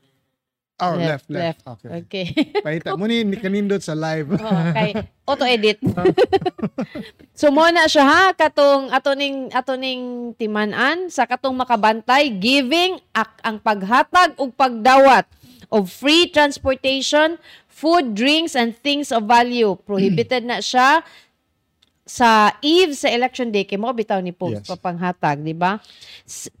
Oh, 0.77 0.93
left, 0.93 1.25
left. 1.25 1.65
Okay. 1.65 1.89
Okay. 2.05 2.25
Paita 2.65 2.93
mo 2.93 3.09
ni 3.09 3.25
ni 3.25 3.33
kanindot 3.33 3.81
sa 3.81 3.97
live. 3.97 4.37
oh, 4.37 4.65
kay 4.77 4.93
auto-edit. 5.29 5.81
so 7.39 7.49
mo 7.49 7.65
na 7.73 7.89
siya 7.89 8.05
ha 8.05 8.23
katong 8.37 8.93
ato 8.93 9.17
ning 9.17 9.49
ato 9.49 9.73
ning 9.73 10.37
timan-an 10.37 11.09
sa 11.09 11.25
katong 11.25 11.57
makabantay 11.57 12.29
giving 12.29 13.01
ak 13.09 13.41
ang 13.41 13.57
paghatag 13.57 14.37
ug 14.37 14.53
pagdawat 14.53 15.25
of 15.71 15.91
free 15.91 16.27
transportation, 16.29 17.37
food, 17.67 18.15
drinks 18.15 18.55
and 18.55 18.75
things 18.79 19.11
of 19.11 19.27
value. 19.27 19.75
Prohibited 19.87 20.47
na 20.47 20.63
siya 20.63 21.03
sa 22.07 22.55
eve 22.63 22.95
sa 22.95 23.11
election 23.11 23.51
day 23.51 23.67
kay 23.67 23.75
mo 23.75 23.91
bitaw 23.91 24.23
ni 24.23 24.31
Pope 24.31 24.63
Yes. 24.63 24.67
papanghatag, 24.67 25.43
di 25.43 25.51
ba? 25.51 25.75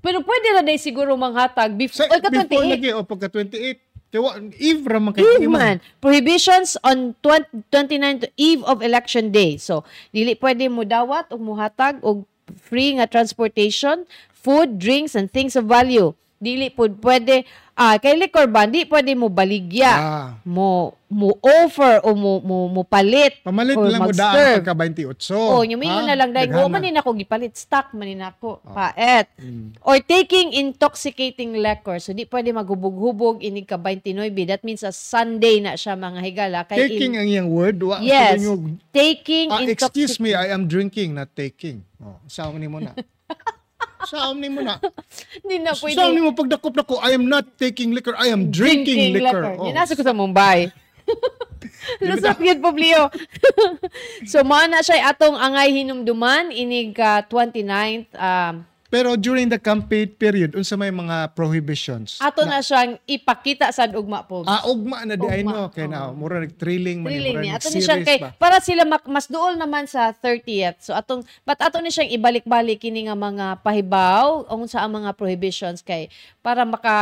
Pero 0.03 0.19
pwede 0.19 0.47
na 0.51 0.61
day 0.61 0.75
siguro 0.75 1.15
manghatag 1.15 1.71
Sa, 1.71 2.03
before, 2.03 2.07
ka 2.19 2.27
before 2.27 2.67
28. 2.67 2.75
lagi 2.75 2.89
o 2.91 3.01
pagka 3.07 3.31
28. 3.31 3.79
Tiwa, 4.07 4.39
Eve 4.55 4.83
ra 4.87 4.99
man 5.03 5.11
kay 5.11 5.23
Eve 5.23 5.47
man. 5.51 5.83
Prohibitions 5.99 6.75
on 6.83 7.11
20, 7.23 7.63
29 7.71 8.23
to 8.23 8.27
eve 8.39 8.63
of 8.63 8.79
election 8.79 9.31
day. 9.35 9.55
So, 9.59 9.83
dili 10.15 10.35
pwede 10.35 10.67
mo 10.71 10.87
dawat 10.87 11.31
o 11.31 11.39
muhatag 11.39 11.99
o 12.03 12.23
free 12.55 12.95
nga 12.95 13.07
transportation, 13.07 14.07
food, 14.31 14.79
drinks, 14.79 15.11
and 15.15 15.27
things 15.27 15.55
of 15.59 15.67
value. 15.67 16.15
Dili 16.37 16.69
po 16.69 16.85
pwede, 17.01 17.41
ah, 17.73 17.97
kay 17.97 18.13
liquor 18.13 18.45
ban, 18.45 18.69
di 18.69 18.85
pwede 18.85 19.17
mo 19.17 19.25
baligya, 19.25 19.89
Ah. 19.91 20.27
mo, 20.45 20.93
mo 21.09 21.33
offer 21.41 21.97
o 22.05 22.13
mo, 22.13 22.37
mo, 22.39 22.69
mo 22.69 22.81
palit. 22.83 23.41
Pamalit 23.41 23.73
lang 23.73 24.05
mo 24.05 24.13
daan 24.13 24.61
pagka 24.61 24.75
28. 24.75 25.33
Oh, 25.33 25.65
yung 25.65 25.81
mo 25.81 26.05
na 26.05 26.13
lang 26.13 26.29
Daghana. 26.29 26.61
mo 26.61 26.69
manin 26.69 26.93
ako 26.93 27.15
gipalit 27.15 27.57
stock 27.57 27.89
manin 27.97 28.21
ako 28.21 28.61
Oh. 28.61 28.75
paet. 28.75 29.31
Mm. 29.39 29.81
Or 29.81 29.97
taking 29.97 30.53
intoxicating 30.53 31.57
liquor. 31.57 31.97
So 31.97 32.13
di 32.13 32.27
pwede 32.27 32.53
magubog-hubog 32.53 33.41
ini 33.41 33.63
ka 33.63 33.81
29 33.81 34.29
That 34.45 34.61
means 34.61 34.85
sa 34.85 34.93
Sunday 34.93 35.57
na 35.57 35.73
siya 35.73 35.97
mga 35.97 36.19
higala 36.21 36.59
kay 36.67 36.77
Taking 36.77 37.15
in- 37.15 37.19
ang 37.19 37.27
iyang 37.27 37.49
word. 37.49 37.81
Wa, 37.81 37.97
Yes. 37.97 38.45
yung- 38.45 38.77
taking 38.91 39.49
Ah, 39.49 39.63
excuse 39.63 40.19
me, 40.19 40.37
I 40.37 40.51
am 40.51 40.69
drinking, 40.69 41.17
not 41.17 41.33
taking. 41.33 41.81
Oh, 41.97 42.21
ni 42.53 42.69
mo 42.69 42.77
na. 42.77 42.93
saom 44.07 44.37
ni 44.39 44.47
mo 44.47 44.63
na. 44.63 44.79
Hindi 45.43 45.57
na 45.61 45.75
pwede. 45.75 45.97
Saom 45.99 46.13
ni 46.15 46.21
mo 46.23 46.31
pagdakop 46.31 46.73
na 46.73 46.85
ko, 46.85 47.01
I 47.03 47.13
am 47.17 47.27
not 47.27 47.59
taking 47.59 47.91
liquor, 47.91 48.15
I 48.15 48.31
am 48.31 48.49
drinking, 48.53 49.13
liquor. 49.17 49.57
Oh. 49.57 49.67
Yan 49.67 49.75
nasa 49.75 49.97
ko 49.97 50.03
sa 50.05 50.15
Mumbai. 50.15 50.71
Lusot 52.03 52.39
yun, 52.43 52.59
Publio. 52.59 53.07
so, 54.31 54.43
na 54.43 54.83
siya 54.83 55.11
atong 55.11 55.39
angay 55.39 55.71
hinumduman, 55.71 56.51
inig 56.51 56.95
ka 56.95 57.23
29th, 57.27 58.11
um, 58.15 58.53
Pero 58.87 59.19
during 59.19 59.51
the 59.51 59.59
campaign 59.59 60.15
period, 60.15 60.55
unsa 60.55 60.79
may 60.79 60.91
mga 60.91 61.35
prohibitions? 61.35 62.23
ato 62.23 62.47
na 62.47 62.63
siyang 62.63 62.95
ipakita 63.03 63.67
sa 63.75 63.83
ugma 63.91 64.23
po. 64.23 64.47
Ah, 64.47 64.63
ugma 64.63 65.03
na 65.03 65.19
di 65.19 65.27
Ugma, 65.27 65.51
no. 65.51 65.63
Kaya 65.67 65.87
na, 65.91 66.07
mura 66.15 66.39
nag-thrilling 66.39 67.03
man. 67.03 67.11
Thrilling 67.11 67.35
mura 67.35 67.43
niya. 67.43 67.53
Ato 67.59 67.67
ni 67.67 67.83
siyang 67.83 68.07
kay, 68.07 68.17
ba? 68.23 68.31
para 68.39 68.63
sila 68.63 68.87
mak, 68.87 69.03
mas 69.11 69.27
duol 69.27 69.59
naman 69.59 69.91
sa 69.91 70.15
30th. 70.15 70.87
So 70.87 70.95
atong, 70.95 71.27
but 71.43 71.59
ato 71.59 71.83
ni 71.83 71.91
siyang 71.91 72.15
ibalik-balik 72.15 72.79
kini 72.79 73.11
nga 73.11 73.15
mga 73.19 73.59
pahibaw, 73.59 74.47
ung 74.47 74.71
sa 74.71 74.87
ang 74.87 74.95
mga 75.03 75.19
prohibitions 75.19 75.83
kay, 75.83 76.07
para 76.39 76.63
maka, 76.63 76.95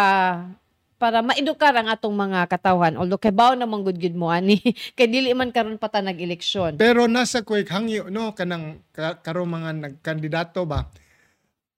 para 0.97 1.21
maedukar 1.21 1.77
ang 1.77 1.85
atong 1.93 2.17
mga 2.17 2.49
katawhan. 2.49 2.97
Although 2.97 3.21
kay 3.21 3.29
baw 3.29 3.53
namang 3.53 3.85
good 3.85 4.01
good 4.01 4.17
mo 4.17 4.33
ani 4.33 4.57
kay 4.97 5.05
dili 5.05 5.29
man 5.37 5.53
karon 5.53 5.77
pa 5.77 5.85
ta 5.85 6.01
nag-eleksyon. 6.01 6.81
Pero 6.81 7.05
nasa 7.05 7.45
quick 7.45 7.69
hangyo 7.69 8.09
no 8.09 8.33
kanang 8.33 8.81
ka, 8.89 9.21
karo 9.21 9.45
mga 9.45 9.85
nagkandidato 9.85 10.65
ba. 10.65 10.89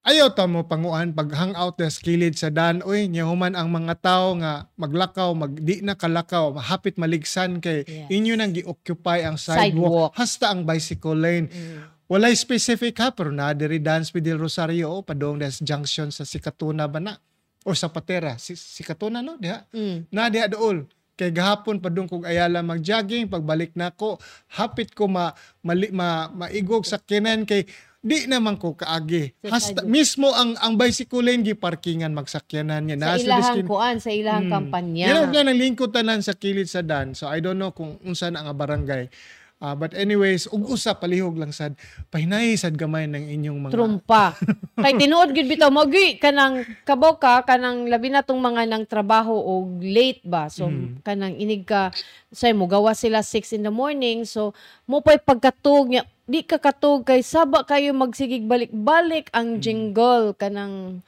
Ayaw 0.06 0.30
ta 0.32 0.46
mo 0.46 0.62
panguan 0.64 1.10
pag 1.12 1.34
hangout 1.34 1.82
na 1.82 1.90
sa 1.90 2.00
kilid 2.00 2.38
sa 2.38 2.54
dan 2.54 2.86
oy 2.86 3.10
nyahuman 3.10 3.58
ang 3.58 3.68
mga 3.68 3.96
tao 3.98 4.38
nga 4.38 4.70
maglakaw 4.78 5.34
mag 5.34 5.58
di 5.58 5.82
na 5.82 5.98
kalakaw 5.98 6.54
hapit 6.56 6.96
maligsan 6.96 7.58
kay 7.58 7.82
Yes. 7.84 8.08
inyo 8.08 8.34
nang 8.38 8.54
gi-occupy 8.54 9.26
ang 9.26 9.36
Sidewalk. 9.36 9.74
sidewalk, 9.74 10.12
hasta 10.16 10.46
ang 10.48 10.62
bicycle 10.64 11.18
lane. 11.18 11.48
Mm. 11.50 11.80
Walay 12.08 12.40
specific 12.40 12.96
ha 13.04 13.12
pero 13.12 13.36
na 13.36 13.52
diri 13.52 13.84
dance 13.84 14.16
with 14.16 14.24
Del 14.24 14.40
Rosario 14.40 14.88
o 14.88 15.04
padong 15.04 15.36
des 15.36 15.60
junction 15.60 16.08
sa 16.08 16.24
Sikatuna 16.24 16.88
ba 16.88 17.04
na 17.04 17.20
o 17.68 17.76
sa 17.76 17.92
Patera 17.92 18.40
si, 18.40 18.56
Sikatuna 18.56 19.20
no 19.20 19.36
diha 19.36 19.68
Mm. 19.76 20.08
na 20.08 20.32
diha 20.32 20.48
dool 20.48 20.88
kay 21.18 21.34
gahapon 21.34 21.82
pa 21.82 21.90
dong 21.90 22.08
kog 22.08 22.24
ayala 22.24 22.62
mag-jogging 22.62 23.28
pagbalik 23.28 23.74
nako 23.74 24.22
hapit 24.56 24.94
ko 24.94 25.10
ma, 25.10 25.34
mali, 25.60 25.90
ma 25.92 26.30
maigog 26.30 26.86
sa 26.86 26.96
kinan 26.96 27.44
kay 27.44 27.66
di 27.98 28.30
naman 28.30 28.56
ko 28.56 28.78
kaagi 28.78 29.34
Sa 29.42 29.58
hasta 29.58 29.82
mismo 29.84 30.30
ang 30.30 30.54
ang 30.58 30.78
bicycle 30.78 31.26
lane 31.26 31.42
gi 31.42 31.58
parkingan 31.58 32.14
magsakyanan 32.14 32.86
niya 32.86 32.96
Sa 32.96 33.04
Nasa 33.04 33.20
ilahang 33.20 33.66
kuan, 33.66 33.96
sa 33.98 34.12
ilahang 34.14 34.48
Hmm. 34.48 34.54
kampanya. 34.54 35.06
Yan 35.12 35.28
nga 35.30 35.42
nang 35.44 35.58
lingkod 35.58 35.92
tanan 35.92 36.22
sa 36.22 36.32
kilid 36.32 36.70
sa 36.70 36.80
dan. 36.80 37.12
So 37.12 37.26
I 37.26 37.42
don't 37.42 37.58
know 37.58 37.74
kung 37.74 37.98
unsa 38.02 38.30
na 38.30 38.46
nga 38.46 38.54
barangay. 38.54 39.10
Ah, 39.58 39.74
but 39.74 39.98
anyways, 39.98 40.46
ug 40.46 40.70
usa 40.70 40.94
palihog 40.94 41.34
lang 41.34 41.50
sad. 41.50 41.74
Pahinay 42.14 42.54
sad 42.54 42.78
gamay 42.78 43.10
ng 43.10 43.26
inyong 43.26 43.58
mga 43.58 43.74
trumpa. 43.74 44.38
Kay 44.86 44.94
tinuod 44.96 45.34
gid 45.34 45.50
bitaw 45.50 45.74
magi 45.74 46.22
kanang 46.22 46.62
kabaw 46.86 47.18
ka 47.18 47.42
kanang 47.42 47.90
labi 47.90 48.14
na 48.14 48.22
tong 48.22 48.38
mga 48.38 48.70
nang 48.70 48.86
trabaho 48.86 49.34
o 49.34 49.66
late 49.82 50.22
ba. 50.22 50.46
So 50.54 50.70
Mm. 50.70 51.02
kanang 51.02 51.36
inig 51.36 51.66
ka 51.66 51.90
say 52.30 52.54
mo 52.54 52.70
gawa 52.70 52.94
sila 52.94 53.26
6 53.26 53.50
in 53.52 53.66
the 53.66 53.74
morning 53.74 54.30
so 54.30 54.54
mo 54.86 55.02
pa'y 55.02 55.18
pagkatug 55.18 55.90
niya 55.90 56.06
di 56.28 56.44
ka 56.44 56.60
katug 56.60 57.08
kay 57.08 57.24
saba 57.24 57.64
kayo 57.64 57.96
magsigig 57.96 58.44
balik-balik 58.44 59.32
ang 59.32 59.64
jingle 59.64 60.36
kanang 60.36 61.00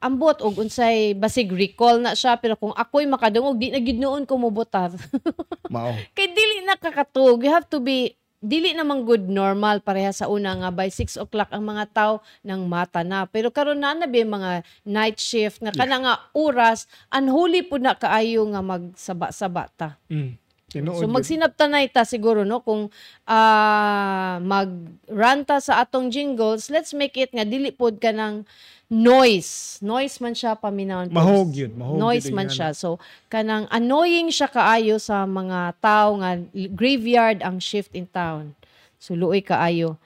ambot 0.00 0.36
og 0.40 0.60
unsay 0.60 1.12
basig 1.12 1.52
recall 1.52 2.00
na 2.00 2.16
siya 2.16 2.36
pero 2.40 2.56
kung 2.56 2.72
ako'y 2.72 3.04
makadungog 3.08 3.60
di 3.60 3.72
na 3.72 3.80
gid 3.80 4.00
noon 4.00 4.24
ko 4.24 4.40
mobutar. 4.40 4.92
mao. 5.72 5.92
Kay 6.16 6.32
dili 6.32 6.64
nakakatug. 6.64 7.44
You 7.44 7.52
have 7.52 7.68
to 7.68 7.80
be 7.80 8.16
dili 8.40 8.76
namang 8.76 9.08
good 9.08 9.26
normal 9.26 9.80
pareha 9.80 10.12
sa 10.12 10.28
una 10.28 10.54
nga 10.54 10.70
by 10.72 10.88
6 10.92 11.24
o'clock 11.24 11.50
ang 11.52 11.64
mga 11.66 11.84
tao 11.92 12.12
nang 12.40 12.64
mata 12.68 13.04
na. 13.04 13.28
Pero 13.28 13.52
karon 13.52 13.80
na 13.80 13.96
na 13.96 14.08
mga 14.08 14.64
night 14.88 15.20
shift 15.20 15.60
nga 15.60 15.72
kana 15.72 15.96
nga 16.00 16.14
oras 16.32 16.88
unholy 17.12 17.64
po 17.64 17.76
na 17.76 17.96
kaayo 17.96 18.44
nga 18.52 18.60
magsaba-saba 18.64 19.68
ta. 19.76 20.00
Mm. 20.08 20.40
Tinuod. 20.76 21.00
So 21.00 21.08
yun. 21.08 21.16
magsinabtanay 21.16 21.88
ta 21.88 22.04
siguro 22.04 22.44
no 22.44 22.60
kung 22.60 22.92
ah 23.24 24.36
magranta 24.44 25.56
sa 25.64 25.80
atong 25.80 26.12
jingles, 26.12 26.68
let's 26.68 26.92
make 26.92 27.16
it 27.16 27.32
nga 27.32 27.48
dili 27.48 27.72
pod 27.72 27.96
ka 27.96 28.12
ng 28.12 28.44
noise. 28.86 29.82
Noise 29.82 30.22
man 30.22 30.36
siya 30.36 30.54
paminawon. 30.54 31.10
po. 31.10 31.16
Mahog 31.16 31.50
yun, 31.56 31.72
mahog 31.74 31.98
Noise 31.98 32.28
yun 32.30 32.36
man 32.36 32.46
yan. 32.46 32.54
siya. 32.54 32.68
So 32.76 33.00
kanang 33.26 33.66
annoying 33.72 34.28
siya 34.30 34.46
kaayo 34.46 35.00
sa 35.00 35.24
mga 35.24 35.74
tao 35.80 36.20
nga 36.20 36.36
graveyard 36.52 37.40
ang 37.42 37.58
shift 37.58 37.96
in 37.96 38.06
town. 38.06 38.52
So 39.00 39.16
luoy 39.18 39.40
kaayo. 39.42 39.96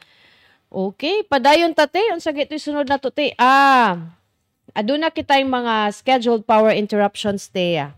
Okay, 0.71 1.27
padayon 1.27 1.75
tate 1.75 1.99
unsa 2.15 2.31
gito'y 2.31 2.63
sunod 2.63 2.87
na 2.87 2.95
to 2.95 3.11
te? 3.11 3.35
Ah. 3.35 4.15
Aduna 4.71 5.11
kitay 5.11 5.43
mga 5.43 5.91
scheduled 5.91 6.47
power 6.47 6.71
interruptions 6.71 7.51
te. 7.51 7.75
ah. 7.75 7.91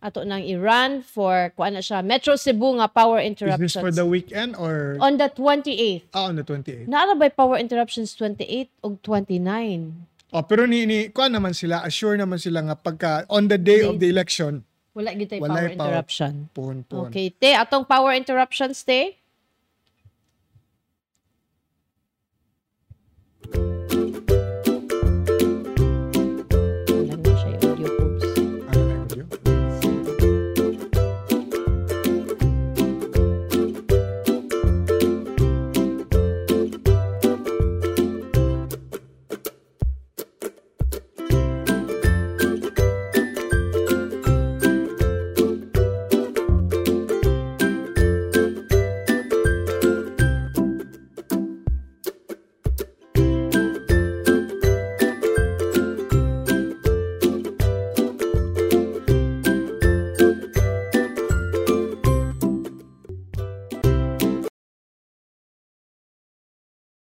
Ato 0.00 0.24
nang 0.24 0.40
i-run 0.40 1.04
for 1.04 1.52
kuan 1.52 1.76
na 1.76 1.84
siya 1.84 2.00
Metro 2.00 2.32
Cebu 2.32 2.80
nga 2.80 2.88
power 2.88 3.20
Is 3.20 3.28
interruptions. 3.28 3.76
this 3.76 3.84
for 3.84 3.92
the 3.92 4.08
weekend 4.08 4.56
or 4.56 4.96
On 4.96 5.20
the 5.20 5.28
28th. 5.28 6.08
ah, 6.16 6.24
on 6.26 6.40
the 6.40 6.42
28th? 6.42 6.88
Naara 6.88 7.12
ba 7.12 7.28
power 7.28 7.60
interruptions 7.60 8.16
28 8.16 8.72
o 8.80 8.96
29? 8.96 10.32
Oh, 10.32 10.40
pero 10.40 10.64
ni 10.64 10.86
ni 10.86 11.12
kuan 11.12 11.28
naman 11.30 11.52
sila, 11.52 11.84
assure 11.84 12.16
naman 12.16 12.40
sila 12.40 12.64
nga 12.64 12.76
pagka 12.78 13.28
on 13.28 13.52
the 13.52 13.60
day 13.60 13.82
of 13.82 14.00
the 14.00 14.08
election, 14.08 14.64
Wala 14.90 15.12
gitay 15.12 15.36
Walay 15.36 15.46
power 15.46 15.76
power. 15.76 15.86
interruption. 15.92 16.32
pon 16.50 16.80
pon. 16.82 17.06
Okay, 17.06 17.28
te, 17.30 17.52
atong 17.52 17.84
power 17.84 18.16
interruptions, 18.16 18.80
te. 18.80 19.20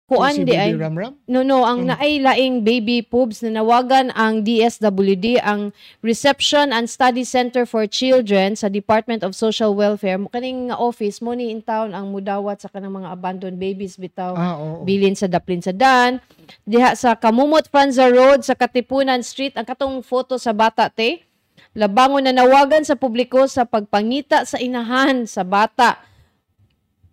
Kuan 0.08 0.32
si 0.32 0.48
di 0.48 0.56
ay 0.56 0.72
Ramram? 0.72 1.20
No, 1.28 1.44
no, 1.44 1.68
ang 1.68 1.84
Mm. 1.84 1.88
naay 1.92 2.14
laing 2.24 2.56
baby 2.64 3.04
pubs 3.04 3.44
na 3.44 3.60
nawagan 3.60 4.08
ang 4.16 4.40
DSWD, 4.40 5.36
ang 5.44 5.76
Reception 6.00 6.72
and 6.72 6.88
Study 6.88 7.28
Center 7.28 7.68
for 7.68 7.84
Children 7.84 8.56
sa 8.56 8.72
Department 8.72 9.20
of 9.20 9.36
Social 9.36 9.76
Welfare. 9.76 10.16
Mo 10.16 10.32
kaning 10.32 10.72
office 10.72 11.20
mo 11.20 11.36
ni 11.36 11.52
in 11.52 11.60
town 11.60 11.92
ang 11.92 12.16
mudawat 12.16 12.64
sa 12.64 12.72
kanang 12.72 12.96
mga 12.96 13.12
abandoned 13.12 13.60
babies 13.60 14.00
bitaw. 14.00 14.32
Ah, 14.32 14.56
oo. 14.56 14.88
Bilin 14.88 15.12
sa 15.12 15.28
Daplin 15.28 15.60
sa 15.60 15.76
Dan. 15.76 16.24
Diha 16.64 16.96
sa 16.96 17.20
Kamumot 17.20 17.68
Franza 17.68 18.08
Road 18.08 18.48
sa 18.48 18.56
Katipunan 18.56 19.20
Street 19.20 19.60
ang 19.60 19.68
katong 19.68 20.00
photo 20.00 20.40
sa 20.40 20.56
bata 20.56 20.88
te. 20.88 21.28
Labangon 21.76 22.24
na 22.24 22.32
nawagan 22.32 22.88
sa 22.88 22.96
publiko 22.96 23.44
sa 23.46 23.68
pagpangita 23.68 24.48
sa 24.48 24.56
inahan 24.56 25.28
sa 25.28 25.44
bata 25.44 26.00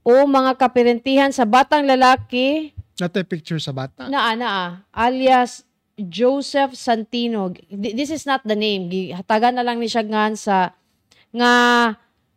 o 0.07 0.25
mga 0.25 0.55
kapirentihan 0.57 1.33
sa 1.35 1.43
batang 1.43 1.85
lalaki 1.85 2.71
Natay 2.95 3.27
picture 3.27 3.59
sa 3.59 3.75
bata. 3.75 4.07
Naa, 4.07 4.39
naa. 4.39 4.87
Alias 4.95 5.67
Joseph 5.99 6.75
Santino. 6.79 7.51
Th- 7.55 7.95
This 7.95 8.11
is 8.11 8.23
not 8.27 8.43
the 8.47 8.55
name. 8.55 8.87
Hatagan 9.11 9.59
na 9.59 9.67
lang 9.67 9.83
ni 9.83 9.91
siya 9.91 10.07
nga 10.07 10.31
sa 10.35 10.75
nga 11.35 11.53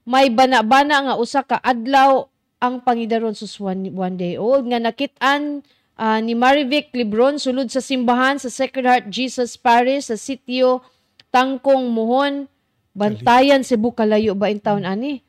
may 0.07 0.31
bana-bana 0.33 1.11
nga 1.11 1.15
usa 1.19 1.45
ka 1.45 1.61
adlaw 1.61 2.25
ang 2.57 2.81
pangidaron 2.81 3.37
sus 3.37 3.61
one, 3.61 3.93
one 3.93 4.17
day 4.17 4.33
old 4.33 4.65
nga 4.65 4.81
nakitaan 4.81 5.61
ah, 5.93 6.17
ni 6.17 6.33
Marivic 6.33 6.89
Libron 6.95 7.37
sulod 7.37 7.69
sa 7.69 7.83
simbahan 7.83 8.41
sa 8.41 8.49
Sacred 8.49 8.87
Heart 8.87 9.05
Jesus 9.13 9.53
Parish 9.59 10.09
sa 10.09 10.17
sitio 10.17 10.81
Tangkong 11.29 11.91
Muhon 11.91 12.49
Bantayan 12.97 13.61
Cebu 13.61 13.93
Kalayo 13.93 14.33
ba 14.33 14.49
in 14.49 14.57
town 14.57 14.81
ani? 14.81 15.21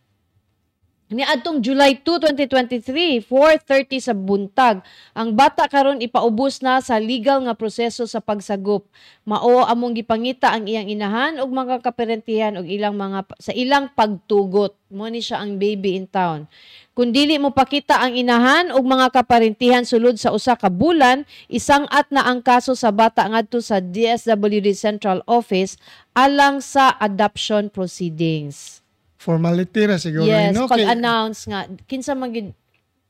Ni 1.09 1.25
adtong 1.25 1.65
July 1.65 2.05
2, 2.05 2.21
2023, 2.37 3.25
4:30 3.25 3.97
sa 3.97 4.13
buntag. 4.13 4.85
Ang 5.17 5.33
bata 5.33 5.65
karon 5.65 6.05
ipaubos 6.05 6.61
na 6.61 6.85
sa 6.85 7.01
legal 7.01 7.41
nga 7.49 7.57
proseso 7.57 8.05
sa 8.05 8.21
pagsagop. 8.21 8.85
Mao 9.25 9.65
among 9.65 9.97
gipangita 9.97 10.53
ang 10.53 10.69
iyang 10.69 10.85
inahan 10.85 11.41
ug 11.41 11.49
mga 11.49 11.81
kaparentihan 11.81 12.61
ug 12.61 12.69
ilang 12.69 12.93
mga 12.93 13.25
sa 13.41 13.57
ilang 13.57 13.89
pagtugot. 13.97 14.77
Mo 14.93 15.09
ni 15.09 15.25
siya 15.25 15.41
ang 15.41 15.57
baby 15.57 15.97
in 15.97 16.05
town. 16.05 16.45
Kung 16.93 17.09
dili 17.09 17.41
mo 17.41 17.57
pakita 17.57 18.05
ang 18.05 18.13
inahan 18.13 18.69
ug 18.77 18.85
mga 18.85 19.09
kaparentihan 19.09 19.89
sulod 19.89 20.21
sa 20.21 20.37
usa 20.37 20.61
ka 20.61 20.69
bulan, 20.69 21.25
isang 21.49 21.89
at 21.89 22.13
na 22.13 22.29
ang 22.29 22.45
kaso 22.45 22.77
sa 22.77 22.93
bata 22.93 23.25
ngadto 23.25 23.65
sa 23.65 23.81
DSWD 23.81 24.77
Central 24.77 25.25
Office 25.25 25.81
alang 26.13 26.61
sa 26.61 26.93
adoption 27.01 27.73
proceedings. 27.73 28.85
Formality 29.19 29.83
ra 29.85 29.99
siguro. 29.99 30.25
Yes, 30.25 30.55
no? 30.55 30.71
pag 30.71 30.79
Kay- 30.79 30.95
announce 30.95 31.45
nga 31.45 31.67
kinsa 31.85 32.15
man 32.15 32.31
gid 32.31 32.55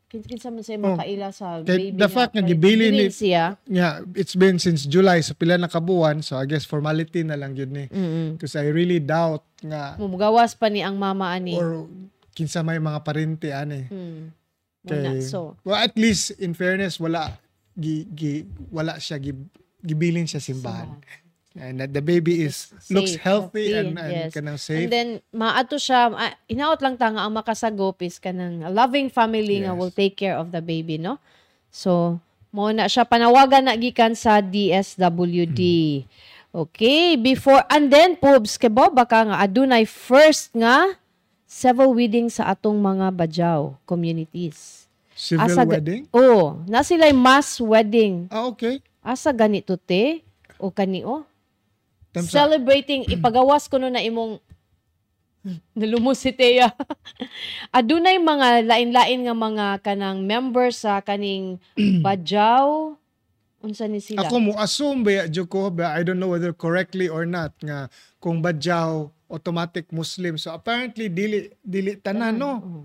kin- 0.09 0.25
kinsa 0.25 0.49
man 0.49 0.65
say 0.65 0.81
Oh, 0.81 0.97
makaila 0.97 1.29
sa 1.31 1.61
kay 1.61 1.93
baby 1.93 2.01
the 2.01 2.09
fact 2.09 2.33
nga 2.33 2.41
bilin 2.49 2.97
ni- 2.97 3.13
siya. 3.13 3.61
Yeah, 3.69 4.01
it's 4.17 4.33
been 4.33 4.57
since 4.57 4.89
July, 4.89 5.21
so 5.21 5.37
pila 5.37 5.61
na 5.61 5.69
kabuan. 5.69 6.25
So 6.25 6.41
I 6.41 6.49
guess 6.49 6.65
formality 6.65 7.29
na 7.29 7.37
lang 7.37 7.53
yun 7.53 7.69
ni. 7.71 7.85
Mm. 7.87 8.41
Because 8.41 8.57
I 8.57 8.73
really 8.73 8.99
doubt 8.99 9.45
nga 9.61 10.01
Mumugawas 10.01 10.57
pa 10.57 10.73
ni 10.73 10.81
ang 10.81 10.97
mama 10.97 11.29
ani. 11.29 11.53
or 11.53 11.85
kinsa 12.33 12.65
may 12.65 12.81
mga 12.81 13.05
parente 13.05 13.53
ani. 13.53 13.85
Hmm. 13.85 14.33
Kay. 14.89 15.21
So, 15.21 15.61
well, 15.61 15.77
at 15.77 15.93
least 15.93 16.33
in 16.41 16.57
fairness 16.57 16.97
wala 16.97 17.37
gi, 17.77 18.09
gi, 18.09 18.33
wala 18.73 18.97
siya 18.97 19.21
gi, 19.21 19.37
gibilin 19.85 20.25
siya 20.25 20.41
simbahan. 20.41 20.89
And 21.59 21.83
that 21.83 21.91
the 21.91 22.01
baby 22.01 22.47
is 22.47 22.71
looks 22.89 23.19
Safe, 23.19 23.23
healthy, 23.23 23.75
healthy, 23.75 23.91
and, 23.91 23.99
and 23.99 24.13
yes. 24.15 24.31
kanang 24.31 24.59
safe. 24.59 24.87
And 24.87 24.93
then 24.95 25.09
maato 25.35 25.77
siya 25.77 26.15
ah, 26.15 26.33
inaot 26.47 26.79
lang 26.79 26.95
ta 26.95 27.11
nga 27.11 27.27
ang 27.27 27.35
makasagop 27.35 27.99
is 28.07 28.23
kanang 28.23 28.63
loving 28.71 29.11
family 29.11 29.67
nga 29.67 29.75
Yes. 29.75 29.79
will 29.79 29.95
take 29.95 30.15
care 30.15 30.39
of 30.39 30.55
the 30.55 30.63
baby, 30.63 31.03
no? 31.03 31.19
So, 31.75 32.23
mo 32.55 32.71
na 32.71 32.87
siya 32.87 33.05
panawagan 33.05 33.67
na 33.67 33.75
gikan 33.77 34.15
sa 34.15 34.39
DSWD. 34.41 35.61
Okay, 36.49 37.21
before 37.21 37.61
and 37.69 37.93
then 37.93 38.17
pubs 38.17 38.57
kay 38.57 38.73
Bob 38.73 38.97
baka 38.97 39.21
nga 39.29 39.37
adunay 39.45 39.85
first 39.85 40.49
nga 40.57 40.97
civil 41.45 41.93
wedding 41.93 42.33
sa 42.33 42.53
atong 42.53 42.81
mga 42.81 43.13
Bajaw 43.13 43.77
communities. 43.85 44.89
Civil 45.19 45.45
Asa 45.45 45.67
wedding? 45.67 46.07
Oh, 46.15 46.63
na 46.65 46.87
sila'y 46.87 47.13
mass 47.13 47.59
wedding. 47.59 48.31
Ah, 48.31 48.47
okay. 48.47 48.79
Asa 49.03 49.35
ganito 49.35 49.75
te 49.75 50.23
o 50.57 50.71
kanio? 50.71 51.27
Tamsa. 52.13 52.45
Celebrating 52.45 53.05
ipagawas 53.15 53.69
ko 53.69 53.77
no 53.77 53.93
na 53.93 54.01
imong 54.01 54.41
nalumos 55.79 56.21
si 56.21 56.35
Thea. 56.35 56.73
Adunay 57.79 58.19
mga 58.19 58.65
lain-lain 58.67 59.21
nga 59.25 59.35
mga 59.37 59.67
kanang 59.85 60.25
members 60.25 60.83
sa 60.83 61.01
kaning 61.01 61.61
Bajaw. 62.05 62.97
Unsa 63.59 63.91
ni 63.91 63.99
sila? 63.99 64.23
Ako 64.23 64.39
mo 64.39 64.53
assume 64.55 65.03
ba 65.03 65.27
Joko 65.27 65.67
ba 65.75 65.91
I 65.99 66.07
don't 66.07 66.23
know 66.23 66.31
whether 66.31 66.55
correctly 66.55 67.11
or 67.11 67.27
not 67.27 67.51
nga 67.59 67.91
kung 68.23 68.39
badyaw 68.39 69.11
automatic 69.27 69.91
Muslim. 69.91 70.39
So 70.39 70.55
apparently 70.55 71.11
dili 71.11 71.51
dili 71.59 71.99
tanan 71.99 72.39
no. 72.39 72.53
Oo. 72.63 72.81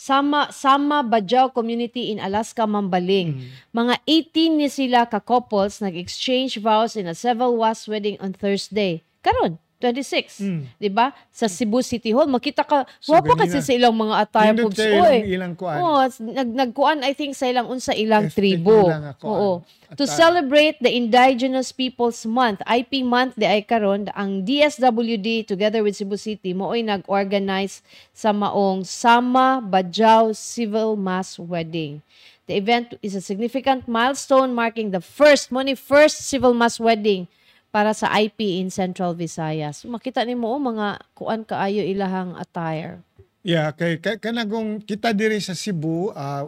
Sama 0.00 0.48
sama 0.48 1.04
Bajaw 1.04 1.52
community 1.52 2.08
in 2.08 2.16
Alaska 2.16 2.64
Mambaling. 2.64 3.36
Mm. 3.36 3.52
Mga 3.76 3.94
18 4.08 4.56
ni 4.56 4.68
sila 4.72 5.04
ka 5.04 5.20
couples 5.20 5.84
nag-exchange 5.84 6.56
vows 6.56 6.96
in 6.96 7.04
a 7.04 7.12
civil 7.12 7.60
was 7.60 7.84
wedding 7.84 8.16
on 8.16 8.32
Thursday. 8.32 9.04
Karon 9.20 9.60
26, 9.80 10.44
Mm. 10.44 10.62
'di 10.76 10.88
ba? 10.88 11.10
Sa 11.32 11.48
Cebu 11.48 11.80
City 11.80 12.12
Hall 12.12 12.28
makita 12.28 12.60
ka 12.60 12.84
So, 13.00 13.16
wapo 13.16 13.32
kasi 13.32 13.58
sa 13.58 13.72
ilang 13.72 13.96
mga 13.96 14.14
attire 14.20 14.52
Nindot 14.52 14.76
kayo 14.76 15.00
Oy. 15.00 15.24
ilang, 15.24 15.24
ilang 15.26 15.54
kuan. 15.56 15.78
Oh, 15.80 15.98
nag 16.20 16.48
nagkuan 16.52 17.00
I 17.00 17.12
think 17.12 17.32
sa 17.32 17.48
ilang 17.48 17.64
unsa 17.66 17.96
ilang 17.96 18.28
Ethnic 18.28 18.60
tribo. 18.60 18.92
Oo. 19.24 19.64
To 19.90 20.04
Attire. 20.04 20.14
celebrate 20.14 20.76
the 20.78 20.92
Indigenous 20.92 21.72
Peoples 21.72 22.22
Month, 22.22 22.62
IP 22.62 23.02
month 23.02 23.34
di 23.34 23.42
ay 23.42 23.64
karon 23.64 24.06
ang 24.12 24.44
DSWD 24.44 25.42
together 25.44 25.80
with 25.80 25.96
Cebu 25.96 26.14
City 26.14 26.52
mooy 26.52 26.84
nag-organize 26.84 27.82
sa 28.12 28.30
maong 28.30 28.84
Sama 28.84 29.58
Bajaw 29.58 30.30
Civil 30.30 30.94
Mass 30.94 31.40
Wedding. 31.40 32.04
The 32.46 32.54
event 32.54 32.98
is 33.00 33.14
a 33.14 33.22
significant 33.22 33.86
milestone 33.86 34.52
marking 34.52 34.90
the 34.90 35.00
first, 35.00 35.50
money 35.50 35.74
first 35.74 36.26
civil 36.26 36.50
mass 36.50 36.78
wedding 36.78 37.30
para 37.70 37.94
sa 37.94 38.10
IP 38.18 38.58
in 38.58 38.68
Central 38.68 39.14
Visayas. 39.14 39.86
Makita 39.86 40.26
nimo 40.26 40.50
oh, 40.50 40.58
mga 40.58 41.00
kuan 41.14 41.46
kaayo 41.46 41.86
ilahang 41.86 42.34
attire. 42.34 43.02
Yeah, 43.40 43.72
kay 43.72 44.02
kay 44.02 44.20
kanagong 44.20 44.84
kita 44.84 45.16
diri 45.16 45.40
sa 45.40 45.56
Cebu, 45.56 46.12
ah 46.12 46.44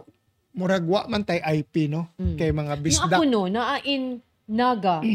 murag 0.53 0.85
wa 0.85 1.09
man 1.09 1.25
tay 1.25 1.41
IP 1.41 1.89
no. 1.89 2.11
Kay 2.19 2.53
mga 2.53 2.73
bisdak 2.77 3.17
ako 3.17 3.25
no, 3.25 3.49
naa 3.49 3.81
in 3.81 4.21
Naga. 4.45 5.01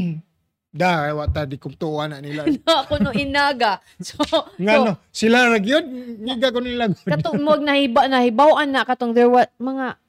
da 0.79 1.11
wa 1.17 1.25
ta 1.29 1.49
di 1.49 1.61
kumtuan 1.61 2.13
na 2.13 2.19
nila. 2.19 2.45
na 2.67 2.83
ako 2.83 2.99
no 2.99 3.13
in 3.15 3.31
Naga. 3.31 3.79
So, 4.03 4.19
nga 4.59 4.75
so 4.75 4.85
no, 4.85 4.93
sila 5.13 5.55
ra 5.55 5.61
gyud 5.61 5.87
ngiga 6.19 6.49
ko 6.51 6.61
nila. 6.65 6.91
katong 6.91 7.41
mo 7.45 7.55
nahiba 7.61 8.09
nahibawan 8.11 8.69
na 8.73 8.83
katong 8.83 9.13
there 9.15 9.31
what 9.31 9.53
mga 9.61 10.01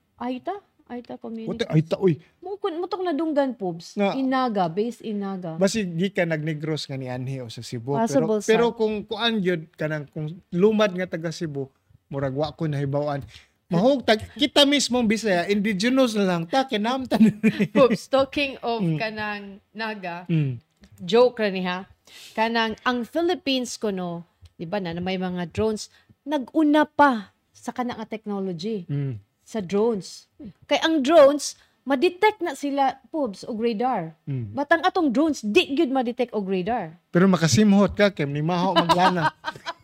Aita? 0.89 1.13
Aita 1.13 1.21
community. 1.21 1.53
Uti 1.53 1.63
ay 1.69 1.81
ta 1.85 2.01
uy. 2.01 2.17
Mo 2.41 2.57
kun 2.57 2.73
mo 2.81 2.89
tong 2.89 3.05
nadunggan 3.05 3.53
pubs 3.53 3.93
Nga. 3.93 4.17
in 4.17 4.27
Naga, 4.33 4.65
based 4.65 5.05
in 5.05 5.21
Naga. 5.21 5.53
Basi 5.55 5.85
gikan 5.85 6.33
nagnegros 6.33 6.89
nga 6.89 6.97
ni 6.97 7.05
Anhe 7.05 7.45
o 7.45 7.47
sa 7.47 7.61
Cebu. 7.61 7.93
Possible, 7.93 8.41
pero 8.41 8.41
sir. 8.41 8.49
pero 8.49 8.65
kung 8.73 9.05
kuan 9.05 9.37
gyud 9.37 9.69
kanang 9.77 10.09
kung 10.09 10.33
lumad 10.49 10.89
nga 10.97 11.05
taga 11.05 11.29
Cebu, 11.29 11.69
murag 12.09 12.33
wa 12.33 12.49
ko 12.51 12.65
nahibawan. 12.65 13.21
Mahog 13.69 14.01
tag 14.01 14.25
kita 14.33 14.65
mismo 14.65 14.97
Bisaya, 15.05 15.45
indigenous 15.45 16.17
na 16.17 16.25
lang 16.25 16.49
ta 16.49 16.65
kinamtan. 16.65 17.37
pubs 17.77 18.09
talking 18.09 18.57
of 18.65 18.81
kanang 18.97 19.61
Naga. 19.77 20.25
mm. 20.25 20.57
Joke 20.99 21.39
ra 21.39 21.53
ni 21.53 21.63
ha. 21.63 21.85
Kanang 22.33 22.73
ang 22.81 23.05
Philippines 23.05 23.77
ko 23.77 23.93
no, 23.93 24.25
di 24.57 24.65
ba 24.65 24.81
na, 24.81 24.97
na 24.97 24.99
may 25.05 25.21
mga 25.21 25.53
drones 25.53 25.93
naguna 26.25 26.89
pa 26.89 27.31
sa 27.53 27.69
kanang 27.69 28.01
technology. 28.09 28.89
Mm. 28.89 29.21
Sa 29.49 29.65
drones. 29.65 30.29
Kay 30.69 30.77
ang 30.85 31.01
drones, 31.01 31.57
ma-detect 31.81 32.45
na 32.45 32.53
sila 32.53 33.01
pubs 33.09 33.41
og 33.41 33.57
radar. 33.57 34.13
Mm. 34.29 34.53
Batang 34.53 34.85
atong 34.85 35.09
drones, 35.09 35.41
di 35.41 35.73
gyud 35.73 35.89
ma-detect 35.89 36.37
og 36.37 36.45
radar. 36.45 36.93
Pero 37.09 37.25
makasimhot 37.25 37.97
ka 37.97 38.13
kay 38.13 38.29
ni 38.29 38.45
maho 38.45 38.77
maglana. 38.77 39.33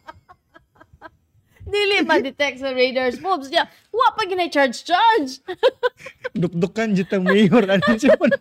Dili 1.66 2.05
ma-detect 2.05 2.61
sa 2.61 2.70
radars 2.70 3.18
pubs. 3.18 3.49
Ya, 3.49 3.66
wa 3.89 4.13
pa 4.13 4.30
ginay 4.30 4.53
charge 4.53 4.86
charge. 4.86 5.41
Dukdukan 6.41 6.93
jud 6.93 7.09
ang 7.09 7.26
mayor 7.26 7.66
ano 7.66 7.89
siya 7.95 8.13
pa 8.20 8.28
no? 8.28 8.38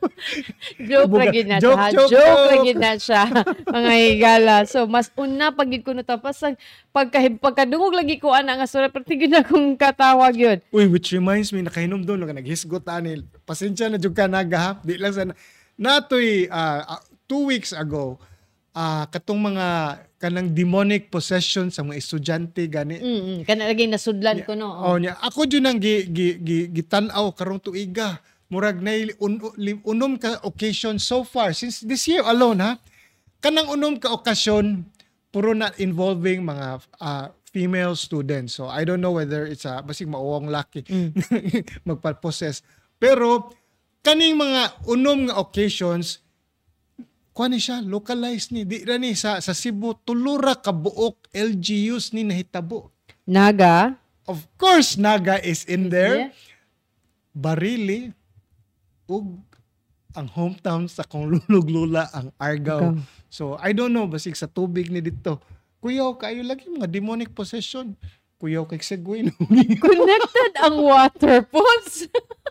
joke 0.76 1.30
gyud 1.30 1.48
na 1.48 1.56
joke, 1.62 1.78
siya. 1.78 1.90
joke, 1.94 2.10
Joke, 2.10 2.54
gyud 2.66 2.80
na 2.82 2.92
siya. 3.00 3.22
Mga 3.76 3.92
higala. 3.96 4.56
So 4.68 4.84
mas 4.84 5.08
una 5.16 5.54
pag 5.54 5.70
ko 5.80 5.94
tapos 6.04 6.36
ang 6.44 6.58
pagka 6.92 7.22
pagkadungog 7.38 7.96
lagi 7.96 8.20
ko 8.20 8.34
ana 8.34 8.58
nga 8.60 8.68
sura 8.68 8.90
pero 8.90 9.06
tigid 9.06 9.32
na 9.32 9.46
kong 9.46 9.78
katawag 9.80 10.34
yun. 10.36 10.58
Uy, 10.74 10.90
which 10.90 11.14
reminds 11.14 11.54
me 11.54 11.62
nakahinom 11.62 12.02
doon 12.02 12.26
nga 12.26 12.36
naghisgot 12.36 12.84
anil. 12.90 13.24
Pasensya 13.46 13.88
na 13.88 13.96
jud 13.96 14.12
ka 14.12 14.28
nagahap. 14.28 14.82
Di 14.82 14.98
lang 15.00 15.14
sa 15.14 15.24
natoy 15.78 16.50
ah, 16.50 17.00
two 17.24 17.48
weeks 17.48 17.72
ago 17.72 18.20
ah 18.74 19.06
katong 19.06 19.54
mga 19.54 19.66
kanang 20.24 20.56
demonic 20.56 21.12
possession 21.12 21.68
sa 21.68 21.84
mga 21.84 22.00
estudyante 22.00 22.64
gani. 22.64 22.96
Mm, 22.96 23.36
kana 23.44 23.68
lagi 23.68 23.84
nasudlan 23.84 24.40
ko 24.48 24.56
no. 24.56 24.72
Oh, 24.72 24.96
niya. 24.96 25.20
Ako 25.20 25.44
jud 25.44 25.60
nang 25.60 25.76
gi, 25.76 26.08
gi, 26.08 26.40
gi, 26.40 26.58
gitan-aw 26.72 27.28
karong 27.36 27.60
tuiga. 27.60 28.24
murag 28.48 28.80
na 28.80 28.94
un, 29.18 29.40
unom 29.82 30.14
ka 30.14 30.38
occasion 30.46 31.00
so 31.00 31.26
far 31.26 31.50
since 31.50 31.82
this 31.84 32.06
year 32.08 32.22
alone 32.24 32.60
ha. 32.62 32.78
Kanang 33.44 33.68
unom 33.68 34.00
ka 34.00 34.14
okasyon 34.14 34.88
puro 35.28 35.52
na 35.52 35.74
involving 35.76 36.46
mga 36.46 36.80
ah, 37.02 37.28
female 37.50 37.98
students. 37.98 38.56
So 38.56 38.70
I 38.70 38.86
don't 38.88 39.04
know 39.04 39.12
whether 39.12 39.44
it's 39.44 39.68
a 39.68 39.84
basig 39.84 40.08
mauwang 40.08 40.48
lucky 40.48 40.86
magpa-possess. 41.88 42.64
Pero 42.96 43.52
kaning 44.00 44.38
mga 44.38 44.88
unom 44.88 45.28
nga 45.28 45.36
occasions 45.36 46.23
kuha 47.34 47.50
ni 47.50 47.58
siya 47.58 47.82
localized 47.82 48.54
ni 48.54 48.62
di 48.62 48.86
ra 48.86 48.94
ni 48.94 49.18
sa 49.18 49.42
sa 49.42 49.50
Cebu 49.50 49.98
tulura 50.06 50.54
ka 50.54 50.70
buok 50.70 51.34
LGUs 51.34 52.14
ni 52.14 52.22
nahitabo. 52.22 52.94
Naga. 53.26 53.98
Of 54.24 54.46
course 54.54 54.94
Naga 54.94 55.42
is 55.42 55.66
in 55.66 55.90
there. 55.90 56.30
Yeah. 56.30 56.32
Barili 57.34 58.14
ug 59.10 59.42
ang 60.14 60.30
hometown 60.30 60.86
sa 60.86 61.02
kong 61.02 61.26
lulug-lula 61.34 62.06
ang 62.14 62.30
Argao. 62.38 62.94
Argao. 62.94 63.02
So 63.26 63.58
I 63.58 63.74
don't 63.74 63.90
know 63.90 64.06
basig 64.06 64.38
sa 64.38 64.46
tubig 64.46 64.86
ni 64.94 65.02
dito. 65.02 65.42
Kuyaw 65.82 66.14
kayo 66.14 66.46
lagi 66.46 66.70
mga 66.70 66.86
demonic 66.86 67.34
possession. 67.34 67.98
Kuyaw 68.38 68.62
kay 68.70 68.78
Segway. 68.78 69.26
Connected 69.82 70.52
ang 70.62 70.78
water 70.78 71.42
pools. 71.50 72.06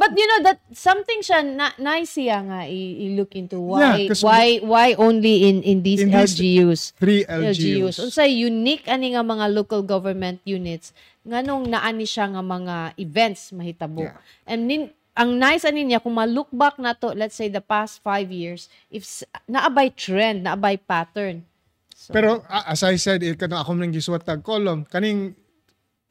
but 0.00 0.10
you 0.14 0.26
know 0.26 0.40
that 0.46 0.58
something 0.74 1.20
siya 1.22 1.42
na 1.42 1.74
nice 1.78 2.18
siya 2.18 2.42
nga 2.46 2.60
i, 2.66 3.10
i-look 3.10 3.34
into 3.34 3.58
why 3.58 4.06
Yeah, 4.06 4.14
why 4.22 4.44
why 4.62 4.88
only 4.96 5.48
in 5.50 5.62
in 5.62 5.82
these 5.82 6.02
In 6.02 6.10
LGUs. 6.10 6.96
Three 6.98 7.22
LGUs. 7.28 7.58
LGUs. 7.58 7.96
Unsay 8.08 8.30
unique 8.32 8.86
ani 8.88 9.14
nga 9.14 9.22
mga 9.22 9.46
local 9.52 9.82
government 9.82 10.42
units 10.46 10.90
nganong 11.22 11.70
naani 11.70 12.06
siya 12.06 12.34
nga 12.34 12.42
mga 12.42 12.76
events 12.98 13.54
mahitabo. 13.54 14.10
Yeah. 14.10 14.18
And 14.46 14.66
nin, 14.66 14.82
ang 15.14 15.38
nice 15.38 15.62
ani 15.62 15.86
niya 15.86 16.02
kung 16.02 16.18
ma-look 16.18 16.50
back 16.50 16.80
na 16.82 16.96
to 16.98 17.14
let's 17.14 17.38
say 17.38 17.46
the 17.46 17.62
past 17.62 18.02
five 18.02 18.32
years 18.32 18.66
if 18.90 19.06
naabay 19.46 19.92
trend, 19.94 20.48
naabay 20.48 20.80
pattern. 20.80 21.46
So, 21.94 22.10
Pero 22.10 22.42
as 22.50 22.82
I 22.82 22.98
said, 22.98 23.22
eh, 23.22 23.38
kanang 23.38 23.62
ako 23.62 23.78
nang 23.78 23.94
gisuwat 23.94 24.26
tag 24.26 24.42
kolom, 24.42 24.82
kaning 24.82 25.38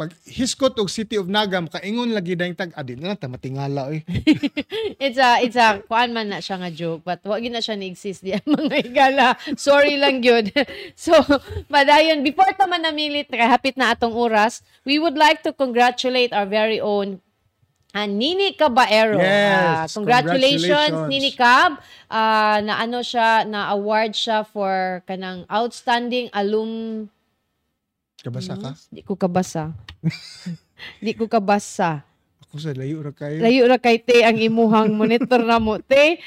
pag 0.02 0.18
hiskot 0.26 0.74
og 0.82 0.90
City 0.90 1.22
of 1.22 1.30
Nagam 1.30 1.70
kaingon 1.70 2.10
lagi 2.10 2.34
daing 2.34 2.58
tag 2.58 2.74
adin 2.74 3.06
na 3.06 3.14
ta 3.14 3.30
matingala 3.30 3.94
oy. 3.94 4.02
it's 5.06 5.22
a 5.22 5.38
it's 5.46 5.54
a 5.54 5.78
kuan 5.86 6.10
man 6.10 6.34
na 6.34 6.42
siya 6.42 6.58
nga 6.58 6.74
joke 6.74 7.06
but 7.06 7.22
wag 7.22 7.46
na 7.54 7.62
siya 7.62 7.78
ni-exist 7.78 8.26
di 8.26 8.34
mga 8.50 8.82
igala 8.82 9.38
sorry 9.54 10.02
lang 10.02 10.26
gyud 10.26 10.50
so 10.98 11.14
padayon 11.70 12.26
before 12.26 12.50
ta 12.58 12.66
man 12.66 12.82
namilit 12.82 13.30
kay 13.30 13.46
hapit 13.46 13.78
na 13.78 13.94
atong 13.94 14.18
oras 14.18 14.66
we 14.90 14.98
would 14.98 15.22
like 15.22 15.46
to 15.46 15.54
congratulate 15.54 16.34
our 16.34 16.50
very 16.50 16.82
own 16.82 17.22
ah, 17.94 18.08
Nini 18.08 18.56
Caballero. 18.56 19.20
Yes, 19.20 19.94
congratulations, 19.94 20.64
congratulations. 20.64 21.12
Nini 21.12 21.32
Cab. 21.36 21.76
Ah, 22.08 22.64
na 22.64 22.80
ano 22.80 23.04
siya, 23.04 23.44
na 23.44 23.68
award 23.76 24.16
siya 24.16 24.48
for 24.48 25.04
kanang 25.04 25.44
outstanding 25.52 26.32
alum 26.32 27.12
Kabasa 28.22 28.54
ka? 28.54 28.72
Di 28.94 29.02
ko 29.02 29.18
kabasa. 29.18 29.74
Di 31.04 31.14
ko 31.14 31.30
kabasa. 31.30 32.02
Ako 32.52 32.60
sa 32.60 32.76
layo 32.76 33.00
ra 33.00 33.16
kayo. 33.16 33.40
Layo 33.40 33.64
ra 33.64 33.80
kay 33.80 33.96
te 33.96 34.28
ang 34.28 34.36
imuhang 34.36 34.92
monitor 34.92 35.40
na 35.40 35.56
mo 35.56 35.80
te. 35.80 36.20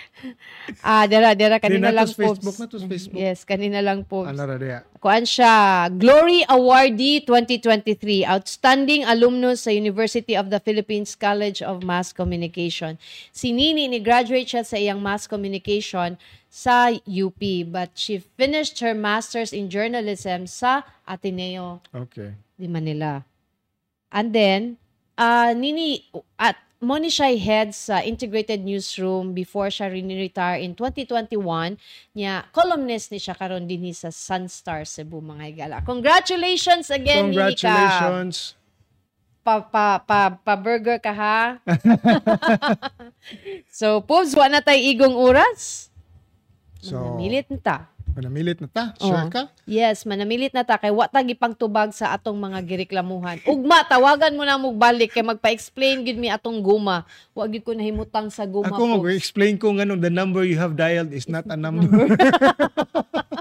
Ah, 0.80 1.04
dara 1.04 1.36
dara 1.36 1.60
kanina 1.60 1.92
lang 1.92 2.08
po. 2.08 2.16
Facebook, 2.16 2.56
na 2.56 2.64
tos 2.64 2.80
Facebook. 2.88 3.20
Yes, 3.20 3.44
kanina 3.44 3.84
lang 3.84 4.08
po. 4.08 4.24
Ano 4.24 4.40
ra 4.40 4.56
diya? 4.56 4.88
Kuan 5.04 5.28
siya, 5.28 5.84
Glory 5.92 6.40
Awardee 6.48 7.28
2023, 7.28 8.24
Outstanding 8.24 9.04
Alumnus 9.04 9.68
sa 9.68 9.70
University 9.76 10.32
of 10.32 10.48
the 10.48 10.56
Philippines 10.64 11.12
College 11.12 11.60
of 11.60 11.84
Mass 11.84 12.16
Communication. 12.16 12.96
Si 13.28 13.52
Nini, 13.52 13.84
ni-graduate 13.84 14.48
siya 14.48 14.64
sa 14.64 14.80
iyang 14.80 15.04
Mass 15.04 15.28
Communication 15.28 16.16
sa 16.48 16.88
UP, 17.04 17.36
but 17.68 17.92
she 18.00 18.16
finished 18.16 18.80
her 18.80 18.96
Master's 18.96 19.52
in 19.52 19.68
Journalism 19.68 20.48
sa 20.48 20.88
Ateneo 21.04 21.84
Okay. 21.92 22.32
di 22.56 22.64
Manila. 22.64 23.20
And 24.14 24.30
then, 24.30 24.78
uh, 25.18 25.50
Nini, 25.58 26.06
at 26.38 26.54
mo 26.78 27.00
ni 27.00 27.10
siya 27.10 27.34
head 27.34 27.74
sa 27.74 28.04
integrated 28.04 28.60
newsroom 28.62 29.32
before 29.32 29.72
siya 29.72 29.88
rin-retire 29.88 30.60
in 30.60 30.76
2021 30.76 31.80
niya 32.12 32.44
columnist 32.52 33.08
ni 33.08 33.18
siya 33.18 33.32
karon 33.32 33.64
dinhi 33.64 33.96
sa 33.96 34.12
Sunstar 34.12 34.84
Cebu 34.84 35.18
mga 35.18 35.44
higala. 35.50 35.76
Congratulations 35.82 36.92
again. 36.92 37.32
Congratulations. 37.32 38.54
Pa 39.40 39.64
pa 39.64 39.98
pa, 40.00 40.36
pa 40.36 40.54
burger 40.54 41.00
ka 41.00 41.12
ha. 41.12 41.58
so, 43.80 44.00
Pubs, 44.04 44.36
wa 44.36 44.46
na 44.46 44.60
tay 44.60 44.92
igong 44.92 45.16
oras. 45.16 45.88
So, 46.84 47.00
Manamilit 47.00 47.48
na 47.48 47.58
ta. 47.58 47.78
Manamilit 48.14 48.58
na 48.62 48.68
ta. 48.70 48.84
Sure 49.02 49.26
Oo. 49.26 49.32
ka? 49.32 49.50
Yes, 49.66 50.06
manamilit 50.06 50.54
na 50.54 50.62
ta 50.62 50.78
kay 50.78 50.94
wa 50.94 51.10
ta 51.10 51.20
gipang 51.26 51.52
tubag 51.52 51.90
sa 51.90 52.14
atong 52.14 52.38
mga 52.38 52.62
gireklamuhan. 52.62 53.42
Ugma 53.42 53.82
tawagan 53.84 54.38
mo 54.38 54.46
na 54.46 54.54
mo 54.54 54.70
balik 54.70 55.18
kay 55.18 55.26
magpa-explain 55.26 56.06
gid 56.06 56.16
mi 56.16 56.30
atong 56.30 56.62
guma. 56.62 57.02
Wa 57.34 57.50
gid 57.50 57.66
ko 57.66 57.74
nahimutang 57.74 58.30
sa 58.30 58.46
guma. 58.46 58.70
Ako 58.70 59.02
mag-explain 59.02 59.58
ko 59.58 59.74
nganong 59.74 59.98
the 59.98 60.12
number 60.14 60.46
you 60.46 60.56
have 60.56 60.78
dialed 60.78 61.10
is 61.10 61.26
not 61.26 61.42
a 61.50 61.58
number. 61.58 61.90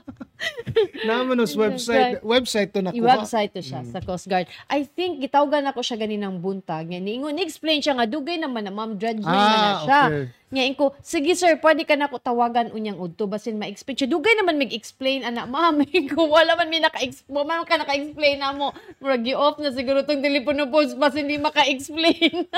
Naman 1.03 1.37
os 1.37 1.53
website. 1.53 2.19
Website 2.21 2.69
to 2.69 2.79
nakuha. 2.79 2.97
I-website 2.97 3.51
to 3.51 3.61
siya 3.61 3.83
sa 3.83 3.99
Coast 3.99 4.25
Guard. 4.25 4.47
I 4.67 4.83
think 4.83 5.19
gitawgan 5.19 5.67
ako 5.67 5.79
siya 5.79 5.97
ganinang 5.97 6.39
buntag. 6.39 6.87
Nga 6.87 6.99
niingon 6.99 7.37
explain 7.37 7.79
siya 7.79 7.93
nga 7.93 8.05
dugay 8.05 8.35
naman 8.35 8.63
na 8.63 8.71
ma'am 8.71 8.95
dredging 8.95 9.23
man 9.23 9.35
na 9.35 9.59
Ah, 9.69 9.79
siya. 9.81 10.01
okay. 10.03 10.25
Nga 10.53 10.63
inko, 10.69 10.85
sige 11.01 11.33
sir, 11.33 11.57
pwede 11.57 11.81
ka 11.81 11.97
na 11.97 12.05
ko 12.05 12.21
tawagan 12.21 12.69
unyang 12.69 12.95
udto 12.95 13.25
basin 13.25 13.57
ma-explain 13.57 13.97
siya. 13.97 14.07
Dugay 14.07 14.37
naman 14.37 14.55
mag-explain 14.55 15.25
ana 15.25 15.43
ma'am. 15.43 15.81
Inko 15.99 16.29
wala 16.29 16.53
man 16.53 16.69
mi 16.69 16.77
naka-explain, 16.77 17.43
man 17.43 17.65
ka 17.65 17.75
naka-explain 17.75 18.37
na 18.37 18.53
mo. 18.53 18.69
Murag 18.97 19.25
off 19.33 19.57
na 19.57 19.69
siguro 19.69 20.01
tong 20.01 20.21
telepono 20.21 20.69
post 20.69 20.95
bas 20.95 21.13
hindi 21.13 21.35
maka-explain. 21.37 22.45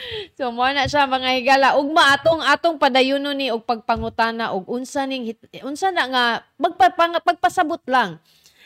so 0.38 0.48
mo 0.50 0.64
na 0.68 0.88
siya 0.88 1.04
mga 1.04 1.28
higala 1.38 1.68
ugma 1.76 2.14
atong 2.14 2.40
atong 2.40 2.76
padayuno 2.76 3.32
ni 3.32 3.52
og 3.52 3.64
pagpangutana 3.64 4.52
og 4.52 4.66
unsa 4.68 5.04
ning 5.04 5.32
unsa 5.62 5.90
na 5.90 6.04
nga 6.08 6.24
magpapang, 6.56 7.16
pagpasabot 7.20 7.82
lang 7.86 8.16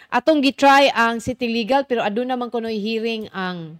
atong 0.06 0.38
gitry 0.38 0.86
ang 0.90 1.18
city 1.18 1.50
legal 1.50 1.82
pero 1.82 2.02
aduna 2.02 2.38
man 2.38 2.50
kuno 2.50 2.70
hearing 2.70 3.26
ang 3.30 3.78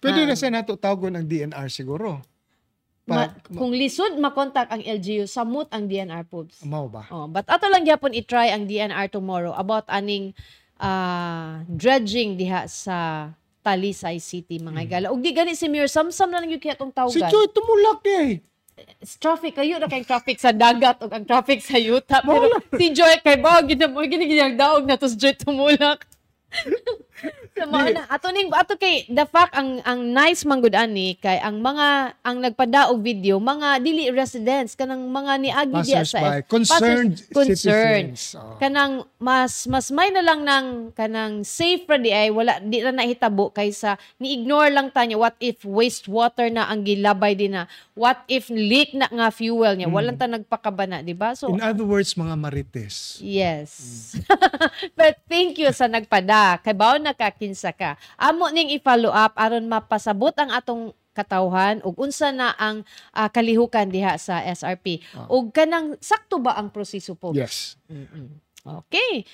Pwede 0.00 0.24
Ah. 0.24 0.28
na 0.28 0.34
siya 0.34 0.48
nato 0.48 0.80
tawagon 0.80 1.12
ang 1.12 1.28
DNR 1.28 1.68
siguro. 1.68 2.24
ma, 3.04 3.28
Pa, 3.28 3.36
kung 3.52 3.68
lisod 3.74 4.16
makontak 4.16 4.70
ang 4.70 4.80
LGU 4.80 5.28
samot 5.28 5.68
ang 5.74 5.84
DNR 5.84 6.24
pubs 6.24 6.62
Mao 6.64 6.86
ba? 6.86 7.04
oh 7.10 7.26
but 7.26 7.44
ato 7.44 7.66
lang 7.68 7.82
gyapon 7.84 8.14
i-try 8.14 8.48
ang 8.48 8.64
DNR 8.64 9.10
tomorrow 9.10 9.50
about 9.52 9.84
aning 9.90 10.32
ah, 10.78 11.60
dredging 11.66 12.38
diha 12.38 12.64
sa 12.64 13.28
Talisay 13.60 14.16
City 14.18 14.56
mga 14.56 14.80
higala 14.84 15.06
ug 15.12 15.20
di 15.20 15.36
gani 15.36 15.52
si 15.52 15.68
Mayor 15.68 15.88
Samsam 15.88 16.32
na 16.32 16.40
lang 16.40 16.48
yung 16.48 16.62
kaya 16.62 16.76
tong 16.76 16.92
Hmm. 16.92 17.12
Si 17.12 17.20
tawgan 17.20 17.30
Joy 17.32 17.46
tumulak 17.52 17.98
di 18.00 18.12
eh. 18.16 18.30
It's 18.96 19.20
traffic 19.20 19.60
kayo 19.60 19.76
na 19.76 19.92
kay 19.92 20.00
traffic 20.08 20.40
sa 20.40 20.56
dagat 20.56 21.04
ug 21.04 21.12
ang 21.12 21.28
traffic 21.28 21.60
sa 21.60 21.76
yuta. 21.76 22.24
Pero 22.24 22.48
si 22.80 22.86
Joy 22.96 23.20
kay 23.20 23.36
bao 23.36 23.60
gid 23.68 23.84
mo 23.92 24.00
gini 24.08 24.24
gid 24.24 24.56
daog 24.56 24.88
na 24.88 24.96
tos 24.96 25.12
Joy 25.12 25.36
tumulak 25.36 26.08
so, 27.54 27.68
mao 27.70 27.86
na 27.86 28.08
ato 28.10 28.32
ning 28.34 28.50
ato 28.50 28.74
kay 28.74 29.06
the 29.06 29.22
fact 29.28 29.54
ang 29.54 29.78
ang 29.86 30.00
nice 30.10 30.42
man 30.48 30.58
gud 30.58 30.74
ani 30.74 31.14
kay 31.20 31.38
ang 31.38 31.62
mga 31.62 32.16
ang 32.26 32.36
nagpadaog 32.42 32.98
video 32.98 33.38
mga 33.38 33.78
dili 33.84 34.10
residents 34.10 34.74
kanang 34.74 35.06
mga 35.06 35.32
niagi 35.38 35.78
diya 35.86 36.02
sa. 36.02 36.42
Concerned 36.48 37.20
Passers- 37.20 37.62
concerned. 37.62 38.16
Oh. 38.34 38.56
kanang 38.58 39.06
mas 39.20 39.68
mas 39.70 39.92
may 39.92 40.10
na 40.10 40.24
lang 40.24 40.42
ng 40.42 40.66
kanang 40.96 41.46
safe 41.46 41.86
ra 41.86 42.00
di 42.00 42.10
ay 42.10 42.32
wala 42.32 42.58
di 42.58 42.80
ra 42.80 42.90
nahitabo 42.90 43.52
kaysa 43.52 44.00
ni-ignore 44.18 44.72
lang 44.72 44.88
tanya 44.90 45.20
what 45.20 45.36
if 45.38 45.62
wastewater 45.62 46.48
na 46.50 46.66
ang 46.66 46.82
gilabay 46.82 47.36
din 47.36 47.54
na 47.54 47.68
what 47.94 48.24
if 48.26 48.48
leak 48.48 48.96
na 48.96 49.06
nga 49.06 49.28
fuel 49.28 49.76
niya 49.76 49.86
walang 49.92 50.16
ta 50.16 50.24
nagpakabana 50.26 51.04
di 51.04 51.12
ba 51.12 51.36
so 51.36 51.50
In 51.50 51.58
other 51.58 51.84
words, 51.84 52.14
mga 52.14 52.38
marites. 52.38 53.18
Yes. 53.20 54.14
But 54.98 55.20
thank 55.26 55.58
you 55.58 55.68
sa 55.74 55.90
nagpada. 55.90 56.62
Kay 56.62 56.72
bao 56.72 56.94
nakakinsa 57.10 57.74
ka. 57.74 57.98
Amo 58.14 58.46
ning 58.54 58.70
i-follow 58.70 59.10
up 59.10 59.34
aron 59.34 59.66
mapasabot 59.66 60.32
ang 60.38 60.54
atong 60.54 60.94
katawhan 61.10 61.82
ug 61.82 61.98
unsa 61.98 62.30
na 62.30 62.54
ang 62.54 62.86
ah, 63.10 63.26
kalihukan 63.26 63.90
diha 63.90 64.14
sa 64.16 64.40
SRP. 64.46 65.02
Ug 65.26 65.50
kanang 65.50 65.98
sakto 65.98 66.38
ba 66.38 66.54
ang 66.54 66.70
proseso 66.70 67.18
po? 67.18 67.34
Yes. 67.34 67.74
Mm-mm. 67.90 68.30
Okay. 68.60 69.24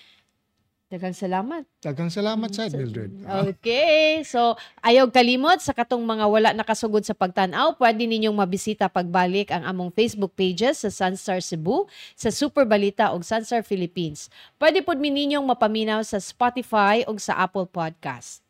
Daghang 0.86 1.18
salamat. 1.18 1.66
Daghang 1.82 2.14
salamat 2.14 2.46
sa 2.54 2.70
Mildred. 2.70 3.10
Okay. 3.26 4.22
So, 4.22 4.54
ayaw 4.86 5.10
kalimot 5.10 5.58
sa 5.58 5.74
katong 5.74 6.06
mga 6.06 6.24
wala 6.30 6.54
nakasugod 6.54 7.02
sa 7.02 7.10
pagtanaw, 7.10 7.74
pwede 7.74 8.06
ninyong 8.06 8.38
mabisita 8.38 8.86
pagbalik 8.86 9.50
ang 9.50 9.66
among 9.66 9.90
Facebook 9.90 10.38
pages 10.38 10.86
sa 10.86 10.90
Sunstar 10.94 11.42
Cebu, 11.42 11.90
sa 12.14 12.30
Super 12.30 12.62
Balita 12.62 13.10
ug 13.10 13.26
Sunstar 13.26 13.66
Philippines. 13.66 14.30
Pwede 14.62 14.78
mi 15.02 15.10
ninyong 15.10 15.42
mapaminaw 15.42 16.06
sa 16.06 16.22
Spotify 16.22 17.02
ug 17.10 17.18
sa 17.18 17.34
Apple 17.34 17.66
Podcast. 17.66 18.46